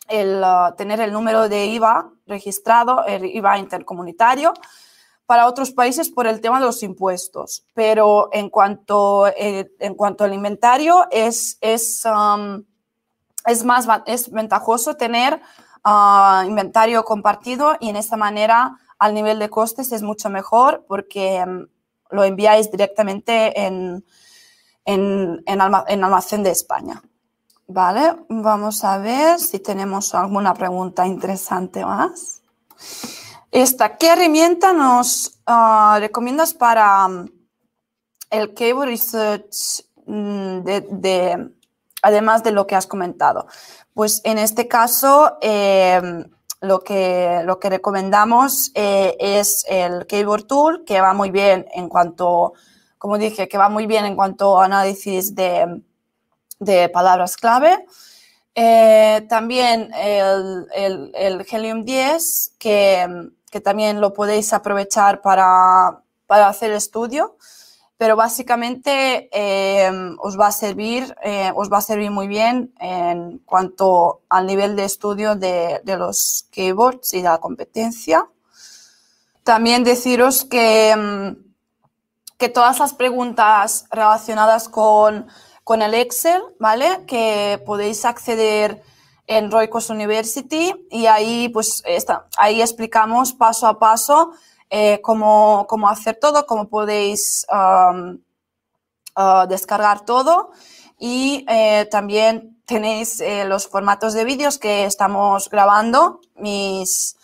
el 0.09 0.43
uh, 0.43 0.75
tener 0.77 1.01
el 1.01 1.13
número 1.13 1.49
de 1.49 1.67
IVA 1.67 2.11
registrado, 2.27 3.05
el 3.07 3.25
IVA 3.25 3.59
intercomunitario, 3.59 4.53
para 5.33 5.47
otros 5.47 5.71
países 5.71 6.11
por 6.11 6.27
el 6.27 6.43
tema 6.43 6.61
de 6.61 6.67
los 6.67 6.83
impuestos. 6.83 7.65
Pero 7.73 8.29
en 8.33 8.51
cuanto, 8.51 9.29
eh, 9.29 9.73
en 9.79 9.95
cuanto 9.95 10.25
al 10.25 10.35
inventario, 10.35 11.07
es, 11.11 11.57
es, 11.63 12.05
um, 12.05 12.63
es 13.47 13.65
más 13.65 13.87
es 14.05 14.31
ventajoso 14.31 14.95
tener 14.99 15.41
uh, 15.87 16.47
inventario 16.47 17.03
compartido 17.07 17.79
y 17.81 17.89
en 17.89 17.97
esta 17.97 18.19
manera 18.19 18.77
al 18.99 19.15
nivel 19.15 19.39
de 19.39 19.49
costes 19.49 19.91
es 19.93 20.03
mucho 20.03 20.29
mejor 20.29 20.85
porque 20.87 21.43
um, 21.43 21.67
lo 22.11 22.25
enviáis 22.25 22.71
directamente 22.71 23.59
en, 23.59 24.05
en, 24.85 25.43
en, 25.47 25.61
almacén 26.05 26.43
de 26.43 26.51
España. 26.51 27.03
Vale, 27.69 28.17
vamos 28.29 28.85
a 28.85 28.99
ver 28.99 29.41
si 29.41 29.61
tenemos 29.61 30.15
alguna 30.15 30.53
pregunta 30.53 31.07
interesante 31.07 31.87
más. 31.87 32.43
Esta, 33.53 33.97
¿qué 33.97 34.09
herramienta 34.09 34.73
nos 34.73 35.39
ah, 35.47 35.99
recomiendas 36.01 36.55
para 36.55 37.07
um, 37.07 37.29
el 38.31 38.55
Cable 38.55 38.87
Research 38.87 39.85
mm, 40.07 40.63
de, 40.63 41.51
además 42.03 42.43
de 42.43 42.51
lo 42.51 42.67
que 42.67 42.75
has 42.75 42.89
comentado? 42.89 43.47
Pues 43.95 44.21
en 44.25 44.39
este 44.39 44.67
caso, 44.67 45.37
em, 45.41 46.25
lo, 46.61 46.81
que, 46.81 47.43
lo 47.45 47.61
que 47.61 47.71
recomendamos 47.71 48.73
eh, 48.75 49.17
es 49.21 49.65
el 49.69 50.07
Keyboard 50.07 50.45
Tool, 50.45 50.85
que 50.85 51.01
va 51.01 51.13
muy 51.13 51.31
bien 51.31 51.67
en 51.75 51.89
cuanto, 51.89 52.55
como 52.99 53.19
dije, 53.19 53.49
que 53.49 53.59
va 53.59 53.69
muy 53.69 53.87
bien 53.87 54.07
en 54.07 54.17
cuanto 54.17 54.61
a 54.61 54.65
análisis 54.65 55.35
de 55.35 55.83
de 56.63 56.89
palabras 56.89 57.37
clave. 57.37 57.85
Eh, 58.55 59.27
también 59.29 59.91
el, 59.95 60.67
el, 61.15 61.47
Helium 61.51 61.85
10, 61.85 62.55
que, 62.59 63.31
que, 63.53 63.61
también 63.61 64.01
lo 64.01 64.13
podéis 64.13 64.53
aprovechar 64.53 65.21
para, 65.21 66.01
para 66.27 66.49
hacer 66.49 66.73
estudio, 66.73 67.37
pero 67.99 68.17
básicamente 68.17 69.29
eh, 69.31 69.91
os, 70.19 70.41
va 70.41 70.49
a 70.49 70.53
servir, 70.53 71.15
eh, 71.23 71.53
os 71.55 71.71
va 71.71 71.79
a 71.79 71.83
servir 71.83 72.11
muy 72.11 72.27
bien 72.27 72.73
en 72.81 73.39
cuanto 73.45 74.23
al 74.29 74.47
nivel 74.47 74.75
de 74.75 74.85
estudio 74.85 75.37
de, 75.37 75.81
los 75.85 76.47
keyboards 76.51 77.15
y 77.15 77.19
de 77.19 77.29
la 77.29 77.39
competencia. 77.39 78.27
También 79.45 79.85
deciros 79.85 80.45
que, 80.45 80.97
mm, 80.97 82.39
que 82.39 82.49
todas 82.49 82.79
las 82.81 82.95
preguntas 82.95 83.85
relacionadas 83.91 84.69
con 84.69 85.27
con 85.65 85.83
el 85.83 85.95
Excel, 85.95 86.43
¿vale? 86.59 87.05
Que 87.07 87.63
podéis 87.65 88.05
acceder 88.05 88.83
en 89.27 89.51
Roicos 89.51 89.91
University 89.91 90.75
y 90.91 91.07
ahí, 91.07 91.49
pues, 91.49 91.83
está, 91.87 92.27
ahí 92.37 92.61
explicamos 92.61 93.33
paso 93.33 93.67
a 93.67 93.79
paso 93.79 94.33
eh, 94.71 95.01
cómo, 95.03 95.67
cómo, 95.69 95.89
hacer 95.89 96.19
todo, 96.21 96.47
cómo 96.47 96.69
podéis 96.69 97.47
uh, 97.51 98.19
descargar 99.49 100.05
todo 100.05 100.51
y 100.99 101.45
eh, 101.49 101.87
también 101.91 102.59
tenéis 102.65 103.21
eh, 103.21 103.45
los 103.45 103.69
formatos 103.69 104.15
de 104.15 104.25
vídeos 104.25 104.59
que 104.59 104.85
estamos 104.85 105.51
grabando, 105.51 106.21
mis, 106.37 107.17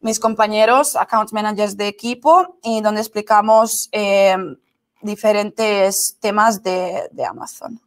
mis 0.00 0.20
compañeros, 0.20 0.96
account 0.96 1.32
managers 1.32 1.76
de 1.76 1.88
equipo, 1.88 2.58
y 2.62 2.80
donde 2.80 3.00
explicamos 3.00 3.88
diferentes 5.02 6.16
temas 6.20 6.62
de, 6.62 7.08
Amazon. 7.26 7.80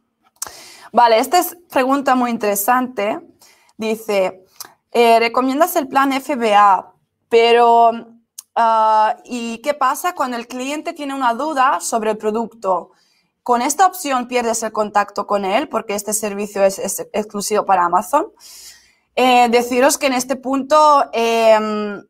Vale, 0.92 1.18
esta 1.18 1.38
es 1.38 1.56
pregunta 1.70 2.14
muy 2.14 2.30
interesante. 2.30 3.20
Dice, 3.76 4.44
eh, 4.92 5.18
¿recomiendas 5.18 5.76
el 5.76 5.88
plan 5.88 6.12
FBA? 6.12 6.92
Pero, 7.28 7.92
ah, 8.54 9.16
¿y 9.24 9.58
qué 9.58 9.74
pasa 9.74 10.14
cuando 10.14 10.36
el 10.36 10.46
cliente 10.46 10.92
tiene 10.92 11.14
una 11.14 11.34
duda 11.34 11.80
sobre 11.80 12.12
el 12.12 12.18
producto? 12.18 12.90
Con 13.42 13.60
esta 13.62 13.86
opción 13.86 14.28
pierdes 14.28 14.62
el 14.62 14.72
contacto 14.72 15.26
con 15.26 15.44
él 15.44 15.68
porque 15.68 15.94
este 15.94 16.12
servicio 16.12 16.64
es, 16.64 16.78
exclusivo 17.12 17.66
para 17.66 17.84
Amazon. 17.84 18.26
Eh, 19.16 19.48
deciros 19.50 19.98
que 19.98 20.06
en 20.06 20.14
este 20.14 20.36
punto 20.36 21.08
em, 21.12 22.02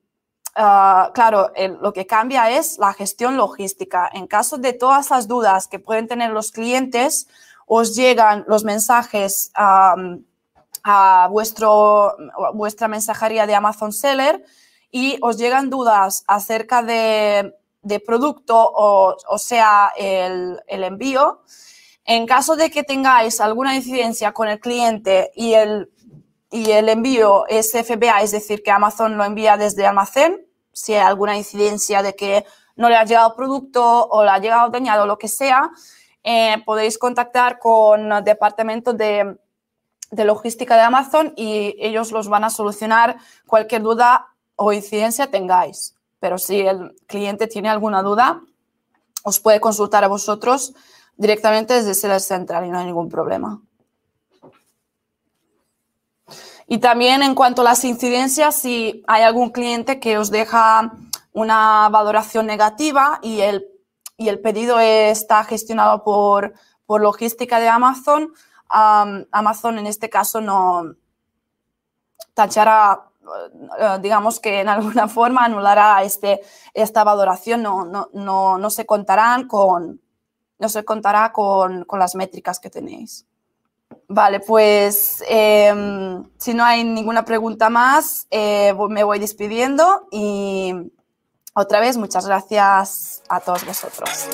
Ah, 0.57 1.11
claro, 1.15 1.51
lo 1.81 1.93
que 1.93 2.07
cambia 2.07 2.51
es 2.51 2.79
la 2.79 2.93
gestión 2.93 3.37
logística. 3.37 4.09
En 4.13 4.27
caso 4.29 4.57
de 4.57 4.73
todas 4.73 5.11
las 5.11 5.27
dudas 5.27 5.67
que 5.67 5.81
pueden 5.81 6.07
tener 6.07 6.31
los 6.31 6.53
clientes, 6.53 7.27
os 7.67 7.97
llegan 7.97 8.45
los 8.47 8.63
mensajes 8.63 9.51
a 10.85 11.29
vuestro, 11.31 12.17
vuestra 12.53 12.87
mensajería 12.87 13.47
de 13.47 13.55
Amazon 13.55 13.93
Seller 13.93 14.45
y 14.91 15.19
os 15.23 15.39
llegan 15.39 15.71
dudas 15.71 16.25
acerca 16.29 16.83
de, 16.83 17.53
producto 18.07 18.57
o, 18.57 19.17
o 19.29 19.39
sea, 19.39 19.93
el, 19.97 20.61
el, 20.69 20.85
envío. 20.85 21.43
En 22.05 22.27
caso 22.27 22.55
de 22.55 22.71
que 22.71 22.85
tengáis 22.85 23.41
alguna 23.41 23.75
incidencia 23.75 24.33
con 24.33 24.49
el 24.49 24.61
cliente 24.61 25.33
y 25.35 25.55
el 25.55 25.91
y 26.55 26.71
el 26.71 26.89
envío 26.89 27.49
es 27.49 27.73
FBA, 27.73 28.23
es 28.23 28.31
decir, 28.31 28.63
que 28.63 28.71
Amazon 28.71 29.19
lo 29.19 29.25
envía 29.25 29.57
desde 29.57 29.85
almacén, 29.85 30.47
si 30.73 30.95
hay 30.95 31.01
alguna 31.01 31.37
incidencia 31.37 32.01
de 32.01 32.15
que 32.15 32.47
no 32.77 32.89
le 32.89 32.95
ha 32.95 33.05
llegado 33.05 33.35
producto 33.35 33.83
o 33.83 34.23
le 34.23 34.31
ha 34.31 34.39
llegado 34.39 34.69
dañado 34.69 35.05
lo 35.05 35.19
que 35.19 35.27
sea, 35.27 35.73
eh, 36.23 36.63
podéis 36.65 36.97
contactar 36.97 37.59
con 37.59 38.13
el 38.13 38.23
departamento 38.23 38.93
de, 38.93 39.37
de, 40.11 40.25
logística 40.25 40.77
de 40.77 40.83
Amazon 40.83 41.33
y 41.37 41.77
ellos 41.79 42.13
los 42.13 42.29
van 42.29 42.45
a 42.45 42.51
solucionar 42.51 43.17
cualquier 43.47 43.83
duda 43.83 44.29
o 44.57 44.73
incidencia 44.73 45.31
tengáis. 45.31 45.95
Pero 46.21 46.39
si 46.39 46.61
el 46.61 46.95
cliente 47.07 47.47
tiene 47.47 47.69
alguna 47.69 48.03
duda, 48.03 48.41
os 49.25 49.41
puede 49.41 49.61
consultar 49.61 50.05
a 50.05 50.09
vosotros 50.09 50.75
directamente 51.17 51.75
desde 51.75 51.95
Seller 51.95 52.21
Central 52.21 52.67
y 52.67 52.71
no 52.71 52.79
hay 52.79 52.87
ningún 52.87 53.09
problema. 53.09 53.61
Y 56.67 56.79
también 56.79 57.23
en 57.23 57.35
cuanto 57.35 57.63
a 57.63 57.65
las 57.65 57.85
incidencias, 57.85 58.57
si 58.57 59.03
hay 59.07 59.23
algún 59.23 59.51
cliente 59.51 60.01
que 60.01 60.17
os 60.17 60.31
deja 60.31 60.93
una 61.33 61.89
valoración 61.91 62.47
negativa 62.47 63.19
y 63.23 63.41
el, 63.41 63.67
y 64.17 64.29
el 64.29 64.41
pedido 64.41 64.79
está 64.81 65.45
gestionado 65.45 66.05
por, 66.05 66.55
por 66.87 67.03
logística 67.03 67.61
de 67.61 67.69
Amazon, 67.69 68.33
Amazon 69.31 69.79
en 69.79 69.87
este 69.87 70.11
caso 70.11 70.41
no 70.41 70.97
tachará, 72.35 73.11
eh, 73.79 73.99
digamos 74.01 74.41
que 74.41 74.61
en 74.61 74.69
alguna 74.69 75.09
forma 75.19 75.45
anulará 75.45 76.03
este, 76.03 76.41
esta 76.73 77.05
valoración, 77.05 77.63
no, 77.63 77.85
no, 77.85 78.09
no, 78.13 78.59
no 78.59 78.71
se 78.71 78.87
contarán 78.87 79.47
con, 79.47 80.01
no 80.59 80.69
se 80.69 80.85
contará 80.85 81.33
con, 81.33 81.85
con 81.85 81.99
las 81.99 82.15
métricas 82.15 82.59
que 82.59 82.71
tenéis. 82.71 83.27
Vale, 84.09 84.41
pues 84.41 85.23
em, 85.29 86.25
si 86.37 86.53
no 86.53 86.65
hay 86.65 86.85
ninguna 86.85 87.25
pregunta 87.25 87.71
más, 87.71 88.27
eh, 88.31 88.75
me 88.89 89.05
voy 89.05 89.19
despidiendo 89.19 90.09
y 90.11 90.75
otra 91.55 91.81
vez 91.81 91.97
muchas 91.97 92.27
gracias 92.27 93.23
a 93.29 93.41
todos 93.41 93.65
vosotros. 93.65 94.29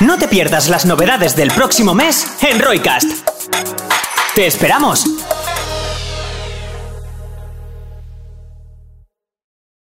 No 0.00 0.18
te 0.18 0.28
pierdas 0.28 0.68
las 0.68 0.84
novedades 0.84 1.36
del 1.36 1.50
próximo 1.50 1.94
mes 1.94 2.26
en 2.42 2.60
Roycast. 2.60 3.10
¡Te 4.34 4.46
esperamos! 4.46 5.31